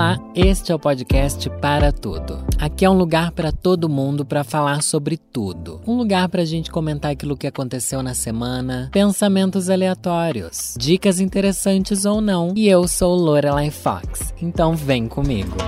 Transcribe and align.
Olá, 0.00 0.18
este 0.34 0.72
é 0.72 0.74
o 0.74 0.78
podcast 0.78 1.50
Para 1.60 1.92
Tudo. 1.92 2.42
Aqui 2.58 2.86
é 2.86 2.90
um 2.90 2.96
lugar 2.96 3.32
para 3.32 3.52
todo 3.52 3.86
mundo 3.86 4.24
para 4.24 4.42
falar 4.42 4.82
sobre 4.82 5.18
tudo. 5.18 5.78
Um 5.86 5.94
lugar 5.94 6.26
para 6.30 6.40
a 6.40 6.44
gente 6.46 6.70
comentar 6.70 7.10
aquilo 7.10 7.36
que 7.36 7.46
aconteceu 7.46 8.02
na 8.02 8.14
semana, 8.14 8.88
pensamentos 8.90 9.68
aleatórios, 9.68 10.74
dicas 10.78 11.20
interessantes 11.20 12.06
ou 12.06 12.22
não. 12.22 12.54
E 12.56 12.66
eu 12.66 12.88
sou 12.88 13.14
Lorelai 13.14 13.70
Fox, 13.70 14.32
então 14.40 14.74
vem 14.74 15.06
comigo. 15.06 15.58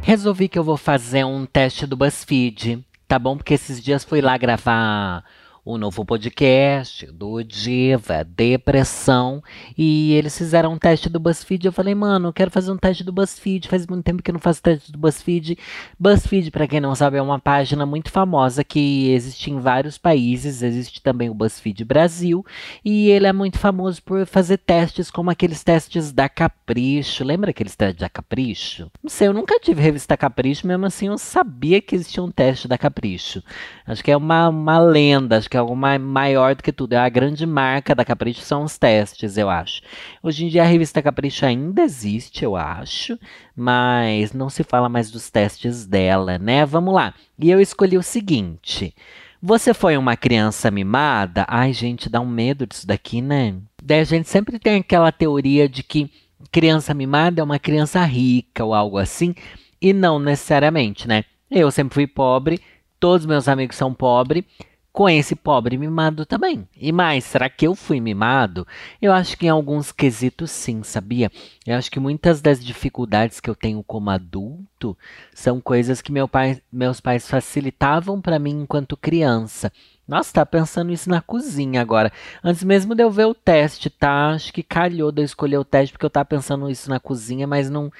Resolvi 0.00 0.48
que 0.48 0.58
eu 0.58 0.64
vou 0.64 0.78
fazer 0.78 1.26
um 1.26 1.44
teste 1.44 1.84
do 1.84 1.98
BuzzFeed, 1.98 2.82
tá 3.06 3.18
bom? 3.18 3.36
Porque 3.36 3.52
esses 3.52 3.82
dias 3.82 4.02
fui 4.02 4.22
lá 4.22 4.38
gravar 4.38 5.22
o 5.64 5.76
novo 5.76 6.04
podcast 6.04 7.06
do 7.12 7.42
Diva 7.42 8.24
Depressão 8.24 9.42
e 9.76 10.14
eles 10.14 10.36
fizeram 10.36 10.72
um 10.72 10.78
teste 10.78 11.08
do 11.08 11.20
BuzzFeed. 11.20 11.66
Eu 11.66 11.72
falei, 11.72 11.94
mano, 11.94 12.28
eu 12.28 12.32
quero 12.32 12.50
fazer 12.50 12.72
um 12.72 12.76
teste 12.76 13.04
do 13.04 13.12
BuzzFeed. 13.12 13.68
Faz 13.68 13.86
muito 13.86 14.04
tempo 14.04 14.22
que 14.22 14.30
eu 14.30 14.32
não 14.32 14.40
faço 14.40 14.62
teste 14.62 14.90
do 14.90 14.98
BuzzFeed. 14.98 15.58
BuzzFeed, 15.98 16.50
para 16.50 16.66
quem 16.66 16.80
não 16.80 16.94
sabe, 16.94 17.18
é 17.18 17.22
uma 17.22 17.38
página 17.38 17.84
muito 17.84 18.10
famosa 18.10 18.64
que 18.64 19.10
existe 19.10 19.50
em 19.50 19.60
vários 19.60 19.98
países. 19.98 20.62
Existe 20.62 21.02
também 21.02 21.28
o 21.28 21.34
BuzzFeed 21.34 21.84
Brasil 21.84 22.44
e 22.84 23.10
ele 23.10 23.26
é 23.26 23.32
muito 23.32 23.58
famoso 23.58 24.02
por 24.02 24.24
fazer 24.26 24.58
testes 24.58 25.10
como 25.10 25.30
aqueles 25.30 25.62
testes 25.62 26.10
da 26.10 26.28
Capricho. 26.28 27.22
Lembra 27.22 27.50
aqueles 27.50 27.76
testes 27.76 28.00
da 28.00 28.08
Capricho? 28.08 28.90
Não 29.02 29.10
sei, 29.10 29.28
eu 29.28 29.34
nunca 29.34 29.58
tive 29.60 29.82
revista 29.82 30.16
Capricho, 30.16 30.66
mesmo 30.66 30.86
assim 30.86 31.08
eu 31.08 31.18
sabia 31.18 31.82
que 31.82 31.94
existia 31.94 32.22
um 32.22 32.30
teste 32.30 32.66
da 32.66 32.78
Capricho. 32.78 33.42
Acho 33.86 34.02
que 34.02 34.10
é 34.10 34.16
uma, 34.16 34.48
uma 34.48 34.78
lenda, 34.78 35.36
que 35.50 35.56
é 35.56 35.60
algo 35.60 35.74
maior 35.74 36.54
do 36.54 36.62
que 36.62 36.72
tudo. 36.72 36.92
É 36.92 36.98
a 36.98 37.08
grande 37.08 37.44
marca 37.44 37.94
da 37.94 38.04
Capricho 38.04 38.40
são 38.40 38.62
os 38.62 38.78
testes, 38.78 39.36
eu 39.36 39.50
acho. 39.50 39.82
Hoje 40.22 40.46
em 40.46 40.48
dia 40.48 40.62
a 40.62 40.66
revista 40.66 41.02
Capricho 41.02 41.44
ainda 41.44 41.82
existe, 41.82 42.44
eu 42.44 42.54
acho, 42.56 43.18
mas 43.56 44.32
não 44.32 44.48
se 44.48 44.62
fala 44.62 44.88
mais 44.88 45.10
dos 45.10 45.28
testes 45.28 45.84
dela, 45.84 46.38
né? 46.38 46.64
Vamos 46.64 46.94
lá. 46.94 47.12
E 47.38 47.50
eu 47.50 47.60
escolhi 47.60 47.98
o 47.98 48.02
seguinte. 48.02 48.94
Você 49.42 49.74
foi 49.74 49.96
uma 49.96 50.16
criança 50.16 50.70
mimada? 50.70 51.44
Ai, 51.48 51.72
gente, 51.72 52.08
dá 52.08 52.20
um 52.20 52.28
medo 52.28 52.66
disso 52.66 52.86
daqui, 52.86 53.20
né? 53.20 53.56
Daí 53.82 54.00
a 54.00 54.04
gente 54.04 54.28
sempre 54.28 54.58
tem 54.58 54.76
aquela 54.80 55.10
teoria 55.10 55.68
de 55.68 55.82
que 55.82 56.10
criança 56.52 56.94
mimada 56.94 57.40
é 57.40 57.44
uma 57.44 57.58
criança 57.58 58.04
rica 58.04 58.64
ou 58.64 58.74
algo 58.74 58.98
assim, 58.98 59.34
e 59.80 59.92
não 59.92 60.18
necessariamente, 60.18 61.08
né? 61.08 61.24
Eu 61.50 61.70
sempre 61.70 61.94
fui 61.94 62.06
pobre, 62.06 62.60
todos 63.00 63.26
meus 63.26 63.48
amigos 63.48 63.76
são 63.76 63.92
pobres, 63.94 64.44
com 64.92 65.08
esse 65.08 65.36
pobre 65.36 65.78
mimado 65.78 66.26
também. 66.26 66.66
E 66.76 66.90
mais, 66.90 67.24
será 67.24 67.48
que 67.48 67.66
eu 67.66 67.74
fui 67.74 68.00
mimado? 68.00 68.66
Eu 69.00 69.12
acho 69.12 69.36
que 69.36 69.46
em 69.46 69.50
alguns 69.50 69.92
quesitos 69.92 70.50
sim, 70.50 70.82
sabia? 70.82 71.30
Eu 71.66 71.76
acho 71.76 71.90
que 71.90 72.00
muitas 72.00 72.40
das 72.40 72.62
dificuldades 72.62 73.40
que 73.40 73.48
eu 73.48 73.54
tenho 73.54 73.82
como 73.84 74.10
adulto 74.10 74.96
são 75.32 75.60
coisas 75.60 76.02
que 76.02 76.10
meu 76.10 76.26
pai, 76.26 76.60
meus 76.72 77.00
pais 77.00 77.28
facilitavam 77.28 78.20
para 78.20 78.38
mim 78.38 78.62
enquanto 78.62 78.96
criança. 78.96 79.72
Nossa, 80.08 80.32
tá 80.32 80.44
pensando 80.44 80.90
isso 80.90 81.08
na 81.08 81.20
cozinha 81.20 81.80
agora. 81.80 82.12
Antes 82.42 82.64
mesmo 82.64 82.94
de 82.96 83.02
eu 83.02 83.10
ver 83.10 83.26
o 83.26 83.34
teste, 83.34 83.88
tá? 83.88 84.30
Acho 84.30 84.52
que 84.52 84.62
calhou 84.62 85.12
de 85.12 85.22
eu 85.22 85.24
escolher 85.24 85.58
o 85.58 85.64
teste 85.64 85.92
porque 85.92 86.04
eu 86.04 86.10
tava 86.10 86.24
pensando 86.24 86.68
isso 86.68 86.90
na 86.90 86.98
cozinha, 86.98 87.46
mas 87.46 87.70
não 87.70 87.92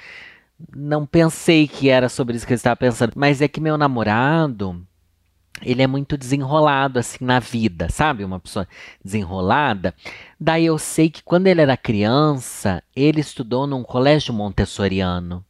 não 0.75 1.05
pensei 1.05 1.67
que 1.67 1.89
era 1.89 2.07
sobre 2.07 2.35
isso 2.35 2.45
que 2.45 2.53
eu 2.53 2.55
estava 2.55 2.75
pensando. 2.75 3.13
Mas 3.15 3.41
é 3.41 3.47
que 3.47 3.59
meu 3.59 3.77
namorado, 3.77 4.85
ele 5.63 5.81
é 5.81 5.87
muito 5.87 6.17
desenrolado 6.17 6.99
assim 6.99 7.23
na 7.23 7.39
vida, 7.39 7.89
sabe? 7.89 8.23
Uma 8.23 8.39
pessoa 8.39 8.67
desenrolada. 9.03 9.93
Daí 10.39 10.65
eu 10.65 10.77
sei 10.77 11.09
que 11.09 11.23
quando 11.23 11.47
ele 11.47 11.61
era 11.61 11.77
criança, 11.77 12.83
ele 12.95 13.21
estudou 13.21 13.67
num 13.67 13.83
colégio 13.83 14.33
montessoriano. 14.33 15.45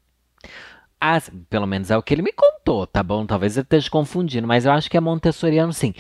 Ah, 0.99 1.19
pelo 1.49 1.65
menos 1.65 1.89
é 1.89 1.97
o 1.97 2.03
que 2.03 2.13
ele 2.13 2.21
me 2.21 2.31
contou, 2.31 2.85
tá 2.85 3.01
bom? 3.01 3.25
Talvez 3.25 3.57
eu 3.57 3.63
esteja 3.63 3.89
confundindo, 3.89 4.47
mas 4.47 4.65
eu 4.65 4.71
acho 4.71 4.89
que 4.89 4.97
é 4.97 4.99
montessoriano 4.99 5.73
sim. 5.73 5.93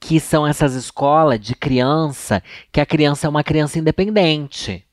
Que 0.00 0.18
são 0.18 0.46
essas 0.46 0.74
escolas 0.74 1.38
de 1.38 1.54
criança, 1.54 2.42
que 2.72 2.80
a 2.80 2.86
criança 2.86 3.26
é 3.26 3.30
uma 3.30 3.44
criança 3.44 3.78
independente. 3.78 4.84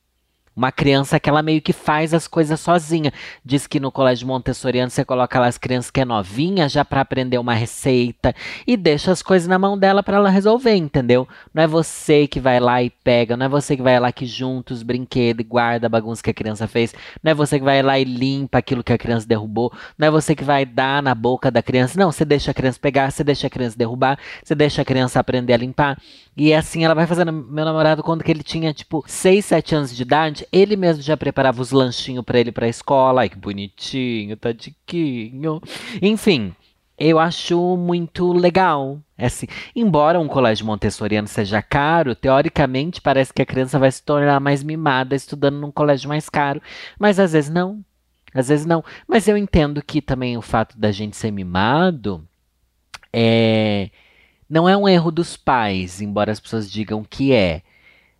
Uma 0.57 0.72
criança 0.72 1.19
que 1.19 1.29
ela 1.29 1.44
meio 1.44 1.62
que 1.62 1.72
faz 1.72 2.16
as 2.16 2.28
coisas 2.28 2.59
sozinha. 2.59 3.13
Diz 3.45 3.68
que 3.68 3.79
no 3.79 3.91
colégio 3.91 4.28
montessoriano 4.28 4.90
você 4.90 5.06
coloca 5.06 5.40
lá 5.40 5.45
as 5.45 5.57
crianças 5.59 5.91
que 5.91 6.01
é 6.01 6.06
novinha 6.06 6.68
já 6.68 6.84
para 6.84 7.01
aprender 7.01 7.38
uma 7.38 7.53
receita 7.53 8.34
e 8.66 8.75
deixa 8.75 9.12
as 9.12 9.22
coisas 9.22 9.47
na 9.47 9.59
mão 9.59 9.78
dela 9.78 10.01
para 10.01 10.18
ela 10.18 10.31
resolver, 10.31 10.75
entendeu? 10.75 11.28
Não 11.53 11.62
é 11.62 11.68
você 11.68 12.25
que 12.25 12.40
vai 12.40 12.59
lá 12.59 12.81
e 12.81 12.90
pega, 12.90 13.38
não 13.38 13.45
é 13.45 13.50
você 13.50 13.78
que 13.78 13.84
vai 13.84 14.00
lá 14.00 14.12
que 14.12 14.25
junta 14.25 14.73
os 14.73 14.81
brinquedos 14.81 15.45
e 15.45 15.47
guarda 15.47 15.85
a 15.85 15.90
bagunça 15.90 16.23
que 16.23 16.31
a 16.31 16.34
criança 16.34 16.68
fez, 16.68 16.91
não 17.22 17.31
é 17.31 17.35
você 17.35 17.59
que 17.59 17.66
vai 17.66 17.84
lá 17.84 18.00
e 18.00 18.03
limpa 18.03 18.57
aquilo 18.57 18.84
que 18.84 18.91
a 18.91 18.97
criança 18.97 19.28
derrubou, 19.28 19.72
não 19.95 20.07
é 20.07 20.12
você 20.12 20.35
que 20.35 20.44
vai 20.44 20.66
dar 20.66 21.03
na 21.03 21.13
boca 21.13 21.51
da 21.51 21.62
criança. 21.62 22.00
Não, 22.00 22.12
você 22.12 22.25
deixa 22.25 22.50
a 22.50 22.53
criança 22.53 22.79
pegar, 22.81 23.12
você 23.12 23.24
deixa 23.24 23.45
a 23.45 23.50
criança 23.50 23.78
derrubar, 23.78 24.18
você 24.44 24.56
deixa 24.56 24.81
a 24.81 24.85
criança 24.85 25.19
aprender 25.19 25.53
a 25.53 25.57
limpar. 25.57 25.97
E 26.35 26.53
assim 26.53 26.85
ela 26.85 26.94
vai 26.94 27.07
fazendo. 27.07 27.31
Meu 27.31 27.66
namorado, 27.66 28.03
quando 28.03 28.24
que 28.24 28.31
ele 28.31 28.44
tinha 28.44 28.74
tipo 28.74 29.03
6, 29.07 29.44
7 29.44 29.75
anos 29.75 29.95
de 29.95 30.01
idade, 30.03 30.47
ele 30.52 30.75
mesmo 30.75 31.02
já 31.02 31.16
preparava 31.18 31.62
os 31.62 31.72
lanchinhos 31.72 32.24
para 32.24 32.40
ele 32.40 32.52
para 32.52 32.66
a 32.66 32.69
escola. 32.69 33.22
Ai, 33.22 33.30
que 33.30 33.38
bonitinho, 33.38 34.35
tadiquinho. 34.38 35.62
Enfim, 36.02 36.53
eu 36.97 37.19
acho 37.19 37.78
muito 37.78 38.34
legal. 38.34 39.00
É 39.18 39.28
assim, 39.28 39.47
embora 39.75 40.19
um 40.19 40.28
colégio 40.28 40.66
montessoriano 40.66 41.28
seja 41.28 41.62
caro, 41.62 42.16
teoricamente 42.16 43.02
parece 43.02 43.34
que 43.34 43.41
a 43.41 43.46
criança 43.46 43.78
vai 43.80 43.91
se 43.91 44.03
tornar 44.03 44.40
mais 44.40 44.63
mimada 44.63 45.16
estudando 45.16 45.59
num 45.59 45.72
colégio 45.72 46.09
mais 46.09 46.30
caro, 46.30 46.62
mas 47.00 47.19
às 47.19 47.34
vezes 47.34 47.50
não. 47.50 47.84
Às 48.34 48.50
vezes 48.50 48.66
não. 48.66 48.84
Mas 49.07 49.28
eu 49.28 49.38
entendo 49.38 49.81
que 49.84 50.02
também 50.02 50.38
o 50.38 50.41
fato 50.41 50.78
da 50.78 50.91
gente 50.91 51.16
ser 51.16 51.31
mimado 51.31 52.28
é 53.12 53.90
não 54.50 54.68
é 54.68 54.78
um 54.78 54.88
erro 54.88 55.12
dos 55.12 55.36
pais, 55.36 56.02
embora 56.02 56.31
as 56.31 56.40
pessoas 56.40 56.72
digam 56.72 57.03
que 57.03 57.34
é. 57.34 57.62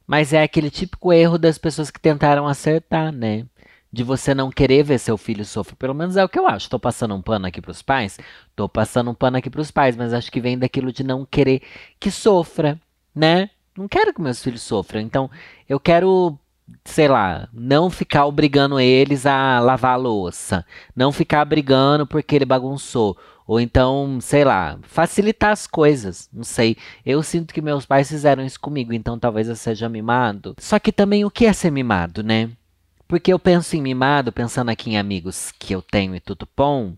Mas 0.08 0.32
é 0.32 0.42
aquele 0.42 0.72
típico 0.72 1.12
erro 1.12 1.38
das 1.38 1.58
pessoas 1.58 1.92
que 1.92 2.00
tentaram 2.00 2.48
acertar, 2.48 3.12
né? 3.12 3.46
De 3.92 4.04
você 4.04 4.34
não 4.34 4.50
querer 4.50 4.84
ver 4.84 5.00
seu 5.00 5.18
filho 5.18 5.44
sofrer. 5.44 5.76
Pelo 5.76 5.94
menos 5.94 6.16
é 6.16 6.24
o 6.24 6.30
que 6.30 6.40
eu 6.40 6.48
acho. 6.48 6.70
Tô 6.70 6.80
passando 6.80 7.14
um 7.14 7.22
pano 7.22 7.46
aqui 7.46 7.62
pros 7.62 7.82
pais? 7.82 8.18
Tô 8.56 8.70
passando 8.70 9.12
um 9.12 9.14
pano 9.14 9.38
aqui 9.38 9.50
pros 9.50 9.70
pais, 9.70 9.98
mas 9.98 10.14
acho 10.14 10.32
que 10.32 10.40
vem 10.40 10.58
daquilo 10.58 10.94
de 10.94 11.04
não 11.04 11.26
querer 11.26 11.62
que 12.00 12.10
sofra, 12.10 12.80
né? 13.14 13.50
Não 13.78 13.88
quero 13.88 14.14
que 14.14 14.22
meus 14.22 14.42
filhos 14.42 14.62
sofram. 14.62 15.02
Então, 15.02 15.30
eu 15.68 15.80
quero 15.80 16.40
sei 16.84 17.08
lá, 17.08 17.48
não 17.54 17.90
ficar 17.90 18.26
obrigando 18.26 18.80
eles 18.80 19.26
a 19.26 19.60
lavar 19.60 19.94
a 19.94 19.98
louça, 19.98 20.66
não 20.96 21.12
ficar 21.12 21.46
brigando 21.46 22.06
porque 22.06 22.36
ele 22.36 22.46
bagunçou, 22.46 23.18
ou 23.48 23.62
então, 23.62 24.20
sei 24.20 24.44
lá, 24.44 24.78
facilitar 24.84 25.52
as 25.52 25.66
coisas. 25.66 26.30
Não 26.34 26.44
sei. 26.44 26.76
Eu 27.06 27.24
sinto 27.24 27.54
que 27.54 27.62
meus 27.62 27.86
pais 27.86 28.10
fizeram 28.10 28.46
isso 28.46 28.60
comigo, 28.60 28.92
então 28.92 29.18
talvez 29.18 29.48
eu 29.48 29.56
seja 29.56 29.88
mimado. 29.88 30.54
Só 30.60 30.78
que 30.78 30.92
também 30.92 31.24
o 31.24 31.32
que 31.32 31.46
é 31.46 31.54
ser 31.54 31.72
mimado, 31.72 32.22
né? 32.22 32.50
Porque 33.08 33.32
eu 33.32 33.40
penso 33.40 33.78
em 33.78 33.82
mimado, 33.82 34.34
pensando 34.34 34.70
aqui 34.70 34.90
em 34.90 34.98
amigos 34.98 35.54
que 35.58 35.74
eu 35.74 35.82
tenho 35.82 36.14
e 36.14 36.20
tudo 36.20 36.46
bom. 36.58 36.94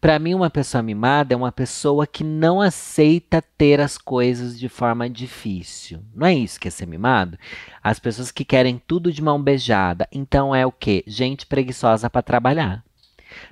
Para 0.00 0.18
mim, 0.18 0.34
uma 0.34 0.50
pessoa 0.50 0.82
mimada 0.82 1.34
é 1.34 1.36
uma 1.36 1.52
pessoa 1.52 2.08
que 2.08 2.24
não 2.24 2.60
aceita 2.60 3.40
ter 3.56 3.78
as 3.78 3.96
coisas 3.96 4.58
de 4.58 4.68
forma 4.68 5.08
difícil. 5.08 6.00
Não 6.12 6.26
é 6.26 6.34
isso 6.34 6.58
que 6.58 6.66
é 6.66 6.70
ser 6.72 6.86
mimado? 6.86 7.38
As 7.80 8.00
pessoas 8.00 8.32
que 8.32 8.44
querem 8.44 8.82
tudo 8.84 9.12
de 9.12 9.22
mão 9.22 9.40
beijada. 9.40 10.08
Então 10.10 10.52
é 10.52 10.66
o 10.66 10.72
quê? 10.72 11.04
Gente 11.06 11.46
preguiçosa 11.46 12.10
para 12.10 12.22
trabalhar. 12.22 12.82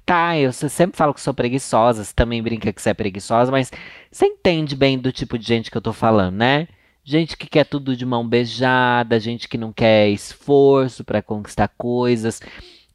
Tá, 0.05 0.39
eu 0.39 0.53
sempre 0.53 0.97
falo 0.97 1.15
que 1.15 1.21
sou 1.21 1.35
preguiçosa, 1.35 2.05
você 2.05 2.13
também 2.15 2.43
brinca 2.43 2.73
que 2.73 2.81
você 2.81 2.91
é 2.91 2.95
preguiçosa, 2.95 3.51
mas 3.51 3.71
você 4.11 4.27
entende 4.27 4.75
bem 4.77 4.99
do 4.99 5.13
tipo 5.13 5.39
de 5.39 5.47
gente 5.47 5.71
que 5.71 5.77
eu 5.77 5.83
tô 5.83 5.93
falando, 5.93 6.37
né? 6.37 6.69
Gente 7.05 7.37
que 7.37 7.49
quer 7.49 7.65
tudo 7.65 7.97
de 7.97 8.05
mão 8.05 8.27
beijada, 8.27 9.19
gente 9.19 9.49
que 9.49 9.59
não 9.59 9.73
quer 9.73 10.09
esforço 10.11 11.03
para 11.05 11.23
conquistar 11.23 11.69
coisas, 11.69 12.41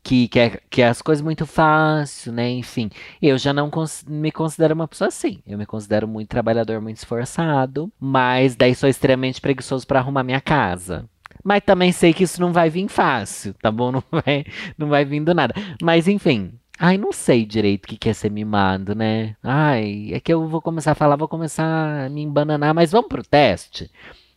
que 0.03 0.28
quer 0.28 0.61
que 0.70 0.84
as 0.84 1.02
coisas 1.02 1.23
muito 1.23 1.47
fácil, 1.47 2.32
né? 2.32 2.49
Enfim, 2.52 2.91
eu 3.20 3.37
já 3.40 3.52
não 3.52 3.72
cons 3.72 4.05
me 4.08 4.32
considero 4.32 4.76
uma 4.76 4.87
pessoa 4.87 5.08
assim. 5.08 5.40
Eu 5.47 5.58
me 5.58 5.66
considero 5.66 6.08
muito 6.08 6.29
trabalhador, 6.29 6.79
muito 6.79 6.97
esforçado, 6.97 7.91
mas 7.99 8.55
daí 8.55 8.76
sou 8.76 8.87
extremamente 8.87 9.41
preguiçoso 9.41 9.87
para 9.87 9.99
arrumar 9.99 10.23
minha 10.23 10.40
casa. 10.40 11.09
Mas 11.43 11.64
também 11.66 11.91
sei 11.91 12.14
que 12.14 12.23
isso 12.23 12.40
não 12.40 12.53
vai 12.53 12.70
vir 12.70 12.87
fácil, 12.87 13.55
tá 13.55 13.72
bom? 13.72 13.91
Não 13.93 14.03
vai, 14.11 14.46
não 14.78 14.87
vai 14.87 15.05
vir 15.05 15.23
do 15.23 15.34
nada. 15.34 15.53
Mas 15.82 16.08
enfim, 16.08 16.53
Ai, 16.77 16.97
não 16.97 17.13
sei 17.13 17.45
direito 17.45 17.85
o 17.85 17.87
que 17.97 18.09
é 18.09 18.13
ser 18.13 18.29
mimado, 18.29 18.93
né? 18.93 19.35
Ai, 19.41 20.09
é 20.11 20.19
que 20.19 20.33
eu 20.33 20.47
vou 20.47 20.61
começar 20.61 20.91
a 20.91 20.95
falar, 20.95 21.16
vou 21.16 21.27
começar 21.27 22.05
a 22.05 22.09
me 22.09 22.22
embananar, 22.22 22.73
mas 22.73 22.91
vamos 22.91 23.07
pro 23.07 23.23
teste. 23.23 23.89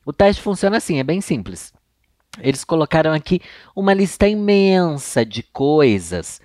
O 0.06 0.12
teste 0.12 0.40
funciona 0.40 0.76
assim, 0.76 0.98
é 0.98 1.04
bem 1.04 1.20
simples. 1.20 1.72
Eles 2.40 2.64
colocaram 2.64 3.12
aqui 3.12 3.40
uma 3.74 3.92
lista 3.92 4.28
imensa 4.28 5.26
de 5.26 5.42
coisas 5.42 6.40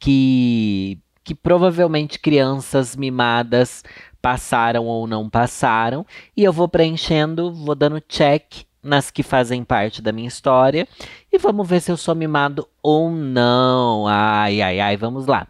que, 0.00 0.98
que 1.22 1.34
provavelmente 1.34 2.18
crianças 2.18 2.96
mimadas 2.96 3.84
passaram 4.20 4.86
ou 4.86 5.06
não 5.06 5.30
passaram, 5.30 6.04
e 6.36 6.42
eu 6.42 6.52
vou 6.52 6.68
preenchendo, 6.68 7.54
vou 7.54 7.76
dando 7.76 8.00
check 8.00 8.65
nas 8.86 9.10
que 9.10 9.22
fazem 9.22 9.64
parte 9.64 10.00
da 10.00 10.12
minha 10.12 10.28
história 10.28 10.86
e 11.32 11.38
vamos 11.38 11.68
ver 11.68 11.80
se 11.80 11.90
eu 11.90 11.96
sou 11.96 12.14
mimado 12.14 12.66
ou 12.82 13.10
não. 13.10 14.06
Ai, 14.06 14.62
ai, 14.62 14.80
ai, 14.80 14.96
vamos 14.96 15.26
lá. 15.26 15.46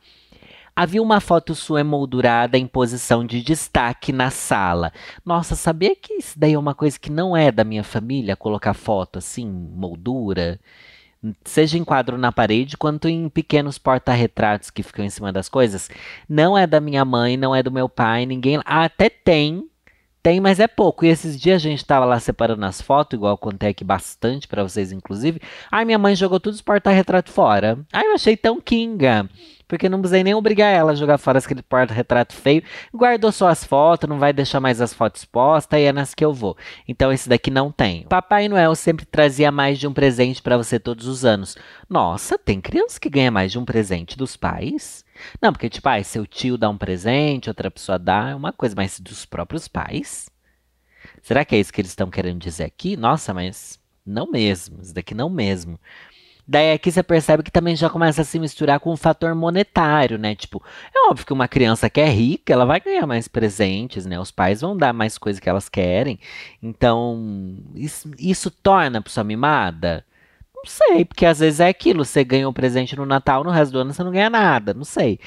Havia 0.78 1.02
uma 1.02 1.20
foto 1.20 1.54
sua 1.54 1.80
emoldurada 1.80 2.58
em 2.58 2.66
posição 2.66 3.24
de 3.24 3.40
destaque 3.40 4.12
na 4.12 4.28
sala. 4.28 4.92
Nossa, 5.24 5.56
sabia 5.56 5.96
que 5.96 6.14
isso 6.14 6.38
daí 6.38 6.52
é 6.52 6.58
uma 6.58 6.74
coisa 6.74 6.98
que 6.98 7.10
não 7.10 7.34
é 7.34 7.50
da 7.50 7.64
minha 7.64 7.82
família, 7.82 8.36
colocar 8.36 8.74
foto 8.74 9.18
assim, 9.18 9.46
moldura? 9.46 10.60
Seja 11.44 11.78
em 11.78 11.84
quadro 11.84 12.18
na 12.18 12.30
parede, 12.30 12.76
quanto 12.76 13.08
em 13.08 13.26
pequenos 13.30 13.78
porta-retratos 13.78 14.68
que 14.70 14.82
ficam 14.82 15.02
em 15.02 15.08
cima 15.08 15.32
das 15.32 15.48
coisas. 15.48 15.88
Não 16.28 16.58
é 16.58 16.66
da 16.66 16.78
minha 16.78 17.06
mãe, 17.06 17.38
não 17.38 17.54
é 17.54 17.62
do 17.62 17.72
meu 17.72 17.88
pai, 17.88 18.26
ninguém. 18.26 18.60
até 18.66 19.08
tem, 19.08 19.66
tem, 20.26 20.40
mas 20.40 20.58
é 20.58 20.66
pouco. 20.66 21.04
E 21.04 21.08
esses 21.08 21.40
dias 21.40 21.62
a 21.62 21.68
gente 21.68 21.84
tava 21.84 22.04
lá 22.04 22.18
separando 22.18 22.66
as 22.66 22.80
fotos, 22.80 23.16
igual 23.16 23.34
eu 23.34 23.38
contei 23.38 23.68
aqui 23.68 23.84
bastante 23.84 24.48
para 24.48 24.64
vocês, 24.64 24.90
inclusive. 24.90 25.40
Aí 25.70 25.84
minha 25.84 26.00
mãe 26.00 26.16
jogou 26.16 26.40
todos 26.40 26.58
os 26.58 26.62
porta-retratos 26.62 27.32
fora. 27.32 27.78
Aí 27.92 28.04
eu 28.04 28.12
achei 28.12 28.36
tão 28.36 28.60
kinga 28.60 29.30
porque 29.68 29.88
não 29.88 30.00
precisei 30.00 30.24
nem 30.24 30.34
obrigar 30.34 30.72
ela 30.72 30.92
a 30.92 30.94
jogar 30.96 31.18
fora 31.18 31.38
aquele 31.38 31.62
porta-retrato 31.62 32.34
feio. 32.34 32.64
Guardou 32.92 33.30
só 33.30 33.46
as 33.46 33.62
fotos, 33.64 34.08
não 34.08 34.18
vai 34.18 34.32
deixar 34.32 34.58
mais 34.58 34.80
as 34.80 34.92
fotos 34.92 35.24
postas 35.24 35.78
e 35.78 35.84
é 35.84 35.92
nas 35.92 36.12
que 36.12 36.24
eu 36.24 36.32
vou. 36.34 36.56
Então 36.88 37.12
esse 37.12 37.28
daqui 37.28 37.48
não 37.48 37.70
tem. 37.70 38.02
Papai 38.08 38.48
Noel 38.48 38.74
sempre 38.74 39.06
trazia 39.06 39.52
mais 39.52 39.78
de 39.78 39.86
um 39.86 39.92
presente 39.92 40.42
para 40.42 40.56
você 40.56 40.80
todos 40.80 41.06
os 41.06 41.24
anos. 41.24 41.56
Nossa, 41.88 42.36
tem 42.36 42.60
criança 42.60 42.98
que 42.98 43.08
ganha 43.08 43.30
mais 43.30 43.52
de 43.52 43.60
um 43.60 43.64
presente 43.64 44.18
dos 44.18 44.36
pais? 44.36 45.05
Não, 45.40 45.52
porque 45.52 45.68
tipo, 45.68 45.88
ah, 45.88 46.02
seu 46.02 46.26
tio 46.26 46.56
dá 46.58 46.68
um 46.68 46.78
presente, 46.78 47.48
outra 47.48 47.70
pessoa 47.70 47.98
dá, 47.98 48.30
é 48.30 48.34
uma 48.34 48.52
coisa, 48.52 48.74
mas 48.76 49.00
dos 49.00 49.24
próprios 49.24 49.68
pais? 49.68 50.28
Será 51.22 51.44
que 51.44 51.54
é 51.54 51.60
isso 51.60 51.72
que 51.72 51.80
eles 51.80 51.92
estão 51.92 52.10
querendo 52.10 52.38
dizer 52.40 52.64
aqui? 52.64 52.96
Nossa, 52.96 53.34
mas 53.34 53.80
não 54.04 54.30
mesmo, 54.30 54.80
isso 54.82 54.94
daqui 54.94 55.14
não 55.14 55.28
mesmo. 55.28 55.78
Daí 56.48 56.72
aqui 56.72 56.92
você 56.92 57.02
percebe 57.02 57.42
que 57.42 57.50
também 57.50 57.74
já 57.74 57.90
começa 57.90 58.22
a 58.22 58.24
se 58.24 58.38
misturar 58.38 58.78
com 58.78 58.92
o 58.92 58.96
fator 58.96 59.34
monetário, 59.34 60.16
né? 60.16 60.36
Tipo, 60.36 60.62
é 60.94 61.10
óbvio 61.10 61.26
que 61.26 61.32
uma 61.32 61.48
criança 61.48 61.90
que 61.90 62.00
é 62.00 62.08
rica, 62.08 62.52
ela 62.52 62.64
vai 62.64 62.78
ganhar 62.78 63.04
mais 63.04 63.26
presentes, 63.26 64.06
né? 64.06 64.18
Os 64.20 64.30
pais 64.30 64.60
vão 64.60 64.76
dar 64.76 64.92
mais 64.92 65.18
coisas 65.18 65.40
que 65.40 65.48
elas 65.48 65.68
querem. 65.68 66.20
Então, 66.62 67.58
isso, 67.74 68.08
isso 68.16 68.48
torna 68.48 69.00
a 69.00 69.02
pessoa 69.02 69.24
mimada? 69.24 70.04
Sei, 70.66 71.04
porque 71.04 71.24
às 71.24 71.38
vezes 71.38 71.60
é 71.60 71.68
aquilo, 71.68 72.04
você 72.04 72.24
ganha 72.24 72.48
um 72.48 72.52
presente 72.52 72.96
no 72.96 73.06
Natal, 73.06 73.44
no 73.44 73.50
resto 73.50 73.72
do 73.72 73.78
ano 73.78 73.92
você 73.92 74.02
não 74.02 74.10
ganha 74.10 74.28
nada, 74.28 74.74
não 74.74 74.84
sei. 74.84 75.18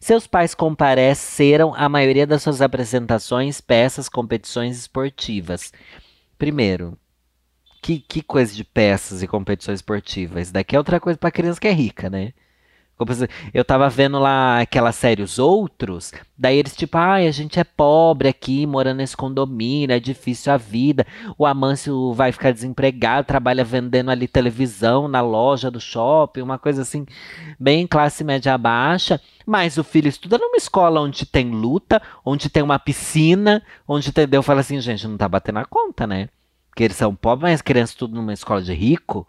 Seus 0.00 0.26
pais 0.26 0.54
compareceram 0.54 1.72
a 1.74 1.88
maioria 1.88 2.26
das 2.26 2.42
suas 2.42 2.60
apresentações, 2.60 3.60
peças, 3.60 4.08
competições 4.08 4.76
esportivas. 4.76 5.72
Primeiro, 6.36 6.98
que, 7.80 8.00
que 8.00 8.22
coisa 8.22 8.54
de 8.54 8.64
peças 8.64 9.22
e 9.22 9.26
competições 9.26 9.78
esportivas. 9.78 10.50
Daqui 10.50 10.74
é 10.74 10.78
outra 10.78 11.00
coisa 11.00 11.18
para 11.18 11.30
criança 11.30 11.60
que 11.60 11.68
é 11.68 11.72
rica, 11.72 12.10
né? 12.10 12.32
Eu 13.52 13.64
tava 13.64 13.88
vendo 13.88 14.18
lá 14.18 14.60
aquela 14.60 14.92
série 14.92 15.22
Os 15.22 15.38
Outros, 15.38 16.12
daí 16.36 16.56
eles 16.56 16.74
tipo, 16.74 16.96
ai, 16.96 17.26
a 17.26 17.30
gente 17.30 17.58
é 17.58 17.64
pobre 17.64 18.28
aqui, 18.28 18.66
morando 18.66 18.98
nesse 18.98 19.16
condomínio, 19.16 19.94
é 19.94 20.00
difícil 20.00 20.52
a 20.52 20.56
vida. 20.56 21.06
O 21.36 21.46
Amâncio 21.46 22.12
vai 22.12 22.32
ficar 22.32 22.52
desempregado, 22.52 23.26
trabalha 23.26 23.64
vendendo 23.64 24.10
ali 24.10 24.26
televisão 24.26 25.08
na 25.08 25.20
loja 25.20 25.70
do 25.70 25.80
shopping, 25.80 26.42
uma 26.42 26.58
coisa 26.58 26.82
assim, 26.82 27.06
bem 27.58 27.86
classe 27.86 28.24
média 28.24 28.56
baixa. 28.58 29.20
Mas 29.46 29.78
o 29.78 29.84
filho 29.84 30.08
estuda 30.08 30.36
numa 30.38 30.56
escola 30.56 31.00
onde 31.00 31.24
tem 31.24 31.50
luta, 31.50 32.02
onde 32.24 32.50
tem 32.50 32.62
uma 32.62 32.78
piscina, 32.78 33.62
onde 33.86 34.10
entendeu? 34.10 34.42
Fala 34.42 34.60
assim, 34.60 34.80
gente, 34.80 35.06
não 35.06 35.16
tá 35.16 35.28
batendo 35.28 35.58
a 35.58 35.64
conta, 35.64 36.06
né? 36.06 36.28
que 36.78 36.84
eles 36.84 36.96
são 36.96 37.12
pobres, 37.12 37.42
mas 37.42 37.54
as 37.54 37.62
crianças 37.62 37.96
tudo 37.96 38.14
numa 38.14 38.32
escola 38.32 38.62
de 38.62 38.72
rico, 38.72 39.26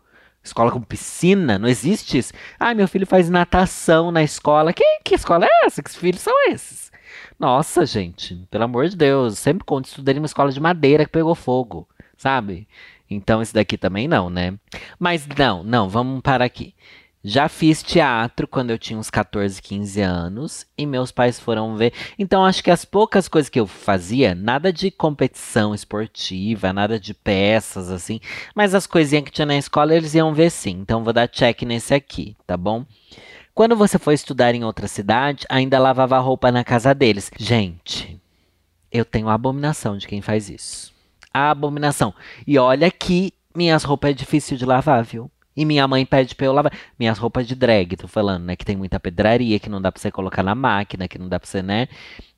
escola 0.49 0.71
com 0.71 0.81
piscina, 0.81 1.57
não 1.57 1.67
existe 1.67 2.17
isso. 2.17 2.33
Ah, 2.59 2.73
meu 2.73 2.87
filho 2.87 3.07
faz 3.07 3.29
natação 3.29 4.11
na 4.11 4.23
escola. 4.23 4.73
Que, 4.73 4.83
que 5.03 5.15
escola 5.15 5.45
é 5.45 5.65
essa? 5.65 5.81
Que 5.81 5.89
filhos 5.91 6.21
são 6.21 6.33
esses? 6.49 6.91
Nossa, 7.39 7.85
gente, 7.85 8.35
pelo 8.51 8.65
amor 8.65 8.89
de 8.89 8.97
Deus, 8.97 9.39
sempre 9.39 9.63
conto, 9.63 9.85
estudei 9.85 10.13
numa 10.13 10.25
escola 10.25 10.51
de 10.51 10.59
madeira 10.59 11.05
que 11.05 11.11
pegou 11.11 11.33
fogo, 11.33 11.87
sabe? 12.17 12.67
Então 13.09 13.41
esse 13.41 13.53
daqui 13.53 13.77
também 13.77 14.07
não, 14.07 14.29
né? 14.29 14.57
Mas 14.99 15.25
não, 15.25 15.63
não, 15.63 15.87
vamos 15.89 16.21
parar 16.21 16.45
aqui. 16.45 16.75
Já 17.24 17.50
fiz 17.50 17.83
teatro 17.83 18.48
quando 18.48 18.69
eu 18.69 18.77
tinha 18.77 18.98
uns 18.98 19.10
14, 19.10 19.62
15 19.62 20.01
anos 20.01 20.66
e 20.77 20.86
meus 20.86 21.12
pais 21.12 21.38
foram 21.38 21.75
ver. 21.75 21.94
Então 22.18 22.45
acho 22.45 22.63
que 22.63 22.71
as 22.71 22.86
poucas 22.86 23.27
coisas 23.27 23.50
que 23.50 23.60
eu 23.60 23.68
fazia, 23.68 24.33
nada 24.33 24.71
de 24.71 24.89
competição 24.89 25.75
esportiva, 25.75 26.71
nada 26.71 26.98
de 26.98 27.13
peças 27.13 27.89
assim, 27.89 28.21
mas 28.56 28.74
as 28.74 28.88
coisinhas 28.88 29.25
que 29.25 29.31
tinha 29.31 29.45
na 29.45 29.57
escola 29.57 29.94
eles 29.94 30.13
iam 30.13 30.33
ver 30.33 30.50
sim. 30.50 30.77
Então 30.80 31.04
vou 31.04 31.12
dar 31.12 31.27
check 31.27 31.63
nesse 31.63 31.94
aqui, 31.94 32.38
tá 32.48 32.56
bom? 32.56 32.86
Quando 33.54 33.75
você 33.75 34.00
foi 34.00 34.13
estudar 34.13 34.56
em 34.56 34.63
outra 34.63 34.88
cidade, 34.88 35.45
ainda 35.50 35.77
lavava 35.77 36.18
roupa 36.19 36.50
na 36.50 36.63
casa 36.63 36.94
deles. 36.95 37.30
Gente, 37.38 38.18
eu 38.89 39.04
tenho 39.04 39.27
abominação 39.27 39.98
de 39.98 40.07
quem 40.07 40.21
faz 40.21 40.50
isso. 40.50 40.94
A 41.33 41.51
abominação. 41.51 42.13
E 42.48 42.57
olha 42.57 42.89
que 42.89 43.33
minhas 43.54 43.83
roupas 43.83 44.12
é 44.12 44.13
difícil 44.13 44.56
de 44.56 44.66
lavar, 44.66 45.04
viu? 45.04 45.30
E 45.55 45.65
minha 45.65 45.87
mãe 45.87 46.05
pede 46.05 46.35
pra 46.35 46.45
eu 46.45 46.53
lavar. 46.53 46.71
Minhas 46.97 47.17
roupas 47.17 47.47
de 47.47 47.55
drag, 47.55 47.97
tô 47.97 48.07
falando, 48.07 48.45
né? 48.45 48.55
Que 48.55 48.65
tem 48.65 48.77
muita 48.77 48.99
pedraria, 48.99 49.59
que 49.59 49.69
não 49.69 49.81
dá 49.81 49.91
pra 49.91 50.01
você 50.01 50.11
colocar 50.11 50.43
na 50.43 50.55
máquina, 50.55 51.07
que 51.07 51.17
não 51.17 51.27
dá 51.27 51.39
pra 51.39 51.49
você, 51.49 51.61
né? 51.61 51.87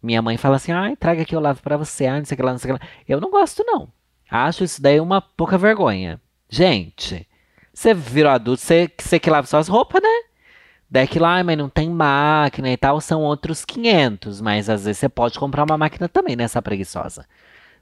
Minha 0.01 0.21
mãe 0.21 0.37
fala 0.37 0.55
assim, 0.55 0.71
ai, 0.71 0.95
traga 0.95 1.25
que 1.25 1.35
eu 1.35 1.39
lavo 1.39 1.61
pra 1.61 1.77
você, 1.77 2.07
ai, 2.07 2.19
não 2.19 2.25
sei 2.25 2.35
o 2.35 2.37
que 2.37 2.43
lá, 2.43 2.51
não 2.51 2.57
sei 2.57 2.71
o 2.71 2.75
que 2.75 2.83
lá. 2.83 2.89
Eu 3.07 3.21
não 3.21 3.29
gosto, 3.29 3.63
não. 3.65 3.89
Acho 4.29 4.63
isso 4.63 4.81
daí 4.81 4.99
uma 4.99 5.21
pouca 5.21 5.57
vergonha. 5.57 6.19
Gente, 6.49 7.27
você 7.73 7.93
virou 7.93 8.31
adulto, 8.31 8.61
você, 8.61 8.89
você 8.97 9.19
que 9.19 9.29
lava 9.29 9.47
suas 9.47 9.67
roupas, 9.67 10.01
né? 10.01 10.09
Daí 10.89 11.07
que 11.07 11.19
lá, 11.19 11.43
mas 11.43 11.57
não 11.57 11.69
tem 11.69 11.89
máquina 11.89 12.69
e 12.71 12.77
tal, 12.77 12.99
são 12.99 13.21
outros 13.21 13.63
500. 13.65 14.41
Mas 14.41 14.69
às 14.69 14.85
vezes 14.85 14.99
você 14.99 15.09
pode 15.09 15.39
comprar 15.39 15.63
uma 15.63 15.77
máquina 15.77 16.09
também, 16.09 16.35
né, 16.35 16.45
preguiçosa 16.63 17.25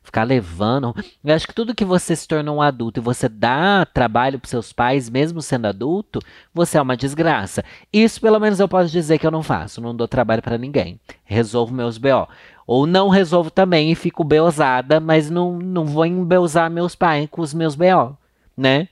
ficar 0.04 0.24
levando. 0.24 0.96
Eu 1.24 1.36
acho 1.36 1.48
que 1.48 1.54
tudo 1.54 1.75
que 1.75 1.86
você 1.86 2.16
se 2.16 2.28
tornou 2.28 2.57
um 2.57 2.62
adulto 2.62 3.00
e 3.00 3.04
você 3.04 3.30
dá 3.30 3.86
trabalho 3.86 4.40
para 4.40 4.50
seus 4.50 4.74
pais, 4.74 5.10
mesmo 5.10 5.42
sendo 5.42 5.68
adulto, 5.68 6.19
você 6.54 6.78
é 6.78 6.81
uma 6.81 6.98
desgraça. 6.98 7.63
Isso, 7.92 8.19
pelo 8.19 8.40
menos, 8.40 8.60
eu 8.60 8.68
posso 8.68 8.92
dizer 8.92 9.19
que 9.19 9.28
eu 9.28 9.31
não 9.31 9.44
faço. 9.44 9.81
Não 9.81 9.96
dou 9.96 10.07
trabalho 10.07 10.42
para 10.42 10.57
ninguém. 10.57 11.00
Resolvo 11.24 11.74
meus 11.74 11.98
BO. 11.98 12.28
Ou 12.66 12.86
não 12.86 13.10
resolvo 13.10 13.50
também 13.50 13.92
e 13.92 13.96
fico 13.96 14.24
beusada, 14.24 15.00
mas 15.00 15.30
não, 15.30 15.57
não 15.57 15.86
vou 15.86 16.06
embeusar 16.06 16.69
meus 16.69 16.96
pais 16.96 17.28
com 17.31 17.42
os 17.42 17.54
meus 17.54 17.75
BO, 17.75 18.16
né? 18.56 18.88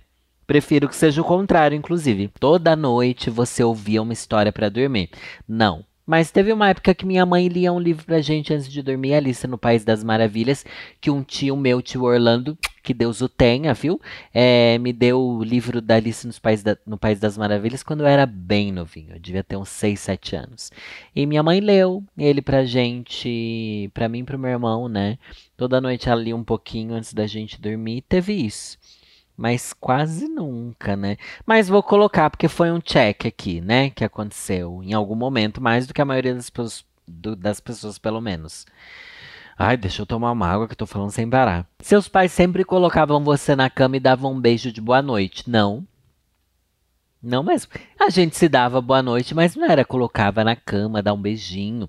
Prefiro 0.48 0.88
que 0.88 0.96
seja 0.96 1.22
o 1.22 1.26
contrário, 1.26 1.76
inclusive. 1.76 2.32
Toda 2.40 2.76
noite 2.76 3.30
você 3.30 3.64
ouvia 3.64 4.02
uma 4.02 4.14
história 4.14 4.52
para 4.52 4.70
dormir. 4.70 5.10
Não. 5.48 5.84
Mas 6.08 6.32
teve 6.32 6.54
uma 6.54 6.70
época 6.70 6.96
que 6.96 7.06
minha 7.06 7.26
mãe 7.26 7.50
lia 7.50 7.74
um 7.74 7.80
livro 7.82 8.06
pra 8.06 8.22
gente 8.22 8.54
antes 8.54 8.72
de 8.72 8.82
dormir, 8.82 9.14
Alice 9.14 9.46
no 9.46 9.58
País 9.58 9.84
das 9.84 10.06
Maravilhas, 10.06 10.66
que 11.02 11.12
um 11.12 11.22
tio 11.22 11.58
meu, 11.58 11.82
tio 11.82 12.04
Orlando, 12.04 12.58
que 12.82 12.94
Deus 12.94 13.20
o 13.20 13.28
tenha, 13.28 13.74
viu? 13.74 14.00
É, 14.34 14.78
me 14.78 14.94
deu 14.94 15.20
o 15.20 15.44
livro 15.44 15.82
da 15.82 15.96
Alice 15.96 16.26
nos 16.26 16.40
País 16.40 16.64
da, 16.64 16.78
no 16.86 16.98
País 16.98 17.20
das 17.20 17.38
Maravilhas 17.38 17.84
quando 17.84 18.02
eu 18.02 18.08
era 18.08 18.26
bem 18.26 18.72
novinho. 18.72 19.16
Eu 19.16 19.20
devia 19.20 19.44
ter 19.44 19.58
uns 19.58 19.68
6, 19.68 20.00
7 20.00 20.36
anos. 20.38 20.72
E 21.14 21.26
minha 21.26 21.44
mãe 21.44 21.60
leu 21.60 22.02
ele 22.18 22.42
pra 22.42 22.64
gente, 22.64 23.92
pra 23.94 24.08
mim 24.08 24.20
e 24.20 24.24
pro 24.24 24.40
meu 24.40 24.52
irmão, 24.52 24.88
né? 24.88 25.18
Toda 25.58 25.82
noite 25.82 26.08
ela 26.08 26.22
lia 26.22 26.38
um 26.38 26.44
pouquinho 26.44 26.94
antes 26.94 27.14
da 27.14 27.28
gente 27.28 27.60
dormir. 27.60 28.02
Teve 28.08 28.32
isso 28.32 28.78
mas 29.38 29.72
quase 29.72 30.28
nunca, 30.28 30.98
né? 30.98 31.16
Mas 31.46 31.70
vou 31.70 31.84
colocar 31.84 32.28
porque 32.32 32.48
foi 32.48 32.72
um 32.72 32.82
check 32.82 33.28
aqui, 33.28 33.62
né? 33.62 33.92
Que 33.92 34.04
aconteceu 34.04 34.82
em 34.84 34.94
algum 34.94 35.14
momento, 35.14 35.62
mais 35.62 35.86
do 35.86 35.94
que 35.94 36.02
a 36.02 36.06
maioria 36.06 36.34
das 36.34 36.50
pessoas, 36.50 36.84
do, 37.08 37.36
das 37.36 37.60
pessoas 37.60 38.00
pelo 38.00 38.20
menos. 38.20 38.66
Ai, 39.56 39.78
deixa 39.78 40.02
eu 40.02 40.06
tomar 40.08 40.32
uma 40.32 40.48
água 40.48 40.68
que 40.68 40.74
eu 40.74 40.78
tô 40.78 40.88
falando 40.88 41.12
sem 41.12 41.30
parar. 41.30 41.68
Seus 41.80 42.08
pais 42.08 42.32
sempre 42.32 42.64
colocavam 42.64 43.24
você 43.24 43.56
na 43.56 43.70
cama 43.70 43.98
e 43.98 44.00
davam 44.00 44.34
um 44.34 44.42
beijo 44.42 44.72
de 44.72 44.82
boa 44.82 45.02
noite. 45.04 45.48
Não. 45.48 45.86
Não 47.22 47.44
mesmo. 47.44 47.72
A 48.00 48.10
gente 48.10 48.36
se 48.36 48.50
dava 48.50 48.82
boa 48.82 49.04
noite, 49.04 49.36
mas 49.36 49.56
não 49.56 49.66
era 49.66 49.86
colocava 49.86 50.44
na 50.44 50.56
cama, 50.56 51.02
dar 51.02 51.14
um 51.14 51.22
beijinho. 51.22 51.88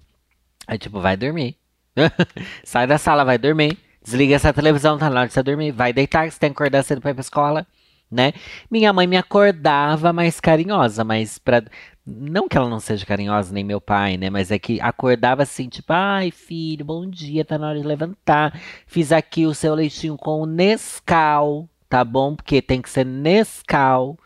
Aí 0.67 0.79
tipo, 0.79 1.01
vai 1.01 1.17
dormir. 1.17 1.57
Sai 2.65 2.87
da 2.87 2.99
sala, 2.99 3.25
vai 3.25 3.39
dormir. 3.39 3.79
Desliga 4.09 4.37
essa 4.37 4.55
televisão, 4.55 4.97
tá 4.97 5.11
na 5.11 5.21
hora 5.21 5.29
de 5.29 5.35
você 5.35 5.43
dormir. 5.43 5.71
Vai 5.71 5.93
deitar, 5.93 6.31
você 6.31 6.39
tem 6.39 6.49
que 6.49 6.55
acordar 6.55 6.83
cedo 6.83 6.99
pra 6.99 7.11
ir 7.11 7.15
pra 7.15 7.21
escola, 7.21 7.67
né? 8.11 8.33
Minha 8.71 8.91
mãe 8.91 9.07
me 9.07 9.19
acordava 9.19 10.15
mais 10.15 10.41
carinhosa, 10.41 11.05
mas 11.05 11.37
pra. 11.37 11.63
Não 12.07 12.49
que 12.49 12.57
ela 12.57 12.71
não 12.71 12.81
seja 12.81 13.05
carinhosa, 13.05 13.53
nem 13.53 13.63
meu 13.63 13.83
pai, 13.83 14.17
né? 14.17 14.31
Mas 14.31 14.51
é 14.51 14.59
que 14.59 14.81
acordava 14.81 15.43
assim, 15.43 15.69
tipo, 15.69 15.93
ai, 15.93 16.31
filho, 16.31 16.87
bom 16.87 17.07
dia, 17.07 17.45
tá 17.45 17.59
na 17.59 17.69
hora 17.69 17.79
de 17.79 17.87
levantar. 17.87 18.59
Fiz 18.87 19.13
aqui 19.13 19.45
o 19.45 19.53
seu 19.55 19.75
leitinho 19.75 20.17
com 20.17 20.41
o 20.41 20.47
Nescau, 20.47 21.69
tá 21.87 22.03
bom? 22.03 22.35
Porque 22.35 22.63
tem 22.63 22.81
que 22.81 22.89
ser 22.89 23.05
Nescau. 23.05 24.17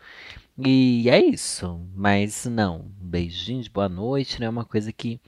E 0.57 1.09
é 1.09 1.21
isso. 1.21 1.81
Mas 1.93 2.45
não, 2.45 2.85
beijinho 3.01 3.61
de 3.61 3.69
boa 3.69 3.89
noite, 3.89 4.39
né? 4.39 4.45
É 4.45 4.49
uma 4.49 4.63
coisa 4.63 4.93
que 4.93 5.19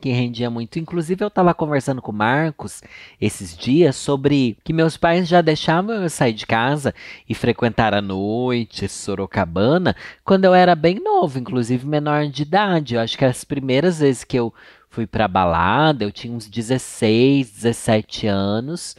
que 0.00 0.10
rendia 0.10 0.48
muito. 0.48 0.78
Inclusive, 0.78 1.24
eu 1.24 1.28
estava 1.28 1.52
conversando 1.52 2.00
com 2.00 2.12
o 2.12 2.14
Marcos 2.14 2.82
esses 3.20 3.56
dias 3.56 3.96
sobre 3.96 4.56
que 4.62 4.72
meus 4.72 4.96
pais 4.96 5.26
já 5.26 5.40
deixavam 5.40 5.96
eu 5.96 6.08
sair 6.08 6.32
de 6.32 6.46
casa 6.46 6.94
e 7.28 7.34
frequentar 7.34 7.92
a 7.94 8.00
noite, 8.00 8.88
Sorocabana, 8.88 9.96
quando 10.24 10.44
eu 10.44 10.54
era 10.54 10.74
bem 10.74 11.00
novo, 11.00 11.38
inclusive 11.38 11.86
menor 11.86 12.26
de 12.28 12.42
idade. 12.42 12.94
Eu 12.94 13.00
acho 13.00 13.18
que 13.18 13.24
as 13.24 13.44
primeiras 13.44 13.98
vezes 13.98 14.24
que 14.24 14.38
eu 14.38 14.52
fui 14.88 15.06
pra 15.06 15.28
balada, 15.28 16.04
eu 16.04 16.12
tinha 16.12 16.32
uns 16.32 16.48
16, 16.48 17.50
17 17.50 18.26
anos. 18.26 18.96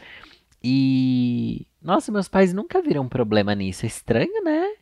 E. 0.64 1.66
Nossa, 1.82 2.12
meus 2.12 2.28
pais 2.28 2.54
nunca 2.54 2.82
viram 2.82 3.08
problema 3.08 3.56
nisso. 3.56 3.86
É 3.86 3.88
estranho, 3.88 4.44
né? 4.44 4.79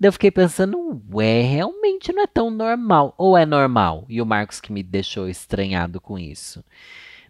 Daí 0.00 0.08
eu 0.08 0.12
fiquei 0.12 0.30
pensando, 0.30 1.02
ué, 1.12 1.42
realmente 1.42 2.12
não 2.12 2.22
é 2.22 2.26
tão 2.26 2.50
normal. 2.50 3.14
Ou 3.18 3.36
é 3.36 3.44
normal? 3.44 4.04
E 4.08 4.22
o 4.22 4.26
Marcos 4.26 4.60
que 4.60 4.72
me 4.72 4.82
deixou 4.82 5.28
estranhado 5.28 6.00
com 6.00 6.18
isso. 6.18 6.62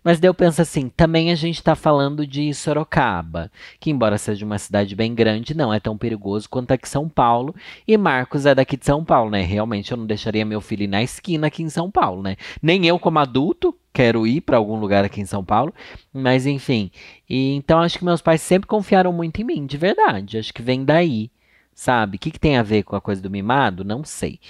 Mas 0.04 0.20
daí 0.20 0.28
eu 0.28 0.34
penso 0.34 0.62
assim, 0.62 0.88
também 0.88 1.30
a 1.30 1.34
gente 1.34 1.56
está 1.56 1.75
falando 1.75 2.26
de 2.26 2.52
Sorocaba, 2.54 3.50
que 3.80 3.90
embora 3.90 4.16
seja 4.16 4.44
uma 4.44 4.58
cidade 4.58 4.94
bem 4.94 5.14
grande, 5.14 5.56
não 5.56 5.72
é 5.72 5.80
tão 5.80 5.98
perigoso 5.98 6.48
quanto 6.48 6.72
aqui 6.72 6.88
São 6.88 7.08
Paulo. 7.08 7.54
E 7.87 7.96
Marcos 7.96 8.46
é 8.46 8.54
daqui 8.54 8.76
de 8.76 8.87
São 8.87 9.04
Paulo, 9.04 9.30
né? 9.30 9.42
Realmente 9.42 9.90
eu 9.90 9.96
não 9.96 10.06
deixaria 10.06 10.44
meu 10.44 10.60
filho 10.60 10.84
ir 10.84 10.88
na 10.88 11.02
esquina 11.02 11.48
aqui 11.48 11.62
em 11.62 11.70
São 11.70 11.90
Paulo, 11.90 12.22
né? 12.22 12.37
Nem 12.62 12.87
eu 12.87 12.98
como 12.98 13.18
adulto 13.18 13.75
quero 13.92 14.26
ir 14.26 14.42
para 14.42 14.56
algum 14.56 14.78
lugar 14.78 15.04
aqui 15.04 15.20
em 15.20 15.26
São 15.26 15.44
Paulo, 15.44 15.75
mas 16.12 16.46
enfim. 16.46 16.90
E 17.28 17.54
então 17.54 17.80
acho 17.80 17.98
que 17.98 18.04
meus 18.04 18.22
pais 18.22 18.40
sempre 18.40 18.68
confiaram 18.68 19.12
muito 19.12 19.40
em 19.40 19.44
mim, 19.44 19.66
de 19.66 19.76
verdade. 19.76 20.38
Acho 20.38 20.54
que 20.54 20.62
vem 20.62 20.84
daí 20.84 21.30
sabe? 21.78 22.16
O 22.16 22.18
que, 22.18 22.32
que, 22.32 22.40
tem 22.40 22.58
a 22.58 22.62
ver 22.62 22.82
com 22.82 22.97
a 22.97 23.00
coisa 23.00 23.23
do 23.23 23.30
mimado? 23.30 23.85
Não 23.85 24.02
sei. 24.02 24.40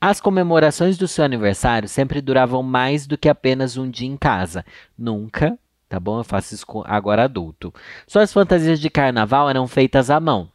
As 0.00 0.22
comemorações 0.22 0.96
do 0.96 1.06
seu 1.06 1.22
aniversário 1.22 1.86
sempre 1.86 2.22
duravam 2.22 2.62
mais 2.62 3.06
do 3.06 3.18
que 3.18 3.28
apenas 3.28 3.76
um 3.76 3.90
dia 3.90 4.08
em 4.08 4.16
casa. 4.16 4.64
Nunca, 4.96 5.58
tá 5.86 6.00
bom? 6.00 6.18
Eu 6.18 6.24
faço 6.24 6.54
isso 6.54 6.64
agora 6.86 7.24
adulto. 7.24 7.74
Suas 8.06 8.32
fantasias 8.32 8.80
de 8.80 8.88
carnaval 8.88 9.50
eram 9.50 9.68
feitas 9.68 10.08
à 10.08 10.18
mão. 10.18 10.50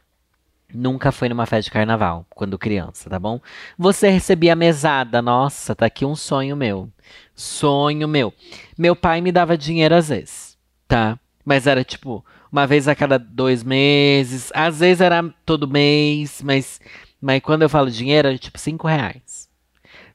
Nunca 0.74 1.12
foi 1.12 1.30
numa 1.30 1.46
festa 1.46 1.66
de 1.66 1.72
carnaval, 1.72 2.26
quando 2.32 2.58
criança, 2.58 3.12
tá 3.12 3.20
bom? 3.20 3.40
Você 3.78 4.10
recebia 4.10 4.56
mesada. 4.56 5.22
Nossa, 5.22 5.76
tá 5.76 5.86
aqui 5.86 6.04
um 6.04 6.16
sonho 6.16 6.58
meu. 6.58 6.90
Sonho 7.36 8.08
meu. 8.08 8.34
Meu 8.76 8.96
pai 8.96 9.22
me 9.22 9.32
dava 9.32 9.56
dinheiro 9.56 9.94
às 9.94 10.10
vezes, 10.10 10.58
tá? 10.88 11.20
Mas 11.46 11.68
era 11.68 11.84
tipo 11.84 12.26
uma 12.54 12.68
vez 12.68 12.88
a 12.88 12.94
cada 12.94 13.18
dois 13.18 13.64
meses. 13.64 14.52
Às 14.54 14.80
vezes 14.80 15.02
era 15.02 15.24
todo 15.44 15.68
mês, 15.68 16.40
mas, 16.44 16.80
mas 17.20 17.42
quando 17.42 17.64
eu 17.64 17.70
falo 17.70 17.90
dinheiro, 17.90 18.28
era 18.28 18.38
tipo 18.38 18.60
cinco 18.60 18.88
reais. 18.88 19.50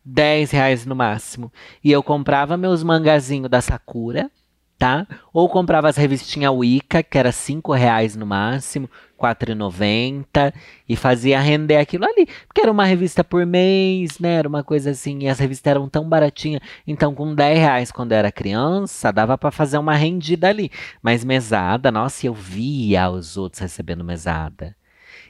dez 0.05 0.53
reais 0.53 0.87
no 0.87 0.95
máximo. 0.95 1.53
E 1.83 1.91
eu 1.91 2.01
comprava 2.01 2.57
meus 2.57 2.85
mangazinhos 2.85 3.51
da 3.51 3.61
Sakura, 3.61 4.31
tá? 4.79 5.07
Ou 5.33 5.49
comprava 5.49 5.89
as 5.89 5.97
revistinhas 5.97 6.53
Wicca, 6.55 7.03
que 7.03 7.19
era 7.19 7.33
cinco 7.33 7.73
reais 7.73 8.15
no 8.15 8.25
máximo, 8.25 8.89
R$4,90 9.21 10.55
e 10.89 10.95
fazia 10.95 11.41
render 11.41 11.77
aquilo 11.77 12.05
ali. 12.05 12.27
Porque 12.47 12.61
era 12.61 12.71
uma 12.71 12.85
revista 12.85 13.25
por 13.25 13.45
mês, 13.45 14.21
né? 14.21 14.35
Era 14.35 14.49
uma 14.49 14.63
coisa 14.63 14.91
assim, 14.91 15.25
e 15.25 15.29
as 15.29 15.41
revistas 15.41 15.71
eram 15.71 15.89
tão 15.89 16.09
baratinhas. 16.09 16.63
Então, 16.87 17.15
com 17.15 17.35
10 17.35 17.59
reais 17.59 17.93
quando 17.93 18.13
eu 18.13 18.19
era 18.19 18.31
criança, 18.31 19.13
dava 19.13 19.37
para 19.37 19.51
fazer 19.51 19.79
uma 19.79 19.95
rendida 19.95 20.49
ali. 20.49 20.71
Mas 21.03 21.25
mesada, 21.25 21.91
nossa, 21.91 22.27
eu 22.27 22.35
via 22.35 23.11
os 23.11 23.37
outros 23.37 23.61
recebendo 23.61 24.05
mesada. 24.05 24.77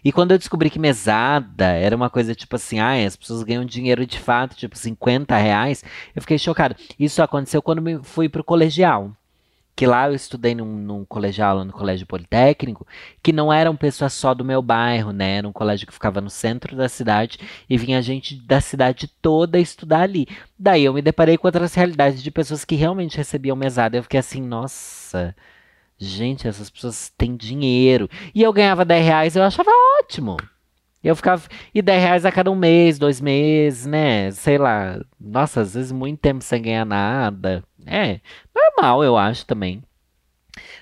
E 0.04 0.12
quando 0.12 0.32
eu 0.32 0.38
descobri 0.38 0.70
que 0.70 0.78
mesada 0.78 1.66
era 1.72 1.96
uma 1.96 2.10
coisa 2.10 2.34
tipo 2.34 2.54
assim, 2.54 2.78
ah, 2.78 2.94
as 3.04 3.16
pessoas 3.16 3.42
ganham 3.42 3.64
dinheiro 3.64 4.06
de 4.06 4.18
fato, 4.18 4.54
tipo 4.54 4.76
50 4.76 5.36
reais, 5.36 5.82
eu 6.14 6.22
fiquei 6.22 6.38
chocado. 6.38 6.76
Isso 6.98 7.22
aconteceu 7.22 7.60
quando 7.62 8.04
fui 8.04 8.28
pro 8.28 8.44
colegial 8.44 9.12
que 9.78 9.86
lá 9.86 10.08
eu 10.08 10.14
estudei 10.16 10.56
num, 10.56 10.64
num 10.64 11.04
colegial, 11.04 11.64
no 11.64 11.72
colégio 11.72 12.04
politécnico, 12.04 12.84
que 13.22 13.32
não 13.32 13.52
eram 13.52 13.76
pessoas 13.76 14.12
só 14.12 14.34
do 14.34 14.44
meu 14.44 14.60
bairro, 14.60 15.12
né? 15.12 15.36
Era 15.36 15.46
um 15.46 15.52
colégio 15.52 15.86
que 15.86 15.92
ficava 15.92 16.20
no 16.20 16.28
centro 16.28 16.76
da 16.76 16.88
cidade 16.88 17.38
e 17.70 17.78
vinha 17.78 18.02
gente 18.02 18.34
da 18.34 18.60
cidade 18.60 19.06
toda 19.22 19.56
estudar 19.56 20.00
ali. 20.00 20.26
Daí 20.58 20.84
eu 20.84 20.92
me 20.92 21.00
deparei 21.00 21.38
com 21.38 21.46
outras 21.46 21.74
realidades 21.74 22.20
de 22.20 22.28
pessoas 22.28 22.64
que 22.64 22.74
realmente 22.74 23.16
recebiam 23.18 23.54
mesada. 23.54 23.96
Eu 23.96 24.02
fiquei 24.02 24.18
assim, 24.18 24.42
nossa, 24.42 25.32
gente, 25.96 26.48
essas 26.48 26.68
pessoas 26.68 27.12
têm 27.16 27.36
dinheiro. 27.36 28.10
E 28.34 28.42
eu 28.42 28.52
ganhava 28.52 28.84
10 28.84 29.06
reais, 29.06 29.36
eu 29.36 29.44
achava 29.44 29.70
ótimo. 30.02 30.38
Eu 31.04 31.14
ficava. 31.14 31.42
E 31.72 31.80
10 31.80 32.02
reais 32.02 32.24
a 32.24 32.32
cada 32.32 32.50
um 32.50 32.56
mês, 32.56 32.98
dois 32.98 33.20
meses, 33.20 33.86
né? 33.86 34.32
Sei 34.32 34.58
lá. 34.58 35.00
Nossa, 35.20 35.60
às 35.60 35.74
vezes 35.74 35.92
muito 35.92 36.18
tempo 36.18 36.42
sem 36.42 36.60
ganhar 36.62 36.84
nada. 36.84 37.62
É, 37.88 38.20
normal, 38.54 39.02
eu 39.02 39.16
acho 39.16 39.46
também. 39.46 39.82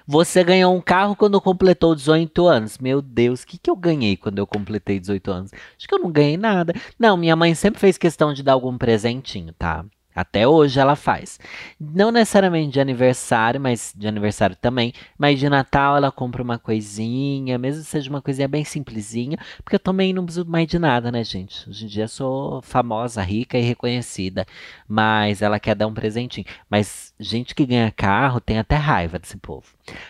Você 0.06 0.42
ganhou 0.44 0.74
um 0.74 0.80
carro 0.80 1.16
quando 1.16 1.40
completou 1.40 1.94
18 1.94 2.46
anos. 2.46 2.78
Meu 2.78 3.02
Deus, 3.02 3.42
o 3.42 3.46
que, 3.46 3.58
que 3.58 3.70
eu 3.70 3.76
ganhei 3.76 4.16
quando 4.16 4.38
eu 4.38 4.46
completei 4.46 4.98
18 4.98 5.30
anos? 5.30 5.50
Acho 5.76 5.88
que 5.88 5.94
eu 5.94 5.98
não 5.98 6.10
ganhei 6.10 6.36
nada. 6.36 6.72
Não, 6.98 7.16
minha 7.16 7.36
mãe 7.36 7.54
sempre 7.54 7.80
fez 7.80 7.98
questão 7.98 8.32
de 8.32 8.42
dar 8.42 8.52
algum 8.52 8.76
presentinho, 8.78 9.52
tá? 9.52 9.84
Até 10.16 10.48
hoje 10.48 10.80
ela 10.80 10.96
faz. 10.96 11.38
Não 11.78 12.10
necessariamente 12.10 12.72
de 12.72 12.80
aniversário, 12.80 13.60
mas 13.60 13.92
de 13.94 14.08
aniversário 14.08 14.56
também. 14.56 14.94
Mas 15.18 15.38
de 15.38 15.46
Natal 15.50 15.94
ela 15.94 16.10
compra 16.10 16.42
uma 16.42 16.58
coisinha, 16.58 17.58
mesmo 17.58 17.82
que 17.82 17.90
seja 17.90 18.08
uma 18.08 18.22
coisinha 18.22 18.48
bem 18.48 18.64
simplesinha, 18.64 19.36
porque 19.62 19.76
eu 19.76 19.80
também 19.80 20.14
não 20.14 20.24
preciso 20.24 20.46
mais 20.46 20.66
de 20.66 20.78
nada, 20.78 21.12
né, 21.12 21.22
gente? 21.22 21.68
Hoje 21.68 21.84
em 21.84 21.88
dia 21.88 22.08
sou 22.08 22.62
famosa, 22.62 23.20
rica 23.20 23.58
e 23.58 23.62
reconhecida. 23.62 24.46
Mas 24.88 25.42
ela 25.42 25.60
quer 25.60 25.74
dar 25.74 25.86
um 25.86 25.94
presentinho. 25.94 26.46
Mas 26.70 27.12
gente 27.20 27.54
que 27.54 27.66
ganha 27.66 27.92
carro 27.94 28.40
tem 28.40 28.58
até 28.58 28.76
raiva 28.76 29.18
desse 29.18 29.36
povo. 29.36 29.66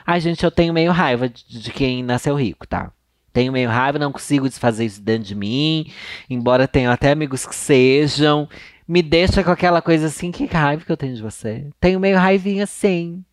Ai, 0.06 0.20
gente, 0.20 0.44
eu 0.44 0.52
tenho 0.52 0.72
meio 0.72 0.92
raiva 0.92 1.28
de 1.28 1.72
quem 1.72 2.04
nasceu 2.04 2.36
rico, 2.36 2.64
tá? 2.64 2.92
tenho 3.36 3.52
meio 3.52 3.68
raiva, 3.68 3.98
não 3.98 4.10
consigo 4.10 4.48
desfazer 4.48 4.86
isso 4.86 5.02
dentro 5.02 5.24
de 5.24 5.34
mim, 5.34 5.92
embora 6.30 6.66
tenha 6.66 6.90
até 6.90 7.10
amigos 7.10 7.44
que 7.44 7.54
sejam 7.54 8.48
me 8.86 9.02
deixa 9.02 9.42
com 9.42 9.50
aquela 9.50 9.82
coisa 9.82 10.06
assim, 10.06 10.30
que 10.30 10.44
raiva 10.46 10.84
que 10.84 10.92
eu 10.92 10.96
tenho 10.96 11.14
de 11.14 11.22
você. 11.22 11.68
Tenho 11.80 12.00
meio 12.00 12.18
raivinha 12.18 12.66
sim. 12.66 13.24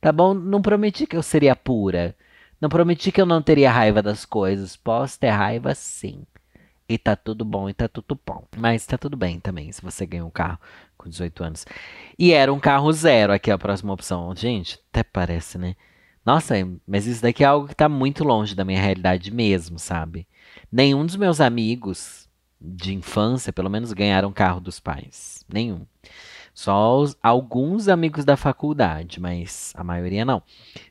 Tá 0.00 0.10
bom? 0.10 0.34
Não 0.34 0.62
prometi 0.62 1.06
que 1.06 1.16
eu 1.16 1.22
seria 1.22 1.54
pura. 1.54 2.16
Não 2.60 2.68
prometi 2.68 3.12
que 3.12 3.20
eu 3.20 3.26
não 3.26 3.42
teria 3.42 3.70
raiva 3.70 4.02
das 4.02 4.24
coisas. 4.24 4.76
Posso 4.76 5.18
ter 5.18 5.30
raiva 5.30 5.74
sim. 5.74 6.24
E 6.88 6.98
tá 6.98 7.16
tudo 7.16 7.44
bom, 7.44 7.68
e 7.68 7.74
tá 7.74 7.88
tudo 7.88 8.18
bom. 8.26 8.44
Mas 8.56 8.84
tá 8.86 8.98
tudo 8.98 9.16
bem 9.16 9.38
também, 9.40 9.70
se 9.72 9.80
você 9.80 10.04
ganhou 10.04 10.28
um 10.28 10.30
carro 10.30 10.58
com 10.96 11.08
18 11.08 11.44
anos. 11.44 11.66
E 12.18 12.32
era 12.32 12.52
um 12.52 12.60
carro 12.60 12.92
zero 12.92 13.32
aqui 13.32 13.50
a 13.50 13.58
próxima 13.58 13.92
opção. 13.92 14.34
Gente, 14.36 14.78
até 14.90 15.02
parece, 15.02 15.58
né? 15.58 15.76
Nossa, 16.24 16.54
mas 16.86 17.06
isso 17.06 17.22
daqui 17.22 17.42
é 17.42 17.46
algo 17.46 17.68
que 17.68 17.74
tá 17.74 17.88
muito 17.88 18.24
longe 18.24 18.54
da 18.54 18.64
minha 18.64 18.80
realidade 18.80 19.30
mesmo, 19.30 19.78
sabe? 19.78 20.26
Nenhum 20.70 21.04
dos 21.04 21.16
meus 21.16 21.40
amigos 21.40 22.21
de 22.62 22.94
infância, 22.94 23.52
pelo 23.52 23.68
menos, 23.68 23.92
ganharam 23.92 24.32
carro 24.32 24.60
dos 24.60 24.78
pais. 24.78 25.44
Nenhum. 25.52 25.84
Só 26.54 26.98
os, 26.98 27.16
alguns 27.22 27.88
amigos 27.88 28.24
da 28.24 28.36
faculdade, 28.36 29.18
mas 29.18 29.72
a 29.74 29.82
maioria 29.82 30.24
não. 30.24 30.42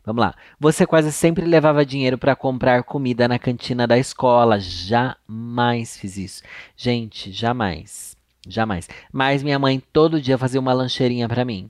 Vamos 0.03 0.21
lá. 0.21 0.35
Você 0.59 0.87
quase 0.87 1.11
sempre 1.11 1.45
levava 1.45 1.85
dinheiro 1.85 2.17
para 2.17 2.35
comprar 2.35 2.83
comida 2.83 3.27
na 3.27 3.37
cantina 3.37 3.85
da 3.85 3.97
escola. 3.97 4.59
Jamais 4.59 5.95
fiz 5.97 6.17
isso. 6.17 6.43
Gente, 6.75 7.31
jamais. 7.31 8.17
Jamais. 8.47 8.89
Mas 9.13 9.43
minha 9.43 9.59
mãe 9.59 9.81
todo 9.93 10.21
dia 10.21 10.37
fazia 10.37 10.59
uma 10.59 10.73
lancheirinha 10.73 11.29
para 11.29 11.45
mim. 11.45 11.69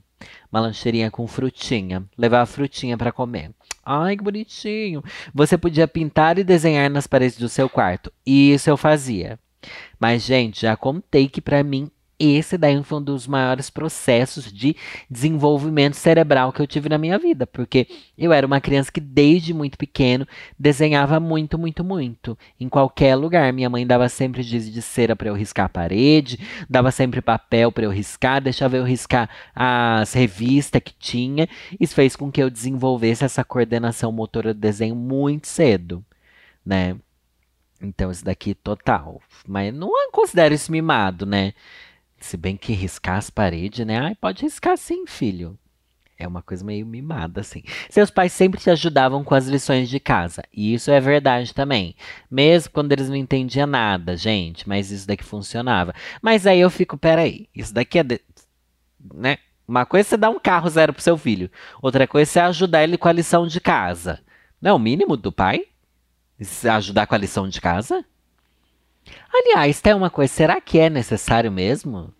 Uma 0.50 0.60
lancheirinha 0.60 1.10
com 1.10 1.26
frutinha. 1.26 2.02
Levava 2.16 2.46
frutinha 2.46 2.96
para 2.96 3.12
comer. 3.12 3.50
Ai, 3.84 4.16
que 4.16 4.24
bonitinho. 4.24 5.02
Você 5.34 5.58
podia 5.58 5.86
pintar 5.86 6.38
e 6.38 6.44
desenhar 6.44 6.88
nas 6.88 7.06
paredes 7.06 7.36
do 7.36 7.48
seu 7.48 7.68
quarto. 7.68 8.10
Isso 8.24 8.70
eu 8.70 8.76
fazia. 8.76 9.38
Mas, 9.98 10.22
gente, 10.22 10.62
já 10.62 10.76
contei 10.76 11.28
que 11.28 11.40
para 11.40 11.62
mim 11.62 11.90
esse 12.30 12.56
daí 12.56 12.80
foi 12.84 12.98
um 12.98 13.02
dos 13.02 13.26
maiores 13.26 13.68
processos 13.68 14.52
de 14.52 14.76
desenvolvimento 15.10 15.94
cerebral 15.94 16.52
que 16.52 16.62
eu 16.62 16.66
tive 16.66 16.88
na 16.88 16.96
minha 16.96 17.18
vida, 17.18 17.46
porque 17.46 17.88
eu 18.16 18.32
era 18.32 18.46
uma 18.46 18.60
criança 18.60 18.92
que 18.92 19.00
desde 19.00 19.52
muito 19.52 19.76
pequeno 19.76 20.26
desenhava 20.56 21.18
muito, 21.18 21.58
muito, 21.58 21.82
muito, 21.82 22.38
em 22.60 22.68
qualquer 22.68 23.16
lugar. 23.16 23.52
Minha 23.52 23.68
mãe 23.68 23.84
dava 23.84 24.08
sempre 24.08 24.42
giz 24.42 24.70
de 24.70 24.80
cera 24.80 25.16
para 25.16 25.28
eu 25.28 25.34
riscar 25.34 25.66
a 25.66 25.68
parede, 25.68 26.38
dava 26.70 26.92
sempre 26.92 27.20
papel 27.20 27.72
para 27.72 27.84
eu 27.84 27.90
riscar, 27.90 28.40
deixava 28.40 28.76
eu 28.76 28.84
riscar 28.84 29.28
as 29.54 30.12
revistas 30.12 30.80
que 30.82 30.94
tinha. 30.94 31.48
Isso 31.80 31.94
fez 31.94 32.14
com 32.14 32.30
que 32.30 32.42
eu 32.42 32.50
desenvolvesse 32.50 33.24
essa 33.24 33.44
coordenação 33.44 34.12
motora 34.12 34.54
do 34.54 34.60
desenho 34.60 34.94
muito 34.94 35.48
cedo, 35.48 36.04
né? 36.64 36.96
Então, 37.82 38.10
esse 38.10 38.24
daqui 38.24 38.54
total. 38.54 39.20
Mas 39.46 39.74
não 39.74 39.90
considero 40.12 40.54
isso 40.54 40.70
mimado, 40.70 41.26
né? 41.26 41.52
Se 42.20 42.36
bem 42.36 42.56
que 42.56 42.72
riscar 42.72 43.16
as 43.16 43.30
paredes, 43.30 43.84
né? 43.84 43.98
Ai, 43.98 44.14
pode 44.14 44.42
riscar 44.42 44.78
sim, 44.78 45.06
filho. 45.06 45.58
É 46.16 46.28
uma 46.28 46.40
coisa 46.40 46.64
meio 46.64 46.86
mimada, 46.86 47.40
assim. 47.40 47.64
Seus 47.90 48.08
pais 48.08 48.32
sempre 48.32 48.60
te 48.60 48.70
ajudavam 48.70 49.24
com 49.24 49.34
as 49.34 49.48
lições 49.48 49.88
de 49.88 49.98
casa. 49.98 50.44
E 50.52 50.72
isso 50.72 50.90
é 50.90 51.00
verdade 51.00 51.52
também. 51.52 51.96
Mesmo 52.30 52.72
quando 52.72 52.92
eles 52.92 53.08
não 53.08 53.16
entendiam 53.16 53.66
nada, 53.66 54.16
gente. 54.16 54.68
Mas 54.68 54.92
isso 54.92 55.06
daqui 55.06 55.24
funcionava. 55.24 55.92
Mas 56.20 56.46
aí 56.46 56.60
eu 56.60 56.70
fico, 56.70 56.96
peraí. 56.96 57.48
Isso 57.52 57.74
daqui 57.74 57.98
é. 57.98 58.04
De... 58.04 58.20
Né? 59.12 59.38
Uma 59.66 59.84
coisa 59.84 60.06
é 60.06 60.10
você 60.10 60.16
dar 60.16 60.30
um 60.30 60.38
carro 60.38 60.68
zero 60.68 60.92
pro 60.92 61.02
seu 61.02 61.18
filho. 61.18 61.50
Outra 61.80 62.06
coisa 62.06 62.30
é 62.30 62.32
você 62.32 62.40
ajudar 62.40 62.84
ele 62.84 62.96
com 62.96 63.08
a 63.08 63.12
lição 63.12 63.46
de 63.46 63.60
casa. 63.60 64.20
Não 64.60 64.70
é 64.70 64.74
o 64.74 64.78
mínimo 64.78 65.16
do 65.16 65.32
pai? 65.32 65.64
Ajudar 66.64 67.06
com 67.06 67.14
a 67.14 67.18
lição 67.18 67.48
de 67.48 67.60
casa? 67.60 68.04
Aliás, 69.32 69.80
tem 69.80 69.94
uma 69.94 70.10
coisa, 70.10 70.32
será 70.32 70.60
que 70.60 70.78
é 70.78 70.88
necessário 70.88 71.50
mesmo? 71.50 72.12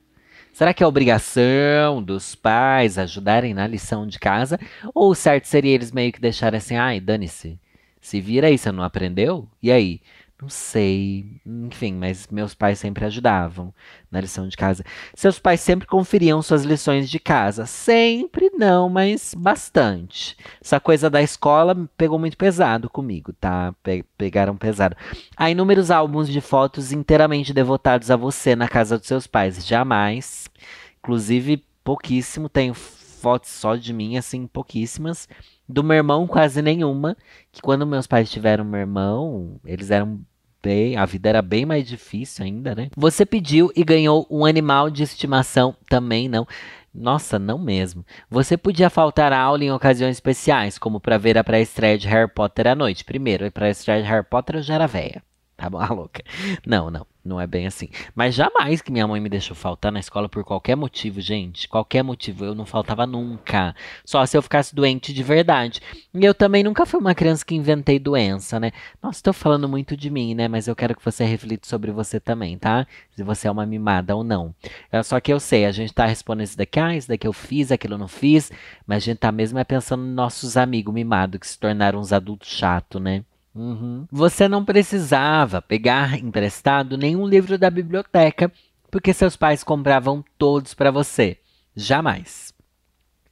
Será 0.53 0.75
que 0.75 0.83
é 0.83 0.87
obrigação 0.87 2.03
dos 2.03 2.35
pais 2.35 2.99
ajudarem 2.99 3.55
na 3.55 3.67
lição 3.67 4.07
de 4.07 4.19
casa? 4.19 4.59
Ou 4.95 5.11
o 5.11 5.15
certo 5.15 5.47
seria 5.47 5.75
eles 5.75 5.93
meio 5.93 6.13
que 6.13 6.21
deixarem 6.21 6.59
assim, 6.59 6.77
ai, 6.77 7.01
dane-se. 7.01 7.59
Se 8.01 8.21
vira 8.21 8.49
aí, 8.49 8.59
você 8.59 8.71
não 8.73 8.83
aprendeu? 8.83 9.49
E 9.63 9.71
aí? 9.71 10.01
Não 10.43 10.49
sei. 10.49 11.41
Enfim, 11.47 11.93
mas 11.93 12.27
meus 12.27 12.53
pais 12.53 12.81
sempre 12.81 13.05
ajudavam 13.05 13.73
na 14.11 14.21
lição 14.21 14.49
de 14.49 14.57
casa. 14.57 14.85
Seus 15.15 15.39
pais 15.39 15.61
sempre 15.61 15.87
conferiam 15.87 16.43
suas 16.43 16.65
lições 16.65 17.09
de 17.09 17.21
casa. 17.21 17.65
Sempre 17.65 18.51
não, 18.51 18.89
mas 18.89 19.35
bastante. 19.35 20.37
Essa 20.61 20.81
coisa 20.81 21.09
da 21.09 21.23
escola 21.23 21.89
pegou 21.97 22.19
muito 22.19 22.37
pesado 22.37 22.91
comigo, 22.91 23.33
tá? 23.35 23.73
Pe 23.85 24.05
pegaram 24.19 24.57
pesado. 24.57 24.97
Há 25.37 25.49
inúmeros 25.49 25.93
álbuns 25.93 26.29
de 26.29 26.41
fotos 26.41 26.91
inteiramente 26.91 27.55
devotados 27.55 28.11
a 28.11 28.17
você 28.17 28.57
na 28.57 28.67
casa 28.67 28.99
dos 28.99 29.07
seus 29.07 29.29
pais. 29.29 29.65
Jamais. 29.65 30.51
Inclusive, 30.99 31.65
pouquíssimo. 31.85 32.49
Tenho 32.49 32.75
fotos 32.75 33.51
só 33.51 33.77
de 33.77 33.93
mim, 33.93 34.17
assim, 34.17 34.49
pouquíssimas. 34.49 35.29
Do 35.69 35.85
meu 35.85 35.99
irmão, 35.99 36.27
quase 36.27 36.61
nenhuma. 36.61 37.17
Que 37.53 37.63
quando 37.63 37.87
meus 37.87 38.09
pais 38.09 38.29
tiveram 38.29 38.65
meu 38.65 38.81
irmão, 38.81 39.61
eles 39.65 39.93
eram 39.93 40.21
bem, 40.63 40.97
a 40.97 41.05
vida 41.05 41.29
era 41.29 41.43
bem 41.43 41.67
mais 41.67 41.87
difícil 41.87 42.45
ainda, 42.45 42.75
né? 42.75 42.89
Você 42.97 43.27
pediu 43.27 43.71
e 43.75 43.83
ganhou 43.83 44.27
um 44.31 44.45
animal 44.45 44.91
de 44.91 45.03
estimação 45.03 45.77
também 45.89 46.29
não. 46.29 46.47
Nossa, 46.95 47.39
não 47.39 47.59
mesmo. 47.59 48.05
Você 48.31 48.57
podia 48.57 48.91
faltar 48.91 49.33
a 49.33 49.41
aula 49.41 49.65
em 49.65 49.73
ocasiões 49.73 50.17
especiais, 50.17 50.79
como 50.79 51.01
para 51.01 51.17
ver 51.17 51.39
a 51.39 51.45
pré-estreia 51.45 51.97
de 51.97 52.07
Harry 52.07 52.31
Potter 52.31 52.67
à 52.67 52.75
noite. 52.75 53.05
Primeiro, 53.05 53.45
a 53.45 53.69
estreia 53.71 54.03
de 54.03 54.09
Harry 54.09 54.25
Potter 54.25 54.57
eu 54.57 54.63
já 54.63 54.75
era 54.75 54.87
velha. 54.87 55.23
Tá 55.63 55.71
bom, 55.71 55.79
a 55.79 55.87
louca. 55.87 56.25
Não, 56.67 56.91
não. 56.91 57.07
Não 57.25 57.41
é 57.41 57.47
bem 57.47 57.69
assim. 57.69 57.89
Mas 58.17 58.35
jamais 58.35 58.83
que 58.83 58.91
minha 58.91 59.07
mãe 59.07 59.21
me 59.21 59.29
deixou 59.29 59.55
faltar 59.55 59.93
na 59.93 60.01
escola 60.01 60.29
por 60.29 60.43
qualquer 60.43 60.75
motivo, 60.75 61.21
gente. 61.21 61.69
Qualquer 61.69 62.03
motivo. 62.03 62.45
Eu 62.45 62.53
não 62.53 62.67
faltava 62.67 63.07
nunca. 63.07 63.77
Só 64.05 64.27
se 64.27 64.37
eu 64.37 64.43
ficasse 64.43 64.75
doente 64.75 65.13
de 65.13 65.23
verdade. 65.23 65.81
E 66.13 66.25
eu 66.25 66.35
também 66.35 66.65
nunca 66.65 66.85
fui 66.85 66.99
uma 66.99 67.15
criança 67.15 67.45
que 67.45 67.55
inventei 67.55 68.01
doença, 68.01 68.59
né? 68.59 68.73
Nossa, 69.01 69.19
estou 69.19 69.33
falando 69.33 69.69
muito 69.69 69.97
de 69.97 70.11
mim, 70.11 70.35
né? 70.35 70.49
Mas 70.49 70.67
eu 70.67 70.75
quero 70.75 70.97
que 70.97 71.05
você 71.05 71.25
reflita 71.25 71.69
sobre 71.69 71.93
você 71.93 72.19
também, 72.19 72.59
tá? 72.59 72.89
Se 73.15 73.23
você 73.23 73.47
é 73.47 73.51
uma 73.53 73.65
mimada 73.65 74.17
ou 74.17 74.25
não. 74.25 74.53
É 74.91 75.01
só 75.05 75.21
que 75.21 75.33
eu 75.33 75.39
sei, 75.39 75.65
a 75.65 75.71
gente 75.71 75.95
tá 75.95 76.07
respondendo 76.07 76.47
isso 76.47 76.59
daqui, 76.59 76.81
ah, 76.81 76.97
isso 76.97 77.07
daqui 77.07 77.29
eu 77.29 77.33
fiz, 77.33 77.71
aquilo 77.71 77.95
eu 77.95 77.99
não 77.99 78.09
fiz. 78.09 78.51
Mas 78.85 78.97
a 78.97 79.07
gente 79.07 79.19
tá 79.19 79.31
mesmo 79.31 79.61
é 79.61 79.65
pensando 79.65 80.03
nos 80.03 80.15
nossos 80.17 80.57
amigos 80.57 80.93
mimados 80.93 81.39
que 81.39 81.47
se 81.47 81.57
tornaram 81.57 82.01
uns 82.01 82.13
adultos 82.13 82.49
chatos, 82.49 83.01
né? 83.01 83.23
Uhum. 83.55 84.07
Você 84.11 84.49
não 84.49 84.65
precisava 84.65 85.61
pegar 85.61 86.19
emprestado 86.19 86.97
nenhum 86.97 87.27
livro 87.27 87.59
da 87.59 87.71
biblioteca, 87.71 88.51
porque 88.91 89.13
seus 89.13 89.37
pais 89.37 89.63
compravam 89.63 90.25
todos 90.39 90.75
para 90.75 90.91
você. 90.91 91.39
Jamais. 91.75 92.53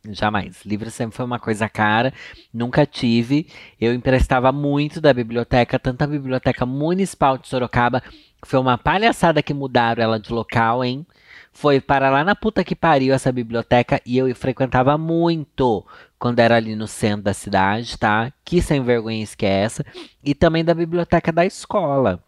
Jamais. 0.08 0.64
Livro 0.64 0.90
sempre 0.90 1.16
foi 1.16 1.24
uma 1.26 1.38
coisa 1.38 1.68
cara, 1.68 2.12
nunca 2.52 2.86
tive. 2.86 3.46
Eu 3.78 3.92
emprestava 3.92 4.50
muito 4.50 5.00
da 5.00 5.12
biblioteca, 5.12 5.78
tanto 5.78 6.02
a 6.02 6.06
biblioteca 6.06 6.64
municipal 6.64 7.36
de 7.36 7.48
Sorocaba, 7.48 8.00
que 8.00 8.48
foi 8.48 8.58
uma 8.58 8.78
palhaçada 8.78 9.42
que 9.42 9.52
mudaram 9.52 10.02
ela 10.02 10.18
de 10.18 10.32
local, 10.32 10.82
hein? 10.82 11.06
Foi 11.52 11.80
para 11.80 12.10
lá 12.10 12.24
na 12.24 12.34
puta 12.34 12.64
que 12.64 12.76
pariu 12.76 13.12
essa 13.12 13.32
biblioteca 13.32 14.00
e 14.06 14.16
eu 14.16 14.34
frequentava 14.34 14.96
muito 14.96 15.84
quando 16.18 16.38
era 16.38 16.56
ali 16.56 16.76
no 16.76 16.86
centro 16.86 17.24
da 17.24 17.34
cidade, 17.34 17.98
tá? 17.98 18.32
Que 18.44 18.62
sem 18.62 18.82
vergonha 18.82 19.26
que 19.36 19.46
é 19.46 19.62
essa. 19.62 19.84
E 20.22 20.34
também 20.34 20.64
da 20.64 20.74
biblioteca 20.74 21.32
da 21.32 21.44
escola. 21.44 22.22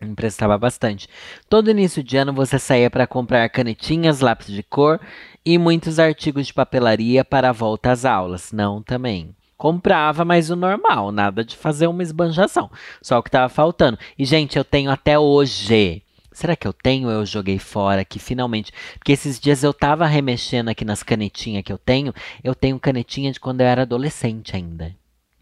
Emprestava 0.00 0.56
bastante. 0.58 1.08
Todo 1.48 1.70
início 1.70 2.02
de 2.02 2.16
ano 2.16 2.32
você 2.32 2.58
saía 2.58 2.90
para 2.90 3.06
comprar 3.06 3.48
canetinhas, 3.48 4.20
lápis 4.20 4.48
de 4.48 4.62
cor 4.62 5.00
e 5.44 5.58
muitos 5.58 5.98
artigos 5.98 6.46
de 6.46 6.54
papelaria 6.54 7.24
para 7.24 7.50
a 7.50 7.52
volta 7.52 7.90
às 7.90 8.04
aulas. 8.04 8.52
Não 8.52 8.82
também. 8.82 9.34
Comprava, 9.56 10.24
mas 10.24 10.50
o 10.50 10.56
normal, 10.56 11.10
nada 11.10 11.44
de 11.44 11.56
fazer 11.56 11.86
uma 11.86 12.02
esbanjação. 12.02 12.70
Só 13.00 13.18
o 13.18 13.22
que 13.22 13.28
estava 13.28 13.48
faltando. 13.48 13.98
E, 14.18 14.24
gente, 14.24 14.58
eu 14.58 14.64
tenho 14.64 14.90
até 14.90 15.18
hoje 15.18 16.03
Será 16.34 16.56
que 16.56 16.66
eu 16.66 16.72
tenho 16.72 17.06
ou 17.06 17.14
eu 17.14 17.24
joguei 17.24 17.60
fora 17.60 18.04
que 18.04 18.18
finalmente. 18.18 18.72
Porque 18.98 19.12
esses 19.12 19.38
dias 19.38 19.62
eu 19.62 19.72
tava 19.72 20.04
remexendo 20.04 20.68
aqui 20.68 20.84
nas 20.84 21.02
canetinhas 21.02 21.62
que 21.62 21.72
eu 21.72 21.78
tenho. 21.78 22.12
Eu 22.42 22.56
tenho 22.56 22.78
canetinha 22.80 23.30
de 23.30 23.38
quando 23.38 23.60
eu 23.60 23.66
era 23.68 23.82
adolescente 23.82 24.54
ainda. 24.56 24.94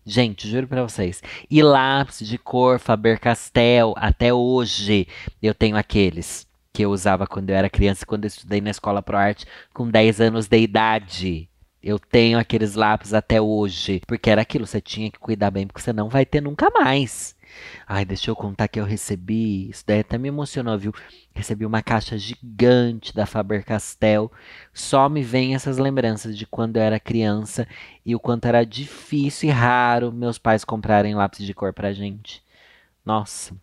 Gente, 0.05 0.47
juro 0.47 0.69
pra 0.69 0.83
vocês. 0.83 1.23
E 1.51 1.63
lápis 1.63 2.19
de 2.21 2.37
cor 2.37 2.79
Faber-Castell, 2.79 3.95
até 3.97 4.35
hoje 4.35 5.09
eu 5.41 5.55
tenho 5.55 5.77
aqueles 5.77 6.47
que 6.73 6.83
eu 6.83 6.91
usava 6.91 7.27
quando 7.27 7.51
eu 7.51 7.57
era 7.57 7.71
criança, 7.71 8.05
quando 8.05 8.25
eu 8.25 8.29
estudei 8.29 8.61
na 8.61 8.71
escola 8.71 9.03
ProArt 9.03 9.45
com 9.73 9.89
10 9.89 10.21
anos 10.21 10.47
de 10.47 10.59
idade. 10.59 11.49
Eu 11.83 11.99
tenho 11.99 12.39
aqueles 12.39 12.75
lápis 12.75 13.15
até 13.15 13.41
hoje. 13.41 14.03
Porque 14.07 14.29
era 14.29 14.43
aquilo, 14.43 14.67
você 14.67 14.81
tinha 14.81 15.11
que 15.11 15.19
cuidar 15.19 15.51
bem, 15.51 15.67
porque 15.67 15.81
você 15.81 15.93
não 15.93 16.11
vai 16.11 16.27
ter 16.27 16.43
nunca 16.43 16.69
mais. 16.71 17.35
Ai, 17.87 18.05
deixa 18.05 18.31
eu 18.31 18.37
contar 18.37 18.69
que 18.69 18.81
eu 18.81 18.85
recebi. 18.85 19.69
Isso 19.71 19.85
daí 19.87 20.01
até 20.01 20.19
me 20.19 20.29
emocionou, 20.29 20.79
viu? 20.79 20.93
Recebi 21.35 21.67
uma 21.67 21.83
caixa 21.83 22.17
gigante 22.19 23.15
da 23.15 23.27
Faber 23.27 23.65
Castell. 23.65 24.31
Só 24.73 25.09
me 25.09 25.23
vem 25.23 25.55
essas 25.55 25.79
lembranças 25.79 26.37
de 26.37 26.47
quando 26.47 26.77
eu 26.77 26.83
era 26.83 27.01
criança 27.01 27.67
e 28.05 28.15
o 28.15 28.21
quanto 28.21 28.47
era 28.47 28.65
difícil 28.65 29.49
e 29.49 29.53
raro 29.53 30.13
meus 30.13 30.39
pais 30.39 30.65
comprarem 30.65 31.15
lápis 31.15 31.45
de 31.45 31.55
cor 31.55 31.73
pra 31.73 31.93
gente. 31.93 32.43
Nossa. 33.05 33.55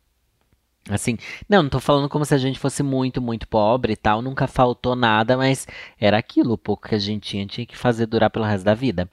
Assim, 0.89 1.17
não, 1.47 1.61
não 1.63 1.69
tô 1.69 1.79
falando 1.79 2.09
como 2.09 2.25
se 2.25 2.33
a 2.33 2.37
gente 2.37 2.57
fosse 2.57 2.81
muito, 2.81 3.21
muito 3.21 3.47
pobre 3.47 3.93
e 3.93 3.95
tal, 3.95 4.21
nunca 4.21 4.47
faltou 4.47 4.95
nada, 4.95 5.37
mas 5.37 5.67
era 5.99 6.17
aquilo, 6.17 6.53
o 6.53 6.57
pouco 6.57 6.87
que 6.87 6.95
a 6.95 6.99
gente 6.99 7.29
tinha, 7.29 7.45
tinha 7.45 7.65
que 7.65 7.77
fazer 7.77 8.07
durar 8.07 8.29
pelo 8.31 8.45
resto 8.45 8.65
da 8.65 8.73
vida. 8.73 9.07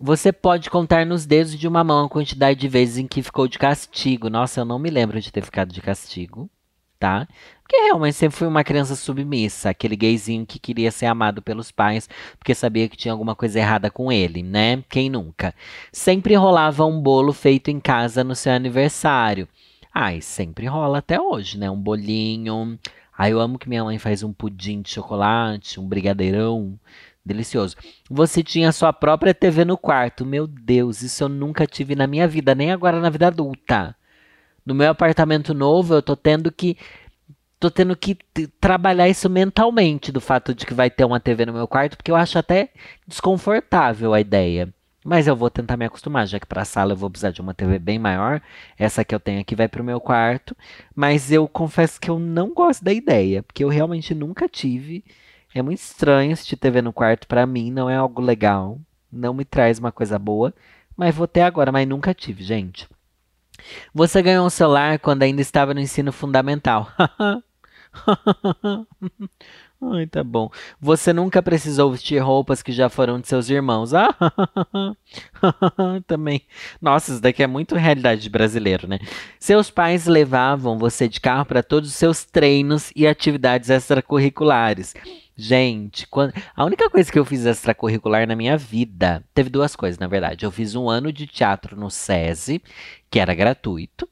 Você 0.00 0.30
pode 0.30 0.68
contar 0.68 1.06
nos 1.06 1.24
dedos 1.24 1.58
de 1.58 1.66
uma 1.66 1.82
mão 1.82 2.04
a 2.04 2.08
quantidade 2.08 2.60
de 2.60 2.68
vezes 2.68 2.98
em 2.98 3.06
que 3.06 3.22
ficou 3.22 3.48
de 3.48 3.58
castigo. 3.58 4.28
Nossa, 4.28 4.60
eu 4.60 4.64
não 4.64 4.78
me 4.78 4.90
lembro 4.90 5.20
de 5.20 5.32
ter 5.32 5.42
ficado 5.42 5.72
de 5.72 5.80
castigo, 5.80 6.50
tá? 6.98 7.26
Porque 7.62 7.76
realmente 7.78 8.14
sempre 8.14 8.36
fui 8.36 8.46
uma 8.46 8.62
criança 8.62 8.94
submissa, 8.94 9.70
aquele 9.70 9.96
gayzinho 9.96 10.44
que 10.44 10.58
queria 10.58 10.90
ser 10.90 11.06
amado 11.06 11.40
pelos 11.40 11.70
pais, 11.70 12.08
porque 12.38 12.54
sabia 12.54 12.88
que 12.88 12.96
tinha 12.96 13.12
alguma 13.12 13.34
coisa 13.34 13.58
errada 13.58 13.90
com 13.90 14.12
ele, 14.12 14.42
né? 14.42 14.84
Quem 14.88 15.08
nunca? 15.08 15.54
Sempre 15.90 16.34
rolava 16.34 16.84
um 16.84 17.00
bolo 17.00 17.32
feito 17.32 17.70
em 17.70 17.80
casa 17.80 18.22
no 18.22 18.36
seu 18.36 18.52
aniversário. 18.52 19.48
Ai, 19.92 20.20
sempre 20.20 20.66
rola 20.66 20.98
até 20.98 21.18
hoje, 21.18 21.58
né? 21.58 21.70
Um 21.70 21.80
bolinho. 21.80 22.78
Ai, 23.16 23.32
eu 23.32 23.40
amo 23.40 23.58
que 23.58 23.68
minha 23.68 23.82
mãe 23.82 23.98
faz 23.98 24.22
um 24.22 24.30
pudim 24.30 24.82
de 24.82 24.90
chocolate, 24.90 25.80
um 25.80 25.88
brigadeirão. 25.88 26.78
Delicioso. 27.26 27.74
Você 28.08 28.40
tinha 28.40 28.70
sua 28.70 28.92
própria 28.92 29.34
TV 29.34 29.64
no 29.64 29.76
quarto. 29.76 30.24
Meu 30.24 30.46
Deus, 30.46 31.02
isso 31.02 31.24
eu 31.24 31.28
nunca 31.28 31.66
tive 31.66 31.96
na 31.96 32.06
minha 32.06 32.28
vida, 32.28 32.54
nem 32.54 32.70
agora 32.70 33.00
na 33.00 33.10
vida 33.10 33.26
adulta. 33.26 33.96
No 34.64 34.76
meu 34.76 34.88
apartamento 34.88 35.52
novo, 35.52 35.94
eu 35.94 36.00
tô 36.00 36.14
tendo 36.14 36.52
que 36.52 36.78
tô 37.58 37.68
tendo 37.68 37.96
que 37.96 38.14
trabalhar 38.60 39.08
isso 39.08 39.28
mentalmente 39.28 40.12
do 40.12 40.20
fato 40.20 40.54
de 40.54 40.64
que 40.64 40.74
vai 40.74 40.88
ter 40.88 41.04
uma 41.04 41.18
TV 41.18 41.46
no 41.46 41.52
meu 41.52 41.66
quarto, 41.66 41.96
porque 41.96 42.10
eu 42.12 42.16
acho 42.16 42.38
até 42.38 42.70
desconfortável 43.08 44.14
a 44.14 44.20
ideia. 44.20 44.72
Mas 45.04 45.26
eu 45.26 45.34
vou 45.34 45.50
tentar 45.50 45.76
me 45.76 45.84
acostumar, 45.84 46.26
já 46.28 46.38
que 46.38 46.46
para 46.46 46.62
a 46.62 46.64
sala 46.64 46.92
eu 46.92 46.96
vou 46.96 47.10
precisar 47.10 47.30
de 47.30 47.40
uma 47.40 47.54
TV 47.54 47.78
bem 47.78 47.98
maior. 47.98 48.40
Essa 48.78 49.04
que 49.04 49.14
eu 49.14 49.20
tenho 49.20 49.40
aqui 49.40 49.56
vai 49.56 49.66
para 49.66 49.82
o 49.82 49.84
meu 49.84 50.00
quarto. 50.00 50.56
Mas 50.94 51.32
eu 51.32 51.48
confesso 51.48 52.00
que 52.00 52.10
eu 52.10 52.18
não 52.18 52.52
gosto 52.52 52.84
da 52.84 52.92
ideia, 52.92 53.42
porque 53.42 53.64
eu 53.64 53.68
realmente 53.68 54.14
nunca 54.14 54.48
tive. 54.48 55.04
É 55.56 55.62
muito 55.62 55.78
estranho 55.78 56.34
assistir 56.34 56.54
TV 56.54 56.82
no 56.82 56.92
quarto 56.92 57.26
para 57.26 57.46
mim, 57.46 57.70
não 57.70 57.88
é 57.88 57.96
algo 57.96 58.20
legal, 58.20 58.78
não 59.10 59.32
me 59.32 59.42
traz 59.42 59.78
uma 59.78 59.90
coisa 59.90 60.18
boa, 60.18 60.52
mas 60.94 61.14
vou 61.14 61.26
ter 61.26 61.40
agora, 61.40 61.72
mas 61.72 61.88
nunca 61.88 62.12
tive, 62.12 62.44
gente. 62.44 62.86
Você 63.94 64.20
ganhou 64.20 64.44
um 64.44 64.50
celular 64.50 64.98
quando 64.98 65.22
ainda 65.22 65.40
estava 65.40 65.72
no 65.72 65.80
ensino 65.80 66.12
fundamental. 66.12 66.92
Ai, 69.80 70.06
tá 70.06 70.22
bom. 70.22 70.50
Você 70.78 71.14
nunca 71.14 71.42
precisou 71.42 71.90
vestir 71.90 72.18
roupas 72.22 72.62
que 72.62 72.70
já 72.70 72.90
foram 72.90 73.18
de 73.18 73.26
seus 73.26 73.48
irmãos. 73.48 73.94
Ah, 73.94 74.14
também. 76.06 76.42
Nossa, 76.82 77.12
isso 77.12 77.22
daqui 77.22 77.42
é 77.42 77.46
muito 77.46 77.74
realidade 77.76 78.20
de 78.20 78.28
brasileiro, 78.28 78.86
né? 78.86 78.98
Seus 79.38 79.70
pais 79.70 80.06
levavam 80.06 80.76
você 80.76 81.08
de 81.08 81.18
carro 81.18 81.46
para 81.46 81.62
todos 81.62 81.88
os 81.88 81.94
seus 81.94 82.26
treinos 82.26 82.92
e 82.94 83.06
atividades 83.06 83.70
extracurriculares. 83.70 84.94
Gente, 85.36 86.06
quando... 86.06 86.32
a 86.54 86.64
única 86.64 86.88
coisa 86.88 87.12
que 87.12 87.18
eu 87.18 87.24
fiz 87.24 87.44
extracurricular 87.44 88.26
na 88.26 88.34
minha 88.34 88.56
vida, 88.56 89.22
teve 89.34 89.50
duas 89.50 89.76
coisas, 89.76 89.98
na 89.98 90.06
verdade. 90.06 90.46
Eu 90.46 90.50
fiz 90.50 90.74
um 90.74 90.88
ano 90.88 91.12
de 91.12 91.26
teatro 91.26 91.76
no 91.76 91.90
SESI, 91.90 92.62
que 93.10 93.20
era 93.20 93.34
gratuito, 93.34 94.08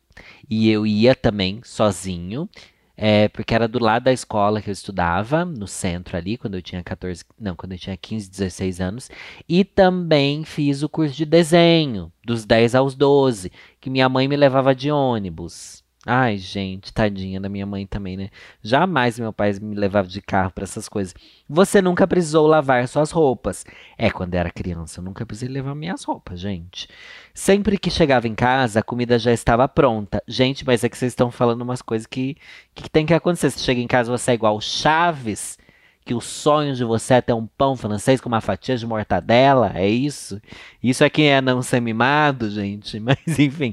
e 0.48 0.70
eu 0.70 0.86
ia 0.86 1.14
também 1.14 1.60
sozinho. 1.64 2.48
É, 2.96 3.26
porque 3.28 3.54
era 3.54 3.66
do 3.66 3.82
lado 3.82 4.04
da 4.04 4.12
escola 4.12 4.62
que 4.62 4.70
eu 4.70 4.72
estudava, 4.72 5.44
no 5.44 5.66
centro 5.66 6.16
ali, 6.16 6.36
quando 6.36 6.54
eu 6.54 6.62
tinha 6.62 6.82
14, 6.82 7.24
não, 7.40 7.56
quando 7.56 7.72
eu 7.72 7.78
tinha 7.78 7.96
15, 7.96 8.30
16 8.30 8.80
anos. 8.80 9.10
E 9.48 9.64
também 9.64 10.44
fiz 10.44 10.82
o 10.82 10.88
curso 10.88 11.14
de 11.14 11.24
desenho, 11.24 12.12
dos 12.24 12.44
10 12.44 12.74
aos 12.74 12.94
12, 12.94 13.50
que 13.80 13.90
minha 13.90 14.08
mãe 14.08 14.28
me 14.28 14.36
levava 14.36 14.74
de 14.74 14.90
ônibus. 14.92 15.83
Ai, 16.06 16.36
gente, 16.36 16.92
tadinha 16.92 17.40
da 17.40 17.48
minha 17.48 17.64
mãe 17.64 17.86
também, 17.86 18.14
né? 18.14 18.28
Jamais 18.62 19.18
meu 19.18 19.32
pai 19.32 19.54
me 19.60 19.74
levava 19.74 20.06
de 20.06 20.20
carro 20.20 20.50
para 20.50 20.64
essas 20.64 20.86
coisas. 20.86 21.14
Você 21.48 21.80
nunca 21.80 22.06
precisou 22.06 22.46
lavar 22.46 22.86
suas 22.86 23.10
roupas. 23.10 23.64
É, 23.96 24.10
quando 24.10 24.34
era 24.34 24.50
criança, 24.50 25.00
eu 25.00 25.04
nunca 25.04 25.24
precisei 25.24 25.48
levar 25.48 25.74
minhas 25.74 26.04
roupas, 26.04 26.38
gente. 26.40 26.88
Sempre 27.32 27.78
que 27.78 27.90
chegava 27.90 28.28
em 28.28 28.34
casa, 28.34 28.80
a 28.80 28.82
comida 28.82 29.18
já 29.18 29.32
estava 29.32 29.66
pronta. 29.66 30.22
Gente, 30.28 30.66
mas 30.66 30.84
é 30.84 30.90
que 30.90 30.98
vocês 30.98 31.12
estão 31.12 31.30
falando 31.30 31.62
umas 31.62 31.80
coisas 31.80 32.06
que, 32.06 32.36
que 32.74 32.90
tem 32.90 33.06
que 33.06 33.14
acontecer. 33.14 33.50
Se 33.50 33.60
chega 33.60 33.80
em 33.80 33.86
casa, 33.86 34.10
você 34.10 34.32
é 34.32 34.34
igual 34.34 34.60
Chaves, 34.60 35.58
que 36.04 36.12
o 36.12 36.20
sonho 36.20 36.74
de 36.74 36.84
você 36.84 37.14
é 37.14 37.20
ter 37.22 37.32
um 37.32 37.46
pão 37.46 37.76
francês 37.76 38.20
com 38.20 38.28
uma 38.28 38.42
fatia 38.42 38.76
de 38.76 38.86
mortadela. 38.86 39.72
É 39.74 39.88
isso? 39.88 40.38
Isso 40.82 41.02
é 41.02 41.10
é 41.22 41.40
não 41.40 41.62
ser 41.62 41.80
mimado, 41.80 42.50
gente. 42.50 43.00
Mas 43.00 43.38
enfim. 43.38 43.72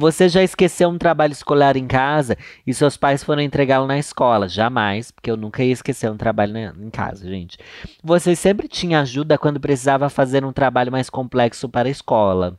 Você 0.00 0.30
já 0.30 0.42
esqueceu 0.42 0.88
um 0.88 0.96
trabalho 0.96 1.32
escolar 1.32 1.76
em 1.76 1.86
casa 1.86 2.34
e 2.66 2.72
seus 2.72 2.96
pais 2.96 3.22
foram 3.22 3.42
entregá-lo 3.42 3.86
na 3.86 3.98
escola? 3.98 4.48
Jamais, 4.48 5.10
porque 5.10 5.30
eu 5.30 5.36
nunca 5.36 5.62
ia 5.62 5.74
esquecer 5.74 6.10
um 6.10 6.16
trabalho 6.16 6.56
em 6.56 6.88
casa, 6.88 7.28
gente. 7.28 7.58
Você 8.02 8.34
sempre 8.34 8.66
tinha 8.66 9.00
ajuda 9.00 9.36
quando 9.36 9.60
precisava 9.60 10.08
fazer 10.08 10.42
um 10.42 10.54
trabalho 10.54 10.90
mais 10.90 11.10
complexo 11.10 11.68
para 11.68 11.86
a 11.86 11.90
escola? 11.92 12.58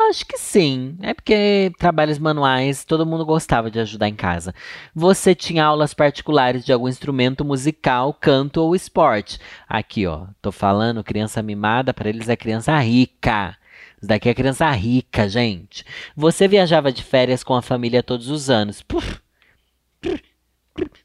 Acho 0.00 0.26
que 0.26 0.36
sim. 0.36 0.98
É 1.00 1.14
porque 1.14 1.70
trabalhos 1.78 2.18
manuais 2.18 2.84
todo 2.84 3.06
mundo 3.06 3.24
gostava 3.24 3.70
de 3.70 3.78
ajudar 3.78 4.08
em 4.08 4.16
casa. 4.16 4.52
Você 4.92 5.32
tinha 5.32 5.64
aulas 5.64 5.94
particulares 5.94 6.64
de 6.64 6.72
algum 6.72 6.88
instrumento 6.88 7.44
musical, 7.44 8.12
canto 8.12 8.60
ou 8.60 8.74
esporte? 8.74 9.38
Aqui, 9.68 10.08
ó, 10.08 10.26
tô 10.42 10.50
falando 10.50 11.04
criança 11.04 11.40
mimada, 11.40 11.94
para 11.94 12.08
eles 12.08 12.28
é 12.28 12.34
criança 12.34 12.76
rica. 12.80 13.59
Isso 14.00 14.08
daqui 14.08 14.28
é 14.28 14.34
criança 14.34 14.70
rica, 14.70 15.28
gente. 15.28 15.84
Você 16.16 16.48
viajava 16.48 16.90
de 16.90 17.02
férias 17.02 17.44
com 17.44 17.54
a 17.54 17.62
família 17.62 18.02
todos 18.02 18.28
os 18.28 18.48
anos. 18.48 18.82
Puf, 18.82 19.20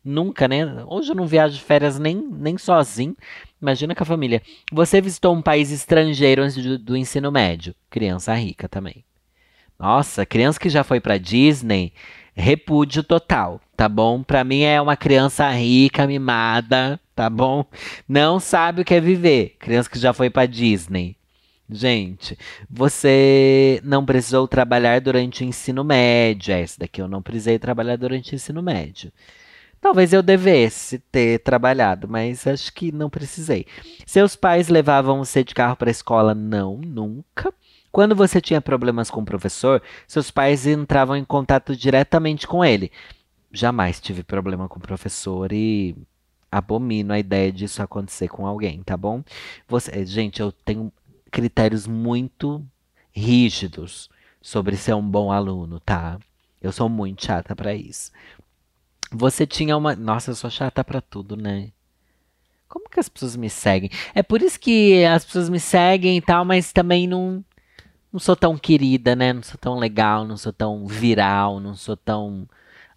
Nunca, 0.04 0.48
né? 0.48 0.66
Hoje 0.88 1.12
eu 1.12 1.16
não 1.16 1.28
viajo 1.28 1.56
de 1.56 1.62
férias 1.62 2.00
nem, 2.00 2.16
nem 2.16 2.58
sozinho. 2.58 3.16
Imagina 3.62 3.96
com 3.96 4.04
a 4.04 4.06
família. 4.06 4.42
Você 4.72 5.02
visitou 5.02 5.36
um 5.36 5.42
país 5.42 5.72
estrangeiro 5.72 6.44
antes 6.44 6.56
do, 6.56 6.78
do 6.78 6.96
ensino 6.96 7.32
médio. 7.32 7.76
Criança 7.90 8.34
rica 8.34 8.70
também. 8.70 9.04
Nossa, 9.78 10.26
criança 10.26 10.60
que 10.60 10.70
já 10.70 10.84
foi 10.84 11.02
para 11.02 11.18
Disney, 11.18 11.92
repúdio 12.34 13.04
total, 13.04 13.60
tá 13.76 13.90
bom? 13.90 14.24
Para 14.24 14.42
mim 14.44 14.62
é 14.62 14.82
uma 14.82 14.96
criança 14.96 15.50
rica, 15.52 16.08
mimada, 16.08 16.98
tá 17.14 17.30
bom? 17.30 17.66
Não 18.08 18.40
sabe 18.40 18.82
o 18.82 18.86
que 18.86 18.94
é 18.94 19.02
viver. 19.02 19.58
Criança 19.60 19.90
que 19.90 20.00
já 20.00 20.14
foi 20.14 20.30
para 20.30 20.46
Disney. 20.46 21.18
Gente, 21.70 22.38
você 22.70 23.82
não 23.84 24.06
precisou 24.06 24.48
trabalhar 24.48 25.02
durante 25.02 25.44
o 25.44 25.48
ensino 25.48 25.84
médio. 25.84 26.54
É, 26.54 26.62
esse 26.62 26.78
daqui 26.78 27.02
eu 27.02 27.08
não 27.08 27.22
precisei 27.22 27.58
trabalhar 27.58 27.98
durante 27.98 28.34
o 28.34 28.36
ensino 28.36 28.62
médio. 28.62 29.12
Talvez 29.82 30.14
eu 30.14 30.22
devesse 30.24 31.00
ter 31.00 31.40
trabalhado, 31.40 32.08
mas 32.08 32.46
acho 32.48 32.74
que 32.74 32.92
não 32.92 33.10
precisei. 33.10 33.66
Seus 34.06 34.36
pais 34.36 34.68
levavam 34.68 35.20
você 35.20 35.44
de 35.44 35.54
carro 35.54 35.76
para 35.76 35.90
a 35.90 35.92
escola? 35.92 36.34
Não, 36.34 36.78
nunca. 36.78 37.54
Quando 37.92 38.16
você 38.16 38.42
tinha 38.42 38.60
problemas 38.60 39.10
com 39.10 39.22
o 39.22 39.26
professor, 39.26 39.82
seus 40.08 40.30
pais 40.30 40.68
entravam 40.68 41.16
em 41.16 41.24
contato 41.24 41.76
diretamente 41.76 42.48
com 42.48 42.64
ele. 42.64 42.92
Jamais 43.52 44.00
tive 44.00 44.22
problema 44.24 44.68
com 44.68 44.80
o 44.80 44.82
professor 44.82 45.52
e 45.52 45.96
abomino 46.52 47.14
a 47.14 47.20
ideia 47.20 47.52
disso 47.52 47.82
acontecer 47.82 48.28
com 48.28 48.46
alguém, 48.46 48.82
tá 48.84 48.98
bom? 48.98 49.24
Você, 49.68 50.06
gente, 50.06 50.42
eu 50.42 50.52
tenho 50.52 50.92
critérios 51.36 51.86
muito 51.86 52.66
rígidos 53.12 54.10
sobre 54.42 54.78
ser 54.78 54.94
um 54.94 55.06
bom 55.06 55.34
aluno, 55.34 55.82
tá? 55.82 56.18
Eu 56.62 56.72
sou 56.72 56.88
muito 56.88 57.26
chata 57.26 57.54
para 57.54 57.76
isso. 57.76 58.10
Você 59.12 59.46
tinha 59.46 59.76
uma. 59.76 59.98
Nossa, 59.98 60.32
eu 60.32 60.36
sou 60.36 60.50
chata 60.50 60.82
para 60.82 61.02
tudo, 61.02 61.36
né? 61.36 61.74
Como 62.70 62.90
que 62.90 63.02
as 63.02 63.10
pessoas 63.10 63.36
me 63.36 63.50
seguem? 63.50 63.90
É 64.14 64.24
por 64.24 64.42
isso 64.42 64.58
que 64.58 65.04
as 65.04 65.26
pessoas 65.26 65.50
me 65.50 65.60
seguem 65.60 66.16
e 66.16 66.22
tal, 66.22 66.46
mas 66.46 66.72
também 66.72 67.06
não. 67.06 67.44
Não 68.14 68.20
sou 68.20 68.36
tão 68.36 68.58
querida, 68.58 69.14
né? 69.14 69.34
Não 69.34 69.44
sou 69.44 69.58
tão 69.58 69.78
legal, 69.78 70.26
não 70.26 70.38
sou 70.38 70.54
tão 70.54 70.88
viral, 70.88 71.60
não 71.60 71.76
sou 71.76 71.98
tão 71.98 72.48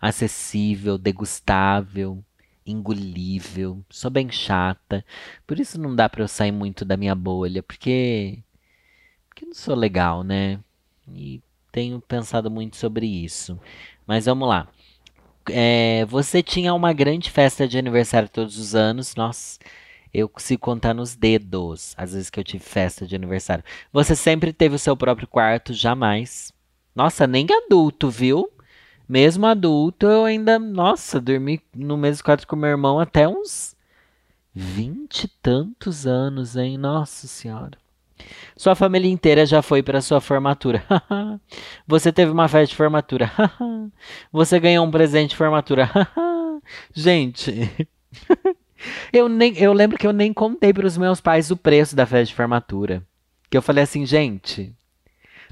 acessível, 0.01 0.97
degustável 0.97 2.25
engolível, 2.71 3.83
sou 3.91 4.11
bem 4.11 4.31
chata. 4.31 5.05
Por 5.47 5.59
isso 5.59 5.81
não 5.81 5.95
dá 5.95 6.09
para 6.09 6.23
eu 6.23 6.29
sair 6.29 6.53
muito 6.53 6.85
da 6.85 6.97
minha 6.97 7.15
bolha, 7.15 7.63
porque 7.63 8.43
porque 9.29 9.47
não 9.47 9.55
sou 9.55 9.75
legal, 9.75 10.25
né? 10.25 10.61
E 11.15 11.41
tenho 11.73 12.01
pensado 12.01 12.51
muito 12.51 12.77
sobre 12.77 13.07
isso. 13.07 13.59
Mas 14.07 14.27
vamos 14.27 14.49
lá. 14.49 14.69
É, 15.51 16.05
você 16.07 16.43
tinha 16.43 16.75
uma 16.75 16.93
grande 16.93 17.31
festa 17.31 17.67
de 17.69 17.79
aniversário 17.79 18.29
todos 18.29 18.59
os 18.59 18.75
anos. 18.75 19.15
Nossa, 19.15 19.59
eu 20.13 20.29
consigo 20.29 20.61
contar 20.61 20.95
nos 20.95 21.15
dedos 21.15 21.95
às 21.97 22.13
vezes 22.13 22.31
que 22.31 22.41
eu 22.41 22.45
tive 22.45 22.65
festa 22.65 23.07
de 23.07 23.15
aniversário. 23.15 23.65
Você 23.93 24.17
sempre 24.17 24.53
teve 24.53 24.75
o 24.75 24.79
seu 24.79 24.97
próprio 24.97 25.29
quarto? 25.29 25.73
Jamais. 25.73 26.53
Nossa, 26.95 27.27
nem 27.27 27.47
adulto, 27.51 28.11
viu? 28.11 28.51
Mesmo 29.09 29.47
adulto, 29.47 30.07
eu 30.07 30.25
ainda, 30.25 30.59
nossa, 30.59 31.21
dormi 31.21 31.61
no 31.75 31.97
mesmo 31.97 32.23
quarto 32.23 32.47
com 32.47 32.57
meu 32.57 32.69
irmão 32.69 33.01
até 33.01 33.27
uns 33.27 33.75
vinte 34.55 35.25
e 35.25 35.29
tantos 35.41 36.07
anos, 36.07 36.57
hein? 36.57 36.77
Nossa 36.77 37.27
Senhora. 37.27 37.79
Sua 38.57 38.75
família 38.75 39.11
inteira 39.11 39.47
já 39.47 39.63
foi 39.63 39.83
para 39.83 40.01
sua 40.01 40.21
formatura. 40.21 40.85
Você 41.87 42.13
teve 42.13 42.33
uma 42.33 42.49
festa 42.49 42.71
de 42.71 42.77
formatura. 42.77 43.31
Você 44.33 44.59
ganhou 44.59 44.85
um 44.85 44.91
presente 44.91 45.31
de 45.31 45.37
formatura. 45.37 45.89
Gente, 46.93 47.89
eu 49.13 49.29
nem 49.29 49.57
eu 49.57 49.73
lembro 49.73 49.97
que 49.97 50.07
eu 50.07 50.13
nem 50.13 50.33
contei 50.33 50.73
para 50.73 50.87
os 50.87 50.99
meus 50.99 51.21
pais 51.21 51.51
o 51.51 51.57
preço 51.57 51.95
da 51.95 52.05
festa 52.05 52.27
de 52.27 52.35
formatura. 52.35 53.03
Que 53.49 53.57
eu 53.57 53.63
falei 53.63 53.85
assim, 53.85 54.05
gente, 54.05 54.75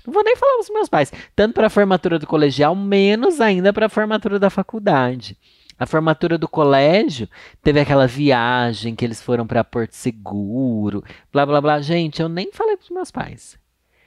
não 0.06 0.12
vou 0.12 0.22
nem 0.22 0.36
falar 0.36 0.58
os 0.60 0.70
meus 0.70 0.88
pais. 0.88 1.12
Tanto 1.34 1.54
para 1.54 1.66
a 1.66 1.70
formatura 1.70 2.18
do 2.18 2.26
colegial, 2.26 2.74
menos 2.74 3.40
ainda 3.40 3.72
para 3.72 3.86
a 3.86 3.90
formatura 3.90 4.38
da 4.38 4.48
faculdade. 4.48 5.36
A 5.78 5.84
formatura 5.84 6.38
do 6.38 6.48
colégio 6.48 7.28
teve 7.62 7.80
aquela 7.80 8.06
viagem 8.06 8.94
que 8.94 9.04
eles 9.04 9.20
foram 9.20 9.46
para 9.46 9.62
Porto 9.62 9.92
Seguro, 9.92 11.04
blá 11.30 11.44
blá 11.44 11.60
blá. 11.60 11.80
Gente, 11.80 12.22
eu 12.22 12.28
nem 12.28 12.50
falei 12.52 12.76
para 12.76 12.84
os 12.84 12.90
meus 12.90 13.10
pais. 13.10 13.58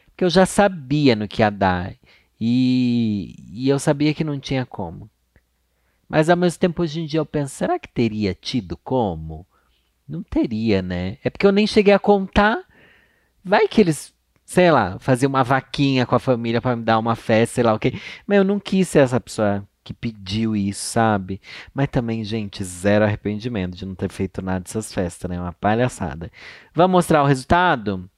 Porque 0.08 0.24
eu 0.24 0.30
já 0.30 0.46
sabia 0.46 1.16
no 1.16 1.28
que 1.28 1.42
ia 1.42 1.50
dar. 1.52 1.94
E, 2.42 3.36
e 3.52 3.70
eu 3.70 3.78
sabia 3.78 4.14
que 4.14 4.24
não 4.24 4.40
tinha 4.40 4.66
como. 4.66 5.10
Mas 6.08 6.28
ao 6.28 6.38
mesmo 6.38 6.60
tempo, 6.60 6.82
hoje 6.82 7.02
em 7.02 7.06
dia, 7.06 7.20
eu 7.20 7.26
penso: 7.26 7.54
será 7.54 7.78
que 7.78 7.88
teria 7.88 8.34
tido 8.34 8.76
como? 8.78 9.46
Não 10.08 10.24
teria, 10.24 10.82
né? 10.82 11.20
É 11.24 11.30
porque 11.30 11.46
eu 11.46 11.52
nem 11.52 11.68
cheguei 11.68 11.94
a 11.94 12.00
contar. 12.00 12.64
Vai 13.44 13.68
que 13.68 13.80
eles 13.80 14.14
sei 14.50 14.72
lá, 14.72 14.98
fazer 14.98 15.28
uma 15.28 15.44
vaquinha 15.44 16.08
com 16.08 16.16
a 16.16 16.20
família 16.20 16.60
para 16.60 16.76
me 16.76 16.82
dar 16.84 16.98
uma 16.98 17.16
festa, 17.16 17.54
sei 17.54 17.64
lá 17.64 17.72
o 17.72 17.78
quê. 17.78 17.94
Mas 18.26 18.40
eu 18.40 18.44
não 18.44 18.60
quis 18.60 18.88
ser 18.88 18.98
essa 18.98 19.22
pessoa 19.22 19.64
que 19.84 19.94
pediu 19.94 20.56
isso, 20.56 20.84
sabe? 20.86 21.40
Mas 21.72 21.88
também, 21.90 22.24
gente, 22.24 22.64
zero 22.64 23.06
arrependimento 23.06 23.78
de 23.78 23.86
não 23.86 23.94
ter 23.94 24.12
feito 24.12 24.42
nada 24.42 24.62
dessas 24.62 24.92
festas, 24.92 25.30
né? 25.30 25.40
Uma 25.40 25.54
palhaçada. 25.54 26.32
Vamos 26.74 26.94
mostrar 26.94 27.22
o 27.22 27.28
resultado? 27.28 28.10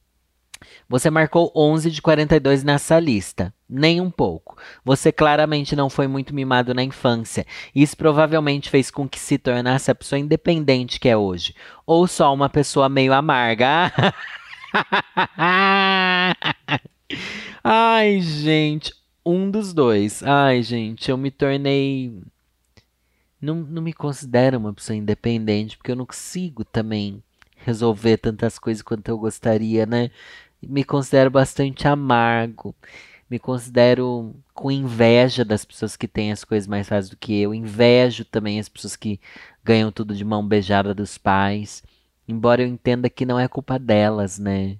Você 0.87 1.09
marcou 1.09 1.51
11 1.53 1.91
de 1.91 2.01
42 2.01 2.63
nessa 2.63 2.97
lista. 2.97 3.53
Nem 3.67 3.99
um 3.99 4.09
pouco. 4.09 4.55
Você 4.85 5.11
claramente 5.11 5.75
não 5.75 5.89
foi 5.89 6.07
muito 6.07 6.33
mimado 6.33 6.73
na 6.73 6.81
infância. 6.81 7.45
Isso 7.75 7.97
provavelmente 7.97 8.69
fez 8.69 8.89
com 8.89 9.05
que 9.05 9.19
se 9.19 9.37
tornasse 9.37 9.91
a 9.91 9.95
pessoa 9.95 10.17
independente 10.17 10.97
que 10.97 11.09
é 11.09 11.17
hoje. 11.17 11.53
Ou 11.85 12.07
só 12.07 12.33
uma 12.33 12.47
pessoa 12.47 12.87
meio 12.87 13.11
amarga. 13.11 13.91
Ai, 17.63 18.19
gente, 18.21 18.93
um 19.25 19.49
dos 19.51 19.73
dois. 19.73 20.23
Ai, 20.23 20.63
gente, 20.63 21.09
eu 21.09 21.17
me 21.17 21.31
tornei. 21.31 22.21
Não, 23.41 23.55
não 23.55 23.81
me 23.81 23.93
considero 23.93 24.57
uma 24.57 24.73
pessoa 24.73 24.95
independente, 24.95 25.77
porque 25.77 25.91
eu 25.91 25.95
não 25.95 26.05
consigo 26.05 26.63
também 26.63 27.23
resolver 27.57 28.17
tantas 28.17 28.57
coisas 28.59 28.81
quanto 28.81 29.09
eu 29.09 29.17
gostaria, 29.17 29.85
né? 29.85 30.11
Me 30.61 30.83
considero 30.83 31.29
bastante 31.31 31.87
amargo. 31.87 32.75
Me 33.29 33.39
considero 33.39 34.35
com 34.53 34.71
inveja 34.71 35.45
das 35.45 35.65
pessoas 35.65 35.95
que 35.95 36.07
têm 36.07 36.31
as 36.31 36.43
coisas 36.43 36.67
mais 36.67 36.87
fáceis 36.87 37.09
do 37.09 37.17
que 37.17 37.39
eu. 37.41 37.53
Invejo 37.53 38.25
também 38.25 38.59
as 38.59 38.69
pessoas 38.69 38.95
que 38.95 39.19
ganham 39.63 39.91
tudo 39.91 40.15
de 40.15 40.25
mão 40.25 40.45
beijada 40.47 40.93
dos 40.93 41.17
pais. 41.17 41.83
Embora 42.31 42.61
eu 42.61 42.67
entenda 42.67 43.09
que 43.09 43.25
não 43.25 43.37
é 43.37 43.45
culpa 43.45 43.77
delas, 43.77 44.39
né? 44.39 44.77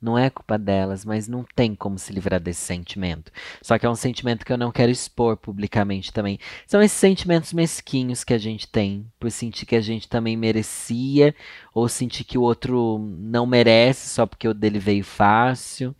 Não 0.00 0.16
é 0.16 0.30
culpa 0.30 0.56
delas, 0.56 1.04
mas 1.04 1.26
não 1.26 1.44
tem 1.56 1.74
como 1.74 1.98
se 1.98 2.12
livrar 2.12 2.40
desse 2.40 2.60
sentimento. 2.60 3.32
Só 3.60 3.76
que 3.76 3.84
é 3.84 3.90
um 3.90 3.96
sentimento 3.96 4.46
que 4.46 4.52
eu 4.52 4.56
não 4.56 4.70
quero 4.70 4.92
expor 4.92 5.36
publicamente 5.36 6.12
também. 6.12 6.38
São 6.68 6.80
esses 6.80 6.96
sentimentos 6.96 7.52
mesquinhos 7.52 8.22
que 8.22 8.32
a 8.32 8.38
gente 8.38 8.68
tem, 8.68 9.04
por 9.18 9.28
sentir 9.32 9.66
que 9.66 9.74
a 9.74 9.80
gente 9.80 10.08
também 10.08 10.36
merecia, 10.36 11.34
ou 11.74 11.88
sentir 11.88 12.22
que 12.22 12.38
o 12.38 12.42
outro 12.42 12.96
não 13.18 13.44
merece 13.44 14.08
só 14.08 14.24
porque 14.24 14.46
o 14.46 14.54
dele 14.54 14.78
veio 14.78 15.02
fácil. 15.02 15.96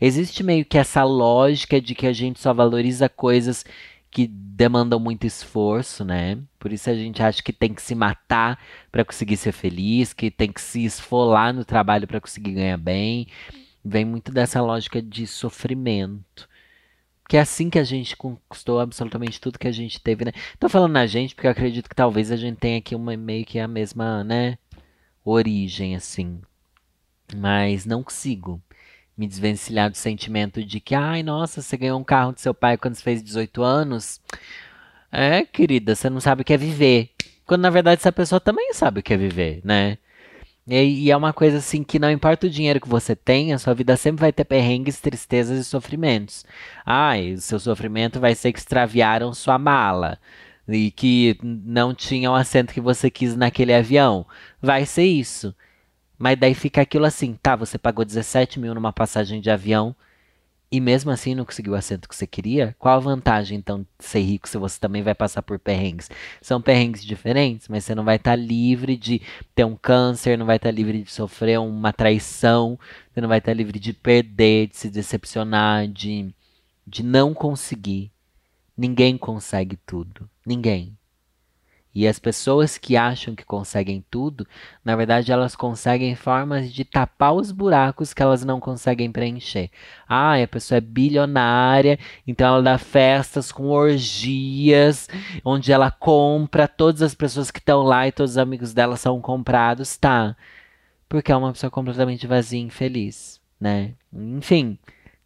Existe 0.00 0.44
meio 0.44 0.64
que 0.64 0.78
essa 0.78 1.02
lógica 1.02 1.80
de 1.80 1.92
que 1.92 2.06
a 2.06 2.12
gente 2.12 2.38
só 2.38 2.54
valoriza 2.54 3.08
coisas 3.08 3.64
que 4.10 4.26
demandam 4.26 4.98
muito 4.98 5.26
esforço, 5.26 6.04
né? 6.04 6.38
Por 6.58 6.72
isso 6.72 6.90
a 6.90 6.94
gente 6.94 7.22
acha 7.22 7.42
que 7.42 7.52
tem 7.52 7.72
que 7.72 7.80
se 7.80 7.94
matar 7.94 8.58
para 8.90 9.04
conseguir 9.04 9.36
ser 9.36 9.52
feliz, 9.52 10.12
que 10.12 10.30
tem 10.30 10.52
que 10.52 10.60
se 10.60 10.84
esfolar 10.84 11.54
no 11.54 11.64
trabalho 11.64 12.06
para 12.06 12.20
conseguir 12.20 12.52
ganhar 12.52 12.76
bem. 12.76 13.26
Vem 13.84 14.04
muito 14.04 14.32
dessa 14.32 14.60
lógica 14.60 15.00
de 15.00 15.26
sofrimento. 15.26 16.48
Que 17.28 17.36
é 17.36 17.40
assim 17.40 17.70
que 17.70 17.78
a 17.78 17.84
gente 17.84 18.16
conquistou 18.16 18.80
absolutamente 18.80 19.40
tudo 19.40 19.58
que 19.58 19.68
a 19.68 19.72
gente 19.72 20.00
teve, 20.00 20.24
né? 20.24 20.32
Tô 20.58 20.68
falando 20.68 20.92
na 20.92 21.06
gente 21.06 21.34
porque 21.34 21.46
eu 21.46 21.52
acredito 21.52 21.88
que 21.88 21.94
talvez 21.94 22.32
a 22.32 22.36
gente 22.36 22.58
tenha 22.58 22.78
aqui 22.78 22.94
uma 22.94 23.16
meio 23.16 23.44
que 23.46 23.58
a 23.58 23.68
mesma, 23.68 24.24
né, 24.24 24.58
origem 25.24 25.94
assim. 25.94 26.40
Mas 27.36 27.86
não 27.86 28.02
consigo 28.02 28.60
me 29.20 29.26
desvencilhar 29.26 29.90
do 29.90 29.98
sentimento 29.98 30.64
de 30.64 30.80
que, 30.80 30.94
ai, 30.94 31.22
nossa, 31.22 31.60
você 31.60 31.76
ganhou 31.76 32.00
um 32.00 32.04
carro 32.04 32.32
do 32.32 32.40
seu 32.40 32.54
pai 32.54 32.78
quando 32.78 32.94
você 32.94 33.02
fez 33.02 33.22
18 33.22 33.62
anos. 33.62 34.18
É, 35.12 35.42
querida, 35.44 35.94
você 35.94 36.08
não 36.08 36.20
sabe 36.20 36.40
o 36.40 36.44
que 36.44 36.54
é 36.54 36.56
viver. 36.56 37.10
Quando 37.44 37.60
na 37.60 37.70
verdade 37.70 38.00
essa 38.00 38.10
pessoa 38.10 38.40
também 38.40 38.72
sabe 38.72 39.00
o 39.00 39.02
que 39.02 39.12
é 39.12 39.18
viver, 39.18 39.60
né? 39.62 39.98
E, 40.66 41.04
e, 41.06 41.10
é 41.10 41.16
uma 41.16 41.34
coisa 41.34 41.58
assim 41.58 41.82
que 41.82 41.98
não 41.98 42.10
importa 42.10 42.46
o 42.46 42.50
dinheiro 42.50 42.80
que 42.80 42.88
você 42.88 43.14
tem, 43.14 43.52
a 43.52 43.58
sua 43.58 43.74
vida 43.74 43.96
sempre 43.96 44.20
vai 44.22 44.32
ter 44.32 44.44
perrengues, 44.44 45.00
tristezas 45.00 45.58
e 45.58 45.64
sofrimentos. 45.64 46.46
Ai, 46.86 47.34
o 47.34 47.40
seu 47.40 47.58
sofrimento 47.58 48.20
vai 48.20 48.34
ser 48.34 48.52
que 48.52 48.58
extraviaram 48.58 49.34
sua 49.34 49.58
mala 49.58 50.18
e 50.68 50.90
que 50.90 51.36
não 51.42 51.94
tinha 51.94 52.30
o 52.30 52.34
assento 52.34 52.72
que 52.72 52.80
você 52.80 53.10
quis 53.10 53.36
naquele 53.36 53.74
avião. 53.74 54.26
Vai 54.62 54.86
ser 54.86 55.04
isso. 55.04 55.54
Mas 56.20 56.38
daí 56.38 56.52
fica 56.52 56.82
aquilo 56.82 57.06
assim, 57.06 57.34
tá, 57.42 57.56
você 57.56 57.78
pagou 57.78 58.04
17 58.04 58.60
mil 58.60 58.74
numa 58.74 58.92
passagem 58.92 59.40
de 59.40 59.50
avião 59.50 59.96
e 60.70 60.78
mesmo 60.78 61.10
assim 61.10 61.34
não 61.34 61.46
conseguiu 61.46 61.72
o 61.72 61.76
assento 61.76 62.06
que 62.06 62.14
você 62.14 62.26
queria? 62.26 62.76
Qual 62.78 62.94
a 62.94 63.00
vantagem, 63.00 63.56
então, 63.56 63.80
de 63.80 64.04
ser 64.04 64.20
rico 64.20 64.46
se 64.46 64.58
você 64.58 64.78
também 64.78 65.02
vai 65.02 65.14
passar 65.14 65.40
por 65.40 65.58
perrengues? 65.58 66.10
São 66.42 66.60
perrengues 66.60 67.06
diferentes, 67.06 67.68
mas 67.68 67.84
você 67.84 67.94
não 67.94 68.04
vai 68.04 68.16
estar 68.16 68.32
tá 68.32 68.36
livre 68.36 68.98
de 68.98 69.22
ter 69.54 69.64
um 69.64 69.74
câncer, 69.74 70.36
não 70.36 70.44
vai 70.44 70.56
estar 70.56 70.68
tá 70.68 70.74
livre 70.74 71.02
de 71.02 71.10
sofrer 71.10 71.58
uma 71.58 71.90
traição, 71.90 72.78
você 73.10 73.22
não 73.22 73.28
vai 73.28 73.38
estar 73.38 73.52
tá 73.52 73.56
livre 73.56 73.78
de 73.78 73.94
perder, 73.94 74.66
de 74.66 74.76
se 74.76 74.90
decepcionar, 74.90 75.88
de, 75.88 76.34
de 76.86 77.02
não 77.02 77.32
conseguir. 77.32 78.12
Ninguém 78.76 79.16
consegue 79.16 79.78
tudo. 79.86 80.28
Ninguém. 80.44 80.98
E 81.92 82.06
as 82.06 82.20
pessoas 82.20 82.78
que 82.78 82.96
acham 82.96 83.34
que 83.34 83.44
conseguem 83.44 84.04
tudo, 84.08 84.46
na 84.84 84.94
verdade 84.94 85.32
elas 85.32 85.56
conseguem 85.56 86.14
formas 86.14 86.72
de 86.72 86.84
tapar 86.84 87.34
os 87.34 87.50
buracos 87.50 88.14
que 88.14 88.22
elas 88.22 88.44
não 88.44 88.60
conseguem 88.60 89.10
preencher. 89.10 89.70
Ah, 90.08 90.40
a 90.40 90.46
pessoa 90.46 90.78
é 90.78 90.80
bilionária, 90.80 91.98
então 92.26 92.46
ela 92.46 92.62
dá 92.62 92.78
festas 92.78 93.50
com 93.50 93.70
orgias, 93.70 95.08
onde 95.44 95.72
ela 95.72 95.90
compra 95.90 96.68
todas 96.68 97.02
as 97.02 97.14
pessoas 97.14 97.50
que 97.50 97.58
estão 97.58 97.82
lá 97.82 98.06
e 98.06 98.12
todos 98.12 98.32
os 98.32 98.38
amigos 98.38 98.72
dela 98.72 98.96
são 98.96 99.20
comprados, 99.20 99.96
tá? 99.96 100.36
Porque 101.08 101.32
é 101.32 101.36
uma 101.36 101.52
pessoa 101.52 101.70
completamente 101.72 102.24
vazia 102.24 102.60
e 102.60 102.62
infeliz, 102.62 103.40
né? 103.60 103.94
Enfim, 104.12 104.78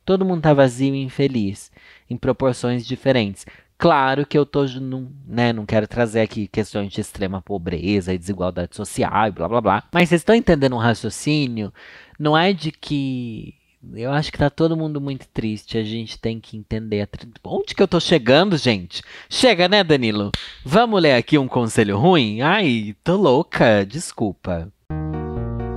todo 0.04 0.24
mundo 0.24 0.42
tá 0.42 0.54
vazio 0.54 0.94
e 0.94 1.02
infeliz, 1.02 1.70
em 2.08 2.16
proporções 2.16 2.86
diferentes. 2.86 3.44
Claro 3.76 4.24
que 4.24 4.38
eu 4.38 4.46
tô, 4.46 4.64
não, 4.80 5.10
né, 5.26 5.52
não 5.52 5.66
quero 5.66 5.86
trazer 5.86 6.20
aqui 6.20 6.46
questões 6.46 6.92
de 6.92 7.00
extrema 7.00 7.42
pobreza 7.42 8.14
e 8.14 8.18
desigualdade 8.18 8.76
social 8.76 9.28
e 9.28 9.30
blá 9.30 9.48
blá 9.48 9.60
blá. 9.60 9.82
Mas 9.92 10.08
vocês 10.08 10.20
estão 10.20 10.34
entendendo 10.34 10.74
um 10.76 10.78
raciocínio? 10.78 11.72
Não 12.18 12.36
é 12.36 12.52
de 12.52 12.70
que 12.70 13.54
eu 13.92 14.12
acho 14.12 14.32
que 14.32 14.38
tá 14.38 14.48
todo 14.48 14.76
mundo 14.76 15.00
muito 15.00 15.26
triste. 15.28 15.76
A 15.76 15.82
gente 15.82 16.18
tem 16.18 16.40
que 16.40 16.56
entender. 16.56 17.08
Onde 17.44 17.74
que 17.74 17.82
eu 17.82 17.88
tô 17.88 18.00
chegando, 18.00 18.56
gente? 18.56 19.02
Chega, 19.28 19.68
né, 19.68 19.84
Danilo? 19.84 20.30
Vamos 20.64 21.02
ler 21.02 21.14
aqui 21.14 21.36
um 21.36 21.48
conselho 21.48 21.98
ruim? 21.98 22.40
Ai, 22.40 22.96
tô 23.04 23.16
louca, 23.16 23.84
desculpa. 23.84 24.72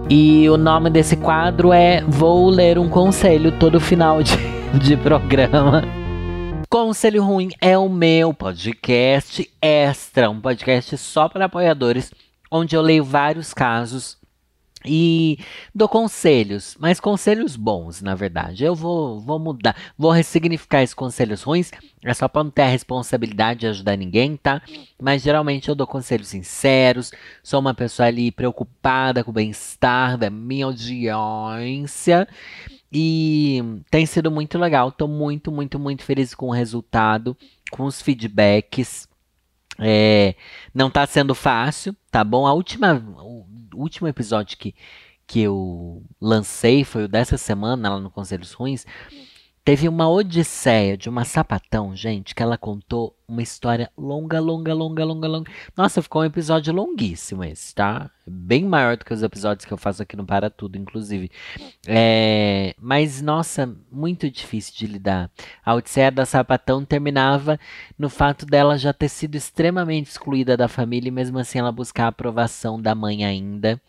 E 0.09 0.49
o 0.49 0.55
nome 0.55 0.89
desse 0.89 1.17
quadro 1.17 1.73
é 1.73 2.01
Vou 2.07 2.49
Ler 2.49 2.79
um 2.79 2.87
Conselho 2.87 3.51
todo 3.59 3.79
final 3.79 4.23
de, 4.23 4.37
de 4.79 4.95
programa. 4.95 5.83
Conselho 6.69 7.23
Ruim 7.23 7.49
é 7.61 7.77
o 7.77 7.87
meu 7.87 8.33
podcast 8.33 9.49
extra, 9.61 10.29
um 10.29 10.41
podcast 10.41 10.97
só 10.97 11.29
para 11.29 11.45
apoiadores, 11.45 12.11
onde 12.51 12.75
eu 12.75 12.81
leio 12.81 13.05
vários 13.05 13.53
casos 13.53 14.17
e 14.85 15.39
dou 15.73 15.87
conselhos, 15.87 16.75
mas 16.77 16.99
conselhos 16.99 17.55
bons, 17.55 18.01
na 18.01 18.15
verdade. 18.15 18.65
Eu 18.65 18.75
vou, 18.75 19.17
vou 19.17 19.39
mudar, 19.39 19.77
vou 19.97 20.11
ressignificar 20.11 20.83
esses 20.83 20.93
conselhos 20.93 21.41
ruins, 21.41 21.71
é 22.03 22.13
só 22.13 22.27
para 22.27 22.43
não 22.43 22.51
ter 22.51 22.63
a 22.63 22.67
responsabilidade 22.67 23.61
de 23.61 23.67
ajudar 23.67 23.95
ninguém, 23.95 24.35
tá? 24.35 24.61
Mas 25.01 25.21
geralmente 25.21 25.69
eu 25.69 25.75
dou 25.75 25.87
conselhos 25.87 26.27
sinceros, 26.27 27.13
sou 27.41 27.61
uma 27.61 27.73
pessoa 27.73 28.07
ali 28.07 28.29
preocupada 28.29 29.23
com 29.23 29.31
o 29.31 29.33
bem-estar 29.33 30.17
da 30.17 30.29
minha 30.29 30.65
audiência. 30.65 32.27
E 32.91 33.61
tem 33.89 34.05
sido 34.05 34.31
muito 34.31 34.57
legal. 34.57 34.91
Tô 34.91 35.07
muito, 35.07 35.51
muito, 35.51 35.77
muito 35.77 36.03
feliz 36.03 36.33
com 36.33 36.47
o 36.47 36.53
resultado, 36.53 37.35
com 37.71 37.83
os 37.83 38.01
feedbacks. 38.01 39.07
É, 39.79 40.35
não 40.73 40.89
tá 40.89 41.05
sendo 41.05 41.35
fácil, 41.35 41.95
tá 42.09 42.23
bom? 42.23 42.47
A 42.47 42.53
última, 42.53 42.95
o 42.95 43.45
último 43.75 44.07
episódio 44.07 44.57
que, 44.57 44.73
que 45.27 45.41
eu 45.41 46.03
lancei 46.19 46.83
foi 46.83 47.03
o 47.03 47.07
dessa 47.07 47.37
semana 47.37 47.89
lá 47.89 47.99
no 47.99 48.09
Conselhos 48.09 48.53
Ruins. 48.53 48.85
Teve 49.67 49.89
uma 49.89 50.09
odisseia 50.09 50.95
de 50.95 51.09
uma 51.09 51.25
sapatão, 51.25 51.93
gente, 51.93 52.33
que 52.33 52.41
ela 52.41 52.57
contou 52.57 53.13
uma 53.27 53.41
história 53.41 53.91
longa, 53.97 54.39
longa, 54.39 54.73
longa, 54.73 55.03
longa, 55.03 55.27
longa. 55.27 55.51
Nossa, 55.75 56.01
ficou 56.01 56.21
um 56.21 56.25
episódio 56.25 56.73
longuíssimo 56.73 57.43
esse, 57.43 57.75
tá? 57.75 58.09
Bem 58.25 58.63
maior 58.63 58.95
do 58.95 59.03
que 59.03 59.13
os 59.13 59.21
episódios 59.21 59.65
que 59.65 59.73
eu 59.73 59.77
faço 59.77 60.01
aqui 60.01 60.15
no 60.15 60.25
Para 60.25 60.49
Tudo, 60.49 60.77
inclusive. 60.77 61.29
É... 61.85 62.73
Mas, 62.79 63.21
nossa, 63.21 63.75
muito 63.91 64.31
difícil 64.31 64.73
de 64.73 64.87
lidar. 64.87 65.29
A 65.65 65.75
odisseia 65.75 66.11
da 66.11 66.25
sapatão 66.25 66.85
terminava 66.85 67.59
no 67.99 68.09
fato 68.09 68.45
dela 68.45 68.77
já 68.77 68.93
ter 68.93 69.09
sido 69.09 69.35
extremamente 69.35 70.11
excluída 70.11 70.55
da 70.55 70.69
família 70.69 71.09
e 71.09 71.11
mesmo 71.11 71.39
assim 71.39 71.59
ela 71.59 71.73
buscar 71.73 72.05
a 72.05 72.07
aprovação 72.07 72.81
da 72.81 72.95
mãe 72.95 73.25
ainda. 73.25 73.81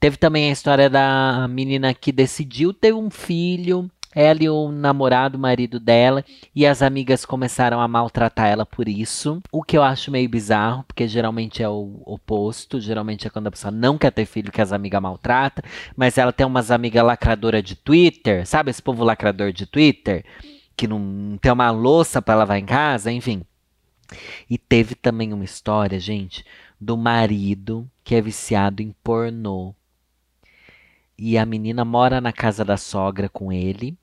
Teve 0.00 0.16
também 0.16 0.48
a 0.48 0.52
história 0.52 0.88
da 0.88 1.46
menina 1.50 1.92
que 1.92 2.12
decidiu 2.12 2.72
ter 2.72 2.94
um 2.94 3.10
filho 3.10 3.90
ela 4.16 4.42
e 4.42 4.48
o 4.48 4.72
namorado, 4.72 5.36
o 5.36 5.40
marido 5.40 5.78
dela, 5.78 6.24
e 6.54 6.64
as 6.64 6.80
amigas 6.80 7.26
começaram 7.26 7.78
a 7.82 7.86
maltratar 7.86 8.48
ela 8.48 8.64
por 8.64 8.88
isso. 8.88 9.42
O 9.52 9.62
que 9.62 9.76
eu 9.76 9.82
acho 9.82 10.10
meio 10.10 10.26
bizarro, 10.26 10.84
porque 10.84 11.06
geralmente 11.06 11.62
é 11.62 11.68
o 11.68 12.00
oposto. 12.06 12.80
Geralmente 12.80 13.26
é 13.26 13.30
quando 13.30 13.48
a 13.48 13.50
pessoa 13.50 13.70
não 13.70 13.98
quer 13.98 14.10
ter 14.10 14.24
filho 14.24 14.50
que 14.50 14.62
as 14.62 14.72
amigas 14.72 15.02
maltratam. 15.02 15.62
Mas 15.94 16.16
ela 16.16 16.32
tem 16.32 16.46
umas 16.46 16.70
amigas 16.70 17.04
lacradoras 17.04 17.62
de 17.62 17.76
Twitter, 17.76 18.46
sabe 18.46 18.70
esse 18.70 18.82
povo 18.82 19.04
lacrador 19.04 19.52
de 19.52 19.66
Twitter? 19.66 20.24
Que 20.74 20.88
não 20.88 21.36
tem 21.38 21.52
uma 21.52 21.70
louça 21.70 22.22
para 22.22 22.36
lavar 22.36 22.58
em 22.58 22.64
casa, 22.64 23.12
enfim. 23.12 23.42
E 24.48 24.56
teve 24.56 24.94
também 24.94 25.34
uma 25.34 25.44
história, 25.44 26.00
gente, 26.00 26.42
do 26.80 26.96
marido 26.96 27.86
que 28.02 28.14
é 28.14 28.22
viciado 28.22 28.80
em 28.80 28.94
pornô. 29.04 29.74
E 31.18 31.36
a 31.36 31.44
menina 31.44 31.84
mora 31.84 32.18
na 32.18 32.32
casa 32.32 32.64
da 32.64 32.78
sogra 32.78 33.28
com 33.28 33.52
ele 33.52 33.94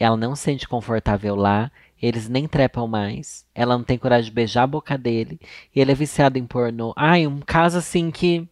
ela 0.00 0.16
não 0.16 0.34
se 0.34 0.42
sente 0.42 0.66
confortável 0.66 1.36
lá, 1.36 1.70
eles 2.00 2.28
nem 2.28 2.48
trepam 2.48 2.86
mais, 2.86 3.44
ela 3.54 3.76
não 3.76 3.84
tem 3.84 3.98
coragem 3.98 4.30
de 4.30 4.34
beijar 4.34 4.62
a 4.62 4.66
boca 4.66 4.96
dele, 4.96 5.38
e 5.74 5.80
ele 5.80 5.92
é 5.92 5.94
viciado 5.94 6.38
em 6.38 6.46
pornô. 6.46 6.94
Ai, 6.96 7.26
um 7.26 7.40
caso 7.40 7.78
assim 7.78 8.10
que. 8.10 8.48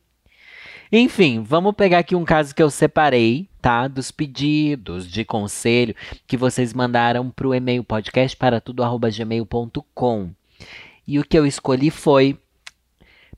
Enfim, 0.92 1.42
vamos 1.42 1.74
pegar 1.74 1.98
aqui 1.98 2.14
um 2.14 2.24
caso 2.24 2.54
que 2.54 2.62
eu 2.62 2.70
separei, 2.70 3.48
tá? 3.61 3.88
Dos 3.88 4.11
pedidos 4.11 5.11
de 5.11 5.24
conselho 5.24 5.94
que 6.26 6.37
vocês 6.37 6.72
mandaram 6.72 7.30
para 7.30 7.48
o 7.48 7.54
e-mail 7.54 7.82
podcast 7.82 8.37
para 8.37 8.61
tudo@gmail.com. 8.61 10.30
E 11.06 11.18
o 11.18 11.24
que 11.24 11.38
eu 11.38 11.46
escolhi 11.46 11.90
foi 11.90 12.38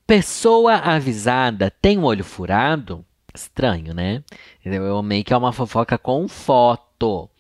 pessoa 0.07 0.75
avisada 0.75 1.71
tem 1.71 1.97
um 1.99 2.05
olho 2.05 2.25
furado? 2.25 3.05
Estranho, 3.33 3.95
né? 3.95 4.25
Eu 4.65 4.97
amei 4.97 5.23
que 5.23 5.33
é 5.33 5.37
uma 5.37 5.53
fofoca 5.53 5.97
com 5.97 6.27
foto. 6.27 7.31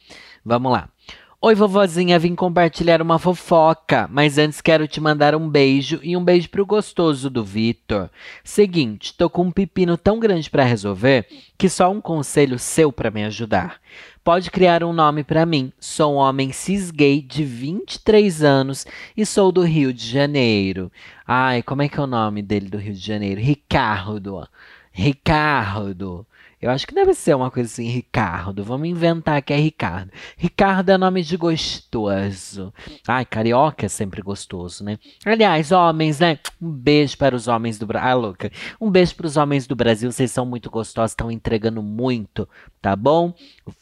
Vamos 0.44 0.72
lá. 0.72 0.88
Oi, 1.42 1.55
vovozinha, 1.55 2.18
vim 2.18 2.35
compartilhar 2.35 3.00
uma 3.00 3.18
fofoca, 3.18 4.07
mas 4.12 4.37
antes 4.37 4.61
quero 4.61 4.87
te 4.87 5.00
mandar 5.00 5.35
um 5.35 5.48
beijo 5.48 5.98
e 6.03 6.14
um 6.14 6.22
beijo 6.22 6.50
pro 6.50 6.66
gostoso 6.66 7.31
do 7.31 7.42
Vitor. 7.42 8.11
Seguinte, 8.44 9.14
tô 9.16 9.31
com 9.31 9.44
um 9.44 9.50
pepino 9.50 9.96
tão 9.96 10.20
grande 10.20 10.50
para 10.50 10.64
resolver 10.64 11.26
que 11.57 11.66
só 11.66 11.90
um 11.90 11.98
conselho 11.98 12.59
seu 12.59 12.92
para 12.92 13.11
me 13.11 13.24
ajudar. 13.24 13.81
Pode 14.22 14.50
criar 14.50 14.85
um 14.85 14.92
nome 14.92 15.24
para 15.24 15.46
mim. 15.46 15.72
Sou 15.81 16.12
um 16.12 16.16
homem 16.18 16.53
cis 16.53 16.90
gay 16.90 17.22
de 17.22 17.42
23 17.42 18.42
anos 18.42 18.87
e 19.16 19.24
sou 19.24 19.50
do 19.50 19.62
Rio 19.62 19.94
de 19.94 20.07
Janeiro. 20.07 20.92
Ai, 21.26 21.62
como 21.62 21.81
é 21.81 21.88
que 21.88 21.98
é 21.98 22.03
o 22.03 22.07
nome 22.07 22.42
dele 22.42 22.68
do 22.68 22.76
Rio 22.76 22.92
de 22.92 23.00
Janeiro? 23.00 23.40
Ricardo. 23.40 24.46
Ricardo. 24.92 26.26
Eu 26.61 26.70
acho 26.70 26.87
que 26.87 26.94
deve 26.94 27.14
ser 27.14 27.35
uma 27.35 27.51
coisa 27.51 27.70
assim, 27.73 27.88
Ricardo. 27.88 28.62
Vamos 28.62 28.87
inventar 28.87 29.40
que 29.40 29.53
é 29.53 29.57
Ricardo. 29.57 30.12
Ricardo 30.37 30.90
é 30.90 30.99
nome 30.99 31.23
de 31.23 31.37
gostoso. 31.37 32.73
Ai, 33.09 33.25
carioca 33.25 33.87
é 33.87 33.88
sempre 33.88 34.20
gostoso, 34.20 34.85
né? 34.85 34.99
Aliás, 35.25 35.73
homens, 35.73 36.20
né? 36.20 36.38
Um 36.61 36.70
beijo 36.70 37.16
para 37.16 37.35
os 37.35 37.49
homens 37.49 37.79
do 37.79 37.87
Brasil. 37.87 38.09
Ah, 38.11 38.14
louca. 38.14 38.53
Um 38.79 38.90
beijo 38.90 39.14
para 39.14 39.27
os 39.27 39.38
homens 39.38 39.66
do 39.66 39.75
Brasil. 39.75 40.12
Vocês 40.12 40.31
são 40.31 40.44
muito 40.44 40.70
gostosos, 40.70 41.12
estão 41.12 41.31
entregando 41.31 41.83
muito, 41.83 42.46
tá 42.83 42.94
bom? 42.94 43.33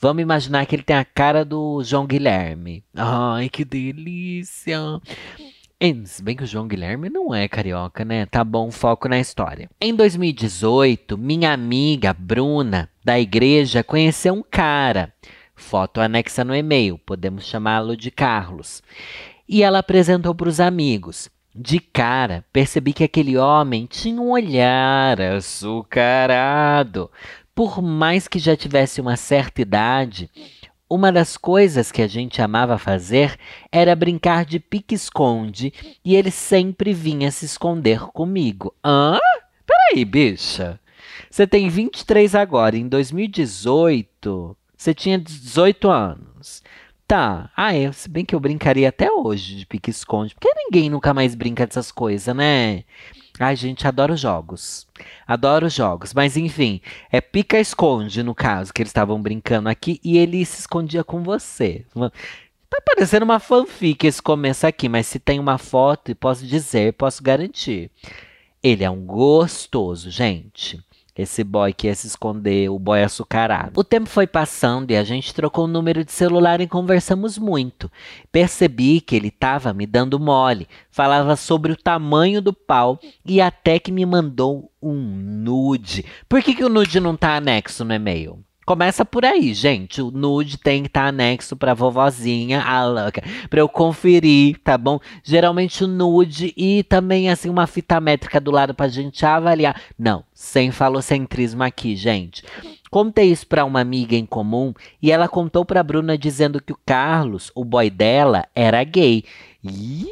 Vamos 0.01 0.23
imaginar 0.23 0.64
que 0.64 0.77
ele 0.77 0.85
tem 0.85 0.97
a 0.97 1.05
cara 1.05 1.45
do 1.45 1.83
João 1.83 2.07
Guilherme. 2.07 2.85
Ai, 2.95 3.49
que 3.49 3.64
delícia. 3.64 5.01
Se 6.07 6.25
bem 6.25 6.35
que 6.35 6.43
o 6.43 6.47
João 6.47 6.67
Guilherme 6.67 7.09
não 7.09 7.33
é 7.33 7.47
carioca, 7.47 8.05
né? 8.05 8.27
Tá 8.27 8.43
bom, 8.43 8.69
foco 8.69 9.09
na 9.09 9.21
história. 9.21 9.71
Em 9.81 9.95
2018, 9.95 11.17
minha 11.17 11.53
amiga 11.53 12.12
Bruna, 12.12 12.91
da 13.05 13.21
igreja, 13.21 13.85
conheceu 13.85 14.35
um 14.35 14.43
cara. 14.43 15.14
Foto 15.55 16.01
anexa 16.01 16.43
no 16.43 16.53
e-mail, 16.53 16.99
podemos 16.99 17.47
chamá-lo 17.47 17.97
de 17.97 18.11
Carlos. 18.11 18.83
E 19.49 19.62
ela 19.62 19.79
apresentou 19.79 20.35
para 20.35 20.49
os 20.49 20.59
amigos. 20.59 21.31
De 21.55 21.79
cara, 21.79 22.45
percebi 22.53 22.93
que 22.93 23.05
aquele 23.05 23.37
homem 23.37 23.87
tinha 23.87 24.21
um 24.21 24.33
olhar 24.33 25.21
açucarado. 25.21 27.09
Por 27.55 27.81
mais 27.81 28.27
que 28.27 28.41
já 28.41 28.57
tivesse 28.57 29.01
uma 29.01 29.17
certa 29.17 29.62
idade, 29.62 30.29
uma 30.88 31.12
das 31.12 31.37
coisas 31.37 31.92
que 31.92 32.03
a 32.03 32.07
gente 32.07 32.40
amava 32.40 32.79
fazer 32.79 33.37
era 33.70 33.94
brincar 33.94 34.44
de 34.44 34.59
pique-esconde 34.59 35.72
e 36.05 36.16
ele 36.16 36.31
sempre 36.31 36.92
vinha 36.92 37.31
se 37.31 37.44
esconder 37.44 38.01
comigo. 38.09 38.74
Hã? 38.85 39.18
Peraí, 39.66 40.05
bicha. 40.05 40.81
Você 41.31 41.46
tem 41.46 41.68
23 41.68 42.35
agora, 42.35 42.77
em 42.77 42.88
2018 42.88 44.57
você 44.77 44.94
tinha 44.94 45.18
18 45.18 45.90
anos. 45.90 46.62
Tá, 47.07 47.51
ah, 47.57 47.74
é, 47.74 47.90
se 47.90 48.09
bem 48.09 48.24
que 48.24 48.35
eu 48.35 48.40
brincaria 48.40 48.88
até 48.88 49.11
hoje 49.11 49.57
de 49.57 49.66
pique-esconde, 49.66 50.35
porque 50.35 50.53
ninguém 50.55 50.90
nunca 50.90 51.12
mais 51.14 51.35
brinca 51.35 51.66
dessas 51.66 51.90
coisas, 51.90 52.35
né? 52.37 52.85
Ai, 53.38 53.55
gente, 53.55 53.87
adoro 53.87 54.16
jogos. 54.16 54.87
Adoro 55.27 55.68
jogos. 55.68 56.12
Mas 56.12 56.37
enfim, 56.37 56.81
é 57.11 57.20
pica-esconde 57.20 58.22
no 58.22 58.35
caso, 58.35 58.72
que 58.72 58.83
eles 58.83 58.90
estavam 58.90 59.20
brincando 59.20 59.68
aqui 59.68 60.01
e 60.03 60.18
ele 60.18 60.44
se 60.44 60.61
escondia 60.61 61.05
com 61.05 61.22
você. 61.22 61.85
Tá 62.70 62.83
parecendo 62.85 63.24
uma 63.24 63.40
fanfic 63.40 64.07
esse 64.07 64.20
começo 64.20 64.66
aqui, 64.66 64.88
mas 64.88 65.07
se 65.07 65.18
tem 65.18 65.38
uma 65.38 65.57
foto, 65.57 66.14
posso 66.16 66.46
dizer, 66.46 66.92
posso 66.94 67.22
garantir. 67.22 67.90
Ele 68.62 68.85
é 68.85 68.90
um 68.90 69.07
gostoso, 69.07 70.11
gente. 70.11 70.83
Esse 71.18 71.42
boy 71.42 71.72
que 71.72 71.88
ia 71.88 71.94
se 71.96 72.07
esconder, 72.07 72.70
o 72.70 72.78
boy 72.78 73.02
açucarado. 73.02 73.72
O 73.74 73.83
tempo 73.83 74.09
foi 74.09 74.24
passando 74.24 74.92
e 74.92 74.96
a 74.96 75.02
gente 75.02 75.35
trocou 75.35 75.64
o 75.64 75.68
número 75.68 76.04
de 76.04 76.12
celular 76.12 76.61
e 76.61 76.68
conversamos 76.68 77.37
muito. 77.37 77.90
Percebi 78.31 79.00
que 79.00 79.16
ele 79.16 79.26
estava 79.26 79.74
me 79.74 79.85
dando 79.85 80.20
mole, 80.20 80.68
falava 80.92 81.35
sobre 81.35 81.72
o 81.72 81.76
tamanho 81.76 82.40
do 82.40 82.52
pau 82.52 83.00
e 83.26 83.40
até 83.40 83.81
que 83.81 83.90
me 83.90 84.07
mandou 84.07 84.70
um 84.81 84.94
nude. 84.94 86.04
Por 86.28 86.40
que, 86.40 86.54
que 86.54 86.64
o 86.64 86.68
nude 86.68 87.00
não 87.00 87.16
tá 87.16 87.35
anexo 87.35 87.85
no 87.85 87.92
e-mail? 87.92 88.38
Começa 88.68 89.02
por 89.02 89.24
aí, 89.24 89.54
gente. 89.54 90.02
O 90.02 90.11
nude 90.11 90.59
tem 90.59 90.83
que 90.83 90.88
estar 90.88 91.04
tá 91.04 91.09
anexo 91.09 91.57
pra 91.57 91.72
vovozinha, 91.72 92.61
a 92.61 92.85
louca, 92.85 93.22
pra 93.48 93.61
eu 93.61 93.66
conferir, 93.66 94.59
tá 94.62 94.76
bom? 94.76 95.00
Geralmente 95.24 95.85
o 95.85 95.87
nude 95.87 96.52
e 96.54 96.83
também, 96.83 97.31
assim, 97.31 97.48
uma 97.48 97.66
fita 97.66 97.98
métrica 97.98 98.38
do 98.38 98.50
lado 98.50 98.74
pra 98.74 98.87
gente 98.87 99.24
avaliar. 99.24 99.81
Não, 99.98 100.22
sem 100.35 100.70
falocentrismo 100.70 101.62
aqui, 101.62 101.96
gente. 101.96 102.44
Contei 102.90 103.31
isso 103.31 103.46
pra 103.46 103.64
uma 103.64 103.81
amiga 103.81 104.14
em 104.14 104.26
comum 104.26 104.74
e 105.00 105.11
ela 105.11 105.28
contou 105.28 105.64
pra 105.64 105.83
Bruna 105.83 106.18
dizendo 106.18 106.62
que 106.62 106.74
o 106.74 106.78
Carlos, 106.85 107.50
o 107.54 107.64
boy 107.64 107.88
dela, 107.88 108.44
era 108.54 108.85
gay. 108.85 109.24
E 109.64 110.07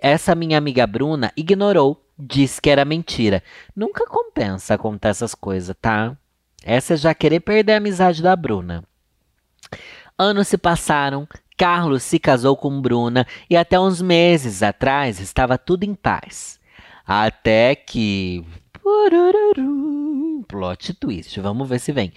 essa 0.00 0.34
minha 0.34 0.56
amiga 0.56 0.86
Bruna 0.86 1.30
ignorou, 1.36 2.02
disse 2.18 2.62
que 2.62 2.70
era 2.70 2.82
mentira. 2.82 3.42
Nunca 3.76 4.06
compensa 4.06 4.78
contar 4.78 5.10
essas 5.10 5.34
coisas, 5.34 5.76
tá? 5.78 6.16
Essa 6.64 6.94
é 6.94 6.96
já 6.96 7.14
querer 7.14 7.40
perder 7.40 7.74
a 7.74 7.76
amizade 7.78 8.22
da 8.22 8.36
Bruna. 8.36 8.84
Anos 10.18 10.48
se 10.48 10.58
passaram, 10.58 11.26
Carlos 11.56 12.02
se 12.02 12.18
casou 12.18 12.56
com 12.56 12.80
Bruna 12.80 13.26
e 13.48 13.56
até 13.56 13.78
uns 13.78 14.02
meses 14.02 14.62
atrás 14.62 15.20
estava 15.20 15.56
tudo 15.56 15.84
em 15.84 15.94
paz. 15.94 16.60
Até 17.06 17.74
que. 17.74 18.44
Plot 20.46 20.94
twist, 20.94 21.40
vamos 21.40 21.68
ver 21.68 21.78
se 21.78 21.92
vem. 21.92 22.12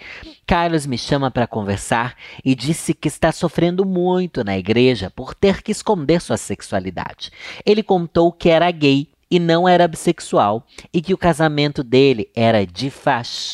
Carlos 0.46 0.86
me 0.86 0.98
chama 0.98 1.30
para 1.30 1.46
conversar 1.46 2.16
e 2.44 2.54
disse 2.54 2.92
que 2.92 3.08
está 3.08 3.32
sofrendo 3.32 3.84
muito 3.84 4.42
na 4.42 4.58
igreja 4.58 5.10
por 5.10 5.34
ter 5.34 5.62
que 5.62 5.72
esconder 5.72 6.20
sua 6.20 6.36
sexualidade. 6.36 7.30
Ele 7.64 7.82
contou 7.82 8.32
que 8.32 8.48
era 8.48 8.70
gay 8.70 9.08
e 9.34 9.40
não 9.40 9.68
era 9.68 9.88
bissexual 9.88 10.64
e 10.92 11.02
que 11.02 11.12
o 11.12 11.18
casamento 11.18 11.82
dele 11.82 12.30
era 12.36 12.64
de 12.64 12.88
fachada. 12.88 13.50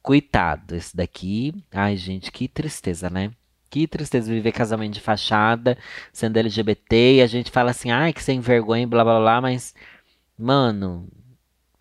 Coitado, 0.00 0.74
esse 0.74 0.96
daqui. 0.96 1.52
Ai, 1.70 1.94
gente, 1.94 2.32
que 2.32 2.48
tristeza, 2.48 3.10
né? 3.10 3.32
Que 3.68 3.86
tristeza 3.86 4.32
viver 4.32 4.52
casamento 4.52 4.94
de 4.94 5.00
fachada, 5.00 5.76
sendo 6.10 6.38
LGBT, 6.38 7.16
e 7.16 7.22
a 7.22 7.26
gente 7.26 7.50
fala 7.50 7.70
assim, 7.70 7.90
ai, 7.90 8.14
que 8.14 8.22
sem 8.22 8.40
vergonha, 8.40 8.86
blá 8.86 9.04
blá 9.04 9.20
blá, 9.20 9.40
mas, 9.42 9.74
mano, 10.38 11.06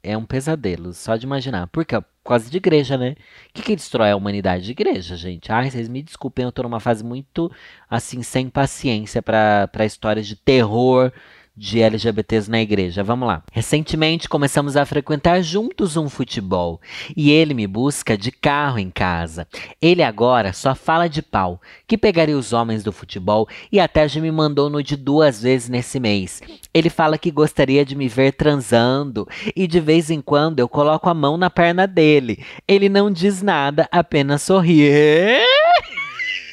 é 0.04 0.18
um 0.18 0.26
pesadelo, 0.26 0.92
só 0.94 1.16
de 1.16 1.26
imaginar. 1.26 1.68
Por 1.68 1.86
quê? 1.86 1.96
Por 2.02 2.30
causa 2.30 2.50
de 2.50 2.58
igreja, 2.58 2.98
né? 2.98 3.12
O 3.52 3.54
que, 3.54 3.62
que 3.62 3.76
destrói 3.76 4.12
a 4.12 4.18
humanidade? 4.18 4.66
De 4.66 4.72
igreja, 4.72 5.16
gente. 5.16 5.50
Ai, 5.50 5.72
vocês 5.72 5.88
me 5.88 6.04
desculpem, 6.04 6.44
eu 6.44 6.52
tô 6.52 6.64
numa 6.64 6.82
fase 6.82 7.06
muito, 7.06 7.50
assim, 7.90 8.22
sem 8.22 8.50
paciência 8.50 9.22
para 9.22 9.86
histórias 9.86 10.28
de 10.28 10.36
terror 10.36 11.14
de 11.56 11.82
LGBTs 11.82 12.50
na 12.50 12.62
igreja. 12.62 13.04
Vamos 13.04 13.28
lá. 13.28 13.44
Recentemente 13.52 14.28
começamos 14.28 14.76
a 14.76 14.86
frequentar 14.86 15.42
juntos 15.42 15.96
um 15.96 16.10
futebol 16.10 16.82
e 17.16 17.32
ele 17.32 17.54
me 17.54 17.66
busca 17.66 18.18
de 18.18 18.32
carro 18.32 18.80
em 18.80 18.90
casa. 18.90 19.48
Ele 19.82 20.04
agora 20.04 20.52
só 20.54 20.76
fala 20.76 21.08
de 21.08 21.22
pau, 21.22 21.62
que 21.88 21.98
pegaria 21.98 22.38
os 22.38 22.54
homens 22.54 22.84
do 22.84 22.92
futebol 22.92 23.48
e 23.72 23.80
até 23.80 24.08
já 24.08 24.20
me 24.20 24.32
mandou 24.32 24.70
no 24.70 24.84
de 24.84 24.98
duas 24.98 25.42
vezes 25.42 25.70
nesse 25.70 26.00
mês. 26.00 26.42
Ele 26.74 26.90
fala 26.90 27.18
que 27.18 27.32
gostaria 27.32 27.86
de 27.86 27.96
me 27.96 28.08
ver 28.08 28.34
transando 28.34 29.28
e 29.56 29.68
de 29.68 29.80
vez 29.80 30.10
em 30.10 30.22
quando 30.22 30.60
eu 30.60 30.68
coloco 30.68 31.10
a 31.10 31.14
mão 31.14 31.38
na 31.38 31.50
perna 31.50 31.88
dele. 31.88 32.44
Ele 32.68 32.90
não 32.90 33.10
diz 33.10 33.42
nada, 33.42 33.88
apenas 33.92 34.42
sorri. 34.42 34.90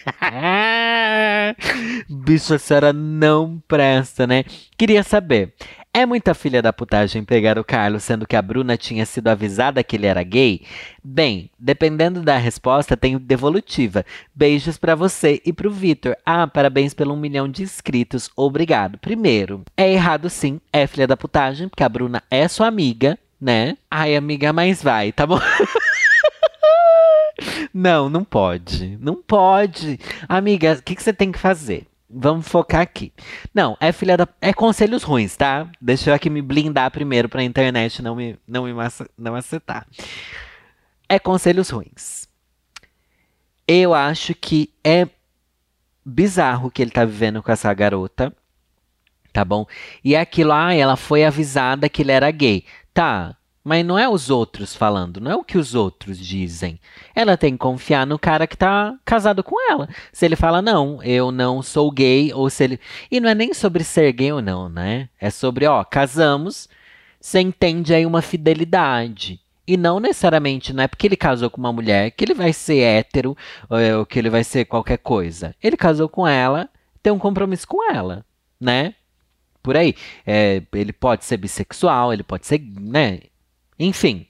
Bicho, 2.08 2.54
a 2.54 2.58
senhora 2.58 2.92
não 2.92 3.62
presta, 3.66 4.26
né? 4.26 4.44
Queria 4.76 5.02
saber. 5.02 5.54
É 5.94 6.06
muita 6.06 6.32
filha 6.32 6.62
da 6.62 6.72
putagem 6.72 7.22
pegar 7.22 7.58
o 7.58 7.64
Carlos, 7.64 8.02
sendo 8.02 8.26
que 8.26 8.34
a 8.34 8.40
Bruna 8.40 8.78
tinha 8.78 9.04
sido 9.04 9.28
avisada 9.28 9.84
que 9.84 9.94
ele 9.94 10.06
era 10.06 10.22
gay? 10.22 10.62
Bem, 11.04 11.50
dependendo 11.58 12.22
da 12.22 12.38
resposta, 12.38 12.96
tenho 12.96 13.18
devolutiva. 13.18 14.02
Beijos 14.34 14.78
para 14.78 14.94
você 14.94 15.42
e 15.44 15.52
pro 15.52 15.70
Vitor. 15.70 16.16
Ah, 16.24 16.46
parabéns 16.46 16.94
pelo 16.94 17.12
um 17.12 17.18
milhão 17.18 17.46
de 17.46 17.62
inscritos. 17.62 18.30
Obrigado. 18.34 18.96
Primeiro, 18.98 19.62
é 19.76 19.92
errado 19.92 20.30
sim, 20.30 20.58
é 20.72 20.86
filha 20.86 21.06
da 21.06 21.16
putagem, 21.16 21.68
porque 21.68 21.84
a 21.84 21.88
Bruna 21.90 22.22
é 22.30 22.48
sua 22.48 22.68
amiga, 22.68 23.18
né? 23.38 23.76
Ai, 23.90 24.16
amiga, 24.16 24.50
mas 24.50 24.82
vai, 24.82 25.12
tá 25.12 25.26
bom? 25.26 25.40
Não, 27.72 28.08
não 28.08 28.24
pode. 28.24 28.96
Não 29.00 29.16
pode. 29.16 29.98
Amiga, 30.28 30.74
o 30.74 30.82
que, 30.82 30.94
que 30.94 31.02
você 31.02 31.12
tem 31.12 31.32
que 31.32 31.38
fazer? 31.38 31.86
Vamos 32.14 32.46
focar 32.46 32.82
aqui. 32.82 33.12
Não, 33.54 33.76
é 33.80 33.90
filha 33.90 34.16
da. 34.16 34.28
É 34.40 34.52
conselhos 34.52 35.02
ruins, 35.02 35.34
tá? 35.34 35.66
Deixa 35.80 36.10
eu 36.10 36.14
aqui 36.14 36.28
me 36.28 36.42
blindar 36.42 36.90
primeiro 36.90 37.28
pra 37.28 37.42
internet 37.42 38.02
não 38.02 38.14
me, 38.14 38.38
não 38.46 38.64
me 38.64 38.72
não 39.16 39.34
acertar. 39.34 39.86
É 41.08 41.18
conselhos 41.18 41.70
ruins. 41.70 42.28
Eu 43.66 43.94
acho 43.94 44.34
que 44.34 44.70
é 44.84 45.08
bizarro 46.04 46.70
que 46.70 46.82
ele 46.82 46.90
tá 46.90 47.04
vivendo 47.04 47.42
com 47.42 47.50
essa 47.50 47.72
garota. 47.72 48.34
Tá 49.32 49.44
bom? 49.44 49.66
E 50.04 50.14
aquilo, 50.14 50.52
ah, 50.52 50.74
ela 50.74 50.96
foi 50.96 51.24
avisada 51.24 51.88
que 51.88 52.02
ele 52.02 52.12
era 52.12 52.30
gay. 52.30 52.66
Tá, 52.92 53.34
Mas 53.64 53.86
não 53.86 53.96
é 53.96 54.08
os 54.08 54.28
outros 54.28 54.74
falando, 54.74 55.20
não 55.20 55.30
é 55.30 55.36
o 55.36 55.44
que 55.44 55.56
os 55.56 55.74
outros 55.74 56.18
dizem. 56.18 56.80
Ela 57.14 57.36
tem 57.36 57.52
que 57.52 57.58
confiar 57.58 58.04
no 58.04 58.18
cara 58.18 58.46
que 58.46 58.56
tá 58.56 58.98
casado 59.04 59.44
com 59.44 59.54
ela. 59.70 59.88
Se 60.12 60.24
ele 60.24 60.34
fala, 60.34 60.60
não, 60.60 61.00
eu 61.04 61.30
não 61.30 61.62
sou 61.62 61.90
gay, 61.90 62.32
ou 62.32 62.50
se 62.50 62.64
ele. 62.64 62.80
E 63.08 63.20
não 63.20 63.28
é 63.28 63.34
nem 63.34 63.54
sobre 63.54 63.84
ser 63.84 64.12
gay 64.12 64.32
ou 64.32 64.42
não, 64.42 64.68
né? 64.68 65.08
É 65.20 65.30
sobre, 65.30 65.66
ó, 65.66 65.84
casamos, 65.84 66.68
você 67.20 67.40
entende 67.40 67.94
aí 67.94 68.04
uma 68.04 68.20
fidelidade. 68.20 69.40
E 69.64 69.76
não 69.76 70.00
necessariamente, 70.00 70.72
não 70.72 70.82
é 70.82 70.88
porque 70.88 71.06
ele 71.06 71.16
casou 71.16 71.48
com 71.48 71.60
uma 71.60 71.72
mulher 71.72 72.10
que 72.10 72.24
ele 72.24 72.34
vai 72.34 72.52
ser 72.52 72.80
hétero 72.80 73.36
ou 73.70 74.04
que 74.04 74.18
ele 74.18 74.28
vai 74.28 74.42
ser 74.42 74.64
qualquer 74.64 74.98
coisa. 74.98 75.54
Ele 75.62 75.76
casou 75.76 76.08
com 76.08 76.26
ela, 76.26 76.68
tem 77.00 77.12
um 77.12 77.18
compromisso 77.18 77.68
com 77.68 77.92
ela, 77.92 78.24
né? 78.60 78.94
Por 79.62 79.76
aí. 79.76 79.94
É, 80.26 80.62
ele 80.72 80.92
pode 80.92 81.24
ser 81.24 81.36
bissexual, 81.36 82.12
ele 82.12 82.24
pode 82.24 82.44
ser, 82.44 82.60
né? 82.60 83.20
Enfim. 83.82 84.26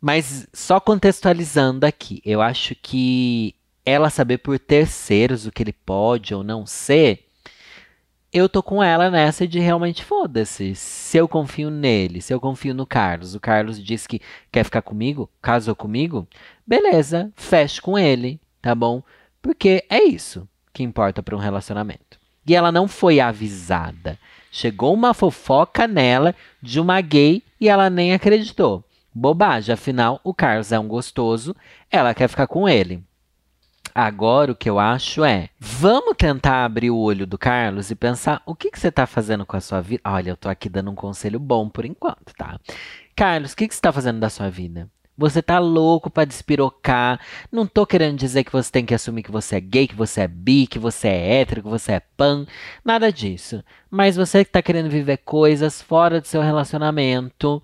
Mas 0.00 0.48
só 0.52 0.80
contextualizando 0.80 1.86
aqui, 1.86 2.20
eu 2.24 2.42
acho 2.42 2.74
que 2.74 3.54
ela 3.84 4.10
saber 4.10 4.38
por 4.38 4.58
terceiros 4.58 5.46
o 5.46 5.52
que 5.52 5.62
ele 5.62 5.72
pode 5.72 6.34
ou 6.34 6.42
não 6.42 6.66
ser, 6.66 7.28
eu 8.32 8.48
tô 8.48 8.62
com 8.62 8.82
ela 8.82 9.10
nessa 9.10 9.46
de 9.46 9.58
realmente 9.58 10.04
foda-se. 10.04 10.74
Se 10.74 11.18
eu 11.18 11.28
confio 11.28 11.70
nele, 11.70 12.22
se 12.22 12.32
eu 12.32 12.40
confio 12.40 12.74
no 12.74 12.86
Carlos, 12.86 13.34
o 13.34 13.40
Carlos 13.40 13.82
diz 13.82 14.06
que 14.06 14.20
quer 14.50 14.64
ficar 14.64 14.82
comigo, 14.82 15.28
casou 15.40 15.76
comigo, 15.76 16.26
beleza, 16.66 17.30
feche 17.36 17.80
com 17.80 17.98
ele, 17.98 18.40
tá 18.60 18.74
bom? 18.74 19.02
Porque 19.40 19.84
é 19.88 20.02
isso 20.02 20.48
que 20.72 20.82
importa 20.82 21.22
para 21.22 21.36
um 21.36 21.40
relacionamento. 21.40 22.18
E 22.46 22.54
ela 22.56 22.72
não 22.72 22.88
foi 22.88 23.20
avisada. 23.20 24.18
Chegou 24.50 24.92
uma 24.94 25.14
fofoca 25.14 25.86
nela 25.86 26.34
de 26.60 26.80
uma 26.80 27.00
gay 27.00 27.42
e 27.62 27.68
ela 27.68 27.88
nem 27.88 28.12
acreditou. 28.12 28.84
Bobagem, 29.14 29.72
afinal, 29.72 30.20
o 30.24 30.34
Carlos 30.34 30.72
é 30.72 30.80
um 30.80 30.88
gostoso, 30.88 31.54
ela 31.88 32.12
quer 32.12 32.26
ficar 32.26 32.48
com 32.48 32.68
ele. 32.68 33.04
Agora 33.94 34.50
o 34.50 34.56
que 34.56 34.68
eu 34.68 34.80
acho 34.80 35.24
é, 35.24 35.48
vamos 35.60 36.16
tentar 36.16 36.64
abrir 36.64 36.90
o 36.90 36.98
olho 36.98 37.24
do 37.24 37.38
Carlos 37.38 37.88
e 37.88 37.94
pensar 37.94 38.42
o 38.44 38.56
que, 38.56 38.68
que 38.68 38.80
você 38.80 38.88
está 38.88 39.06
fazendo 39.06 39.46
com 39.46 39.56
a 39.56 39.60
sua 39.60 39.80
vida. 39.80 40.02
Olha, 40.04 40.30
eu 40.30 40.36
tô 40.36 40.48
aqui 40.48 40.68
dando 40.68 40.90
um 40.90 40.96
conselho 40.96 41.38
bom 41.38 41.68
por 41.68 41.84
enquanto, 41.84 42.34
tá? 42.36 42.58
Carlos, 43.14 43.52
o 43.52 43.56
que, 43.56 43.68
que 43.68 43.74
você 43.74 43.78
está 43.78 43.92
fazendo 43.92 44.18
da 44.18 44.28
sua 44.28 44.50
vida? 44.50 44.90
Você 45.16 45.42
tá 45.42 45.58
louco 45.58 46.10
para 46.10 46.24
despirocar. 46.24 47.20
Não 47.50 47.66
tô 47.66 47.86
querendo 47.86 48.18
dizer 48.18 48.44
que 48.44 48.52
você 48.52 48.70
tem 48.70 48.84
que 48.84 48.94
assumir 48.94 49.22
que 49.22 49.30
você 49.30 49.56
é 49.56 49.60
gay, 49.60 49.86
que 49.86 49.94
você 49.94 50.22
é 50.22 50.28
bi, 50.28 50.66
que 50.66 50.78
você 50.78 51.08
é 51.08 51.40
hétero, 51.40 51.62
que 51.62 51.68
você 51.68 51.92
é 51.92 52.00
pan. 52.00 52.46
Nada 52.84 53.12
disso. 53.12 53.62
Mas 53.90 54.16
você 54.16 54.44
que 54.44 54.50
tá 54.50 54.62
querendo 54.62 54.90
viver 54.90 55.18
coisas 55.18 55.82
fora 55.82 56.20
do 56.20 56.26
seu 56.26 56.40
relacionamento. 56.40 57.62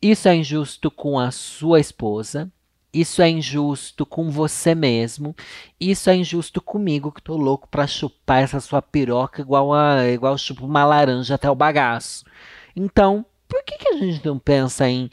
Isso 0.00 0.28
é 0.28 0.34
injusto 0.34 0.90
com 0.90 1.18
a 1.18 1.30
sua 1.30 1.80
esposa. 1.80 2.50
Isso 2.92 3.22
é 3.22 3.30
injusto 3.30 4.04
com 4.04 4.30
você 4.30 4.74
mesmo. 4.74 5.34
Isso 5.80 6.10
é 6.10 6.14
injusto 6.14 6.60
comigo, 6.60 7.10
que 7.10 7.22
tô 7.22 7.36
louco 7.36 7.66
pra 7.68 7.86
chupar 7.86 8.42
essa 8.42 8.60
sua 8.60 8.82
piroca 8.82 9.40
igual 9.40 9.72
a 9.72 10.06
igual 10.08 10.36
chupo 10.36 10.66
uma 10.66 10.84
laranja 10.84 11.36
até 11.36 11.50
o 11.50 11.54
bagaço. 11.54 12.24
Então, 12.76 13.24
por 13.48 13.64
que, 13.64 13.78
que 13.78 13.88
a 13.88 13.96
gente 13.96 14.24
não 14.26 14.38
pensa 14.38 14.88
em 14.88 15.10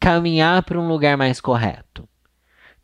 caminhar 0.00 0.62
para 0.62 0.80
um 0.80 0.88
lugar 0.88 1.16
mais 1.16 1.40
correto. 1.40 2.08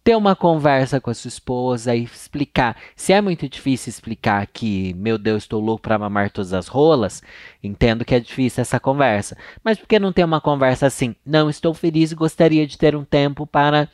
Ter 0.05 0.15
uma 0.15 0.37
conversa 0.37 1.01
com 1.01 1.11
a 1.11 1.15
sua 1.15 1.29
esposa 1.29 1.97
e 1.97 2.05
explicar. 2.05 2.77
Se 2.95 3.13
é 3.13 3.21
muito 3.21 3.49
difícil 3.49 3.91
explicar 3.91 4.47
que, 4.47 4.95
meu 4.95 5.19
Deus, 5.19 5.43
estou 5.43 5.61
louco 5.61 5.83
para 5.83 5.99
mamar 5.99 6.31
todas 6.31 6.53
as 6.53 6.69
rolas, 6.69 7.23
entendo 7.61 8.05
que 8.05 8.15
é 8.15 8.21
difícil 8.21 8.61
essa 8.61 8.79
conversa. 8.79 9.37
Mas 9.65 9.79
por 9.79 9.89
que 9.89 9.99
não 9.99 10.13
ter 10.13 10.23
uma 10.23 10.41
conversa 10.41 10.87
assim? 10.87 11.17
Não, 11.25 11.51
estou 11.51 11.75
feliz 11.75 12.13
e 12.13 12.15
gostaria 12.15 12.65
de 12.67 12.79
ter 12.79 12.95
um 12.95 13.05
tempo 13.05 13.47
para 13.47 13.89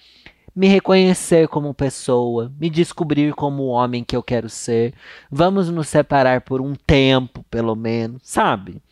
me 0.54 0.66
reconhecer 0.66 1.48
como 1.48 1.72
pessoa, 1.72 2.52
me 2.60 2.68
descobrir 2.68 3.32
como 3.32 3.62
o 3.62 3.68
homem 3.68 4.04
que 4.04 4.14
eu 4.14 4.22
quero 4.22 4.50
ser. 4.50 4.92
Vamos 5.30 5.70
nos 5.70 5.88
separar 5.88 6.42
por 6.42 6.60
um 6.60 6.74
tempo, 6.74 7.42
pelo 7.50 7.74
menos, 7.74 8.20
sabe? 8.22 8.82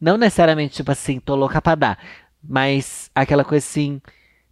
Não 0.00 0.16
necessariamente 0.16 0.76
tipo 0.76 0.90
assim, 0.90 1.20
tô 1.20 1.34
louca 1.34 1.60
pra 1.60 1.74
dar, 1.74 1.98
mas 2.48 3.10
aquela 3.14 3.44
coisa 3.44 3.64
assim, 3.64 4.00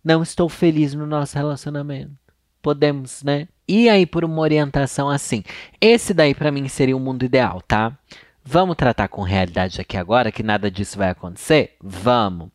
não 0.04 0.22
estou 0.22 0.48
feliz 0.48 0.94
no 0.94 1.06
nosso 1.06 1.36
relacionamento. 1.36 2.12
Podemos, 2.60 3.22
né? 3.22 3.48
E 3.66 3.88
aí 3.88 4.04
por 4.04 4.24
uma 4.24 4.40
orientação 4.40 5.08
assim. 5.08 5.42
Esse 5.80 6.12
daí 6.12 6.34
para 6.34 6.50
mim 6.50 6.68
seria 6.68 6.96
o 6.96 7.00
mundo 7.00 7.24
ideal, 7.24 7.62
tá? 7.62 7.96
Vamos 8.44 8.76
tratar 8.76 9.08
com 9.08 9.22
realidade 9.22 9.80
aqui 9.80 9.96
agora 9.96 10.30
que 10.30 10.42
nada 10.42 10.70
disso 10.70 10.98
vai 10.98 11.08
acontecer? 11.08 11.76
Vamos. 11.82 12.50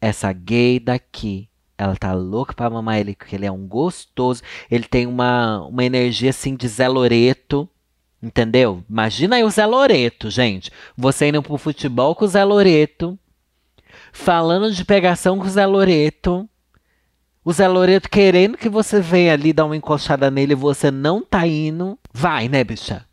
Essa 0.00 0.32
gay 0.32 0.80
daqui, 0.80 1.48
ela 1.76 1.94
tá 1.96 2.12
louca 2.14 2.54
pra 2.54 2.70
mamar 2.70 2.98
ele, 2.98 3.14
porque 3.14 3.36
ele 3.36 3.44
é 3.44 3.52
um 3.52 3.66
gostoso. 3.66 4.42
Ele 4.70 4.84
tem 4.84 5.06
uma, 5.06 5.66
uma 5.66 5.84
energia 5.84 6.30
assim 6.30 6.54
de 6.54 6.66
Zé 6.68 6.88
Loreto. 6.88 7.68
Entendeu? 8.22 8.82
Imagina 8.88 9.36
aí 9.36 9.44
o 9.44 9.50
Zé 9.50 9.66
Loreto, 9.66 10.30
gente. 10.30 10.70
Você 10.96 11.28
indo 11.28 11.42
pro 11.42 11.58
futebol 11.58 12.14
com 12.14 12.24
o 12.24 12.28
Zé 12.28 12.42
Loreto 12.42 13.18
falando 14.14 14.72
de 14.72 14.84
pegação 14.84 15.38
com 15.38 15.44
o 15.44 15.50
Zé 15.50 15.66
Loreto. 15.66 16.48
O 17.44 17.52
Zé 17.52 17.68
Loreto 17.68 18.08
querendo 18.08 18.56
que 18.56 18.70
você 18.70 19.00
venha 19.00 19.34
ali 19.34 19.52
dar 19.52 19.66
uma 19.66 19.76
encoxada 19.76 20.30
nele 20.30 20.52
e 20.52 20.56
você 20.56 20.90
não 20.90 21.22
tá 21.22 21.46
indo. 21.46 21.98
Vai, 22.12 22.48
né, 22.48 22.64
bicha? 22.64 23.04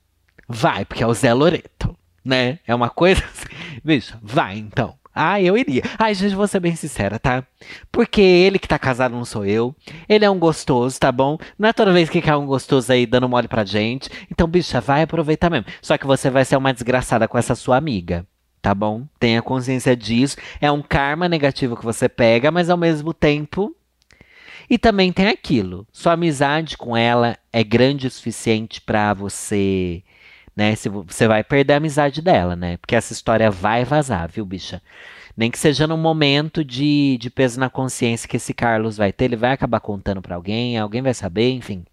Vai, 0.47 0.85
porque 0.85 1.03
é 1.03 1.07
o 1.07 1.13
Zé 1.13 1.33
Loreto, 1.33 1.97
né? 2.23 2.59
É 2.65 2.73
uma 2.73 2.89
coisa 2.89 3.21
assim. 3.25 3.49
Bicha, 3.83 4.17
vai 4.21 4.57
então. 4.57 4.95
Ah, 5.13 5.41
eu 5.41 5.57
iria. 5.57 5.81
Ai, 5.97 6.13
gente, 6.13 6.35
vou 6.35 6.47
ser 6.47 6.59
bem 6.59 6.75
sincera, 6.75 7.19
tá? 7.19 7.43
Porque 7.91 8.21
ele 8.21 8.59
que 8.59 8.67
tá 8.67 8.79
casado 8.79 9.13
não 9.13 9.25
sou 9.25 9.45
eu. 9.45 9.75
Ele 10.07 10.23
é 10.23 10.29
um 10.29 10.39
gostoso, 10.39 10.97
tá 10.99 11.11
bom? 11.11 11.37
Não 11.57 11.67
é 11.67 11.73
toda 11.73 11.91
vez 11.91 12.09
que 12.09 12.21
cai 12.21 12.35
um 12.35 12.45
gostoso 12.45 12.91
aí 12.91 13.05
dando 13.05 13.27
mole 13.27 13.47
pra 13.47 13.65
gente. 13.65 14.09
Então, 14.31 14.47
bicha, 14.47 14.79
vai 14.79 15.01
aproveitar 15.01 15.49
mesmo. 15.49 15.65
Só 15.81 15.97
que 15.97 16.07
você 16.07 16.29
vai 16.29 16.45
ser 16.45 16.55
uma 16.55 16.73
desgraçada 16.73 17.27
com 17.27 17.37
essa 17.37 17.55
sua 17.55 17.75
amiga 17.75 18.25
tá 18.61 18.75
bom? 18.75 19.05
Tenha 19.19 19.41
consciência 19.41 19.95
disso. 19.95 20.37
É 20.59 20.71
um 20.71 20.81
karma 20.81 21.27
negativo 21.27 21.75
que 21.75 21.83
você 21.83 22.07
pega, 22.07 22.51
mas 22.51 22.69
ao 22.69 22.77
mesmo 22.77 23.13
tempo. 23.13 23.75
E 24.69 24.77
também 24.77 25.11
tem 25.11 25.27
aquilo. 25.27 25.85
Sua 25.91 26.13
amizade 26.13 26.77
com 26.77 26.95
ela 26.95 27.37
é 27.51 27.63
grande 27.63 28.07
o 28.07 28.11
suficiente 28.11 28.79
para 28.79 29.13
você, 29.13 30.03
né? 30.55 30.73
Você 31.07 31.27
vai 31.27 31.43
perder 31.43 31.73
a 31.73 31.77
amizade 31.77 32.21
dela, 32.21 32.55
né? 32.55 32.77
Porque 32.77 32.95
essa 32.95 33.11
história 33.11 33.51
vai 33.51 33.83
vazar, 33.83 34.29
viu, 34.29 34.45
bicha? 34.45 34.81
Nem 35.35 35.49
que 35.49 35.59
seja 35.59 35.87
num 35.87 35.97
momento 35.97 36.63
de, 36.63 37.17
de 37.19 37.29
peso 37.29 37.59
na 37.59 37.69
consciência 37.69 38.29
que 38.29 38.37
esse 38.37 38.53
Carlos 38.53 38.97
vai 38.97 39.11
ter, 39.11 39.25
ele 39.25 39.35
vai 39.35 39.51
acabar 39.51 39.79
contando 39.79 40.21
para 40.21 40.35
alguém, 40.35 40.77
alguém 40.77 41.01
vai 41.01 41.13
saber, 41.13 41.51
enfim. 41.51 41.85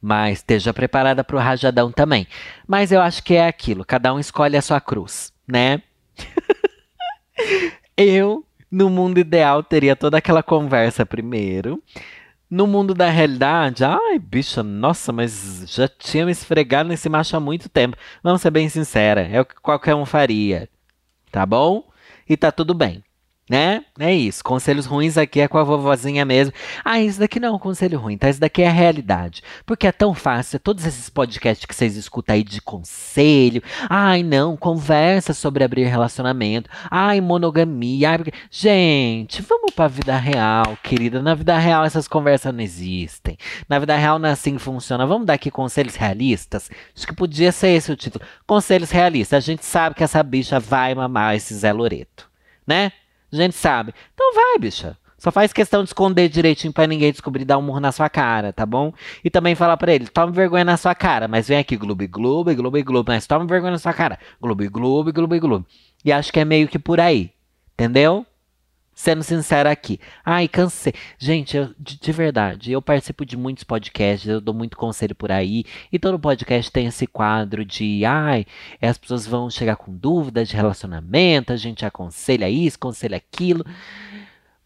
Mas 0.00 0.38
esteja 0.38 0.72
preparada 0.72 1.22
para 1.22 1.36
o 1.36 1.38
rajadão 1.38 1.92
também. 1.92 2.26
Mas 2.66 2.90
eu 2.90 3.00
acho 3.00 3.22
que 3.22 3.34
é 3.34 3.46
aquilo, 3.46 3.84
cada 3.84 4.12
um 4.14 4.18
escolhe 4.18 4.56
a 4.56 4.62
sua 4.62 4.80
cruz 4.80 5.31
né? 5.46 5.82
eu, 7.96 8.44
no 8.70 8.88
mundo 8.90 9.18
ideal, 9.18 9.62
teria 9.62 9.96
toda 9.96 10.18
aquela 10.18 10.42
conversa 10.42 11.06
primeiro. 11.06 11.82
No 12.50 12.66
mundo 12.66 12.94
da 12.94 13.08
realidade, 13.08 13.82
ai, 13.82 14.18
bicha, 14.18 14.62
nossa, 14.62 15.10
mas 15.10 15.64
já 15.66 15.88
tinha 15.88 16.26
me 16.26 16.32
esfregado 16.32 16.88
nesse 16.88 17.08
macho 17.08 17.36
há 17.36 17.40
muito 17.40 17.68
tempo. 17.68 17.96
Vamos 18.22 18.42
ser 18.42 18.50
bem 18.50 18.68
sincera, 18.68 19.22
é 19.22 19.40
o 19.40 19.44
que 19.44 19.54
qualquer 19.56 19.94
um 19.94 20.04
faria. 20.04 20.68
Tá 21.30 21.46
bom? 21.46 21.88
E 22.28 22.36
tá 22.36 22.52
tudo 22.52 22.74
bem 22.74 23.02
né? 23.52 23.84
É 24.00 24.14
isso. 24.14 24.42
Conselhos 24.42 24.86
ruins 24.86 25.18
aqui 25.18 25.38
é 25.38 25.46
com 25.46 25.58
a 25.58 25.62
vovozinha 25.62 26.24
mesmo. 26.24 26.54
Ah, 26.82 26.98
isso 26.98 27.20
daqui 27.20 27.38
não 27.38 27.48
é 27.48 27.52
um 27.52 27.58
conselho 27.58 27.98
ruim, 27.98 28.16
tá? 28.16 28.30
Isso 28.30 28.40
daqui 28.40 28.62
é 28.62 28.68
a 28.68 28.72
realidade. 28.72 29.42
Porque 29.66 29.86
é 29.86 29.92
tão 29.92 30.14
fácil, 30.14 30.58
todos 30.58 30.86
esses 30.86 31.10
podcasts 31.10 31.66
que 31.66 31.74
vocês 31.74 31.94
escutam 31.94 32.34
aí 32.34 32.42
de 32.42 32.62
conselho. 32.62 33.62
Ai, 33.90 34.22
não, 34.22 34.56
conversa 34.56 35.34
sobre 35.34 35.62
abrir 35.62 35.84
relacionamento. 35.84 36.70
Ai, 36.90 37.20
monogamia. 37.20 38.12
Ai, 38.12 38.16
porque... 38.16 38.32
Gente, 38.50 39.42
vamos 39.42 39.72
pra 39.74 39.86
vida 39.86 40.16
real, 40.16 40.74
querida. 40.82 41.20
Na 41.20 41.34
vida 41.34 41.58
real 41.58 41.84
essas 41.84 42.08
conversas 42.08 42.54
não 42.54 42.62
existem. 42.62 43.36
Na 43.68 43.78
vida 43.78 43.94
real 43.94 44.18
não 44.18 44.30
é 44.30 44.32
assim 44.32 44.56
que 44.56 44.62
funciona. 44.62 45.04
Vamos 45.04 45.26
dar 45.26 45.34
aqui 45.34 45.50
conselhos 45.50 45.94
realistas? 45.94 46.70
Acho 46.96 47.06
que 47.06 47.14
podia 47.14 47.52
ser 47.52 47.68
esse 47.68 47.92
o 47.92 47.96
título. 47.96 48.24
Conselhos 48.46 48.90
realistas. 48.90 49.36
A 49.36 49.40
gente 49.40 49.66
sabe 49.66 49.94
que 49.94 50.02
essa 50.02 50.22
bicha 50.22 50.58
vai 50.58 50.94
mamar 50.94 51.36
esse 51.36 51.54
Zé 51.54 51.70
Loreto, 51.70 52.30
né? 52.66 52.92
A 53.32 53.36
gente 53.36 53.54
sabe. 53.54 53.94
Então 54.12 54.34
vai, 54.34 54.58
bicha. 54.58 54.96
Só 55.22 55.30
faz 55.30 55.52
questão 55.52 55.84
de 55.84 55.90
esconder 55.90 56.28
direitinho 56.28 56.72
para 56.72 56.84
ninguém 56.84 57.12
descobrir 57.12 57.44
dar 57.44 57.56
um 57.56 57.62
murro 57.62 57.78
na 57.78 57.92
sua 57.92 58.10
cara, 58.10 58.52
tá 58.52 58.66
bom? 58.66 58.92
E 59.22 59.30
também 59.30 59.54
falar 59.54 59.76
para 59.76 59.94
ele, 59.94 60.08
tome 60.08 60.32
vergonha 60.32 60.64
na 60.64 60.76
sua 60.76 60.96
cara, 60.96 61.28
mas 61.28 61.46
vem 61.46 61.58
aqui, 61.58 61.76
globo, 61.76 62.04
globo, 62.08 62.52
globo, 62.52 62.82
globo, 62.82 63.12
mas 63.12 63.24
tome 63.24 63.46
vergonha 63.46 63.70
na 63.70 63.78
sua 63.78 63.92
cara. 63.92 64.18
Globo, 64.40 64.68
globo, 64.68 65.12
globo, 65.12 65.38
globo. 65.38 65.66
E 66.04 66.10
acho 66.10 66.32
que 66.32 66.40
é 66.40 66.44
meio 66.44 66.66
que 66.66 66.76
por 66.76 66.98
aí. 66.98 67.30
Entendeu? 67.74 68.26
Sendo 69.02 69.24
sincera 69.24 69.68
aqui. 69.68 69.98
Ai, 70.24 70.46
cansei. 70.46 70.94
Gente, 71.18 71.56
eu, 71.56 71.74
de, 71.76 71.98
de, 71.98 72.12
verdade, 72.12 72.70
eu 72.70 72.80
participo 72.80 73.26
de 73.26 73.36
muitos 73.36 73.64
podcasts, 73.64 74.28
eu 74.28 74.40
dou 74.40 74.54
muito 74.54 74.76
conselho 74.76 75.12
por 75.12 75.32
aí, 75.32 75.64
e 75.90 75.98
todo 75.98 76.20
podcast 76.20 76.70
tem 76.70 76.86
esse 76.86 77.04
quadro 77.08 77.64
de, 77.64 78.04
ai, 78.04 78.46
as 78.80 78.96
pessoas 78.96 79.26
vão 79.26 79.50
chegar 79.50 79.74
com 79.74 79.92
dúvidas 79.92 80.48
de 80.48 80.54
relacionamento, 80.54 81.52
a 81.52 81.56
gente 81.56 81.84
aconselha 81.84 82.48
isso, 82.48 82.76
aconselha 82.76 83.16
aquilo. 83.16 83.64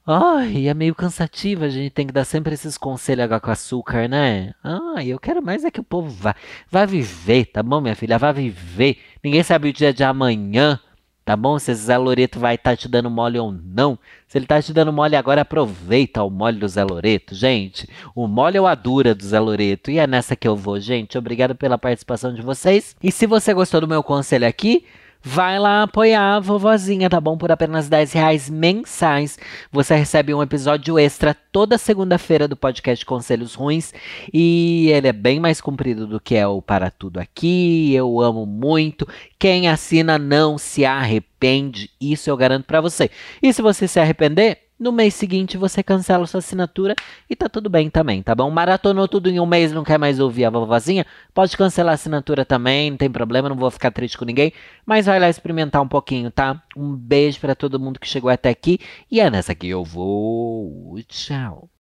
Ai, 0.07 0.69
é 0.69 0.75
meio 0.75 0.95
cansativo, 0.95 1.65
a 1.65 1.71
gente 1.71 1.91
tem 1.91 2.07
que 2.07 2.13
dar 2.13 2.25
sempre 2.25 2.53
esses 2.53 2.77
conselhos 2.77 3.25
água 3.25 3.41
com 3.41 3.51
açúcar, 3.51 4.07
né? 4.07 4.53
Ai, 4.63 5.09
eu 5.09 5.19
quero 5.19 5.43
mais 5.43 5.65
é 5.65 5.71
que 5.71 5.81
o 5.81 5.85
povo 5.85 6.11
vá, 6.11 6.35
vá 6.71 6.85
viver, 6.85 7.47
tá 7.47 7.63
bom, 7.63 7.81
minha 7.81 7.97
filha? 7.97 8.19
Vá 8.19 8.33
viver. 8.33 8.99
Ninguém 9.25 9.43
sabe 9.43 9.71
o 9.71 9.73
dia 9.73 9.95
de 9.95 10.05
amanhã, 10.05 10.79
tá 11.27 11.37
bom? 11.37 11.59
Se 11.59 11.75
Zé 11.75 11.99
Loreto 11.99 12.39
vai 12.39 12.55
estar 12.55 12.71
tá 12.71 12.77
te 12.77 12.89
dando 12.89 13.11
mole 13.11 13.37
ou 13.37 13.51
não. 13.53 13.99
Se 14.29 14.39
ele 14.39 14.47
tá 14.47 14.63
te 14.63 14.73
dando 14.73 14.93
mole 14.93 15.17
agora, 15.17 15.41
aproveita 15.41 16.23
o 16.23 16.31
mole 16.31 16.57
do 16.57 16.69
Zé 16.69 16.85
Loreto, 16.85 17.35
gente. 17.35 17.89
O 18.15 18.29
mole 18.29 18.57
ou 18.61 18.67
a 18.67 18.77
dura 18.77 19.13
do 19.13 19.25
Zé 19.25 19.41
Loreto. 19.41 19.91
E 19.91 19.99
é 19.99 20.07
nessa 20.07 20.37
que 20.37 20.47
eu 20.47 20.55
vou, 20.55 20.79
gente. 20.79 21.19
Obrigado 21.19 21.57
pela 21.57 21.77
participação 21.77 22.33
de 22.33 22.43
vocês. 22.43 22.95
E 23.03 23.11
se 23.11 23.27
você 23.27 23.53
gostou 23.53 23.81
do 23.81 23.89
meu 23.89 24.05
conselho 24.05 24.47
aqui, 24.47 24.87
Vai 25.29 25.59
lá 25.59 25.83
apoiar 25.83 26.37
a 26.37 26.41
vovozinha, 26.41 27.11
tá 27.11 27.21
bom? 27.21 27.37
Por 27.37 27.51
apenas 27.51 27.89
10 27.89 28.13
reais 28.13 28.49
mensais. 28.49 29.37
Você 29.73 29.97
recebe 29.97 30.33
um 30.33 30.41
episódio 30.41 30.97
extra 31.01 31.35
toda 31.35 31.77
segunda-feira 31.77 32.47
do 32.47 32.57
podcast 32.57 33.05
Conselhos 33.05 33.53
Ruins. 33.53 33.93
E 34.33 34.89
ele 34.89 35.09
é 35.09 35.13
bem 35.13 35.41
mais 35.41 35.61
comprido 35.61 36.07
do 36.07 36.21
que 36.21 36.37
é 36.37 36.47
o 36.47 36.63
Para 36.63 36.93
Tudo 36.93 37.19
Aqui. 37.19 37.93
Eu 37.93 38.21
amo 38.21 38.47
muito. 38.47 39.05
Quem 39.37 39.69
assina 39.69 40.17
não 40.17 40.57
se 40.59 40.85
arrepende. 40.85 41.91
Isso 42.01 42.31
eu 42.31 42.37
garanto 42.37 42.65
para 42.65 42.81
você. 42.81 43.11
E 43.43 43.53
se 43.53 43.61
você 43.61 43.89
se 43.89 43.99
arrepender, 43.99 44.66
no 44.79 44.93
mês 44.93 45.15
seguinte 45.15 45.57
você 45.57 45.83
cancela 45.83 46.27
sua 46.27 46.39
assinatura 46.39 46.95
e 47.29 47.37
tá 47.37 47.49
tudo 47.49 47.69
bem 47.71 47.91
também, 47.91 48.23
tá 48.23 48.35
bom? 48.35 48.51
Maratonou 48.51 49.09
tudo 49.09 49.29
em 49.29 49.41
um 49.41 49.47
mês, 49.47 49.73
não 49.73 49.85
quer 49.85 49.99
mais 49.99 50.21
ouvir 50.21 50.45
a 50.45 50.51
vovozinha? 50.51 51.07
Pode 51.35 51.57
cancelar 51.57 51.93
a 51.93 51.95
assinatura 51.95 52.45
também, 52.45 52.91
não 52.91 52.97
tem 52.97 53.11
problema, 53.11 53.49
não 53.49 53.57
vou 53.57 53.71
ficar 53.71 53.91
triste 53.91 54.19
com 54.19 54.25
ninguém, 54.25 54.53
mas 54.85 55.07
vai 55.07 55.19
lá 55.19 55.29
experimentar 55.29 55.83
um 55.83 55.89
pouquinho, 55.89 56.31
tá? 56.31 56.63
Um 56.77 56.95
beijo 56.95 57.41
para 57.41 57.55
todo 57.55 57.81
mundo 57.81 58.01
que 58.01 58.07
chegou 58.09 58.31
até 58.31 58.51
aqui 58.51 58.79
e 59.11 59.21
é 59.21 59.31
nessa 59.31 59.55
que 59.55 59.69
eu 59.69 59.85
vou. 59.85 60.97
Tchau. 61.09 61.69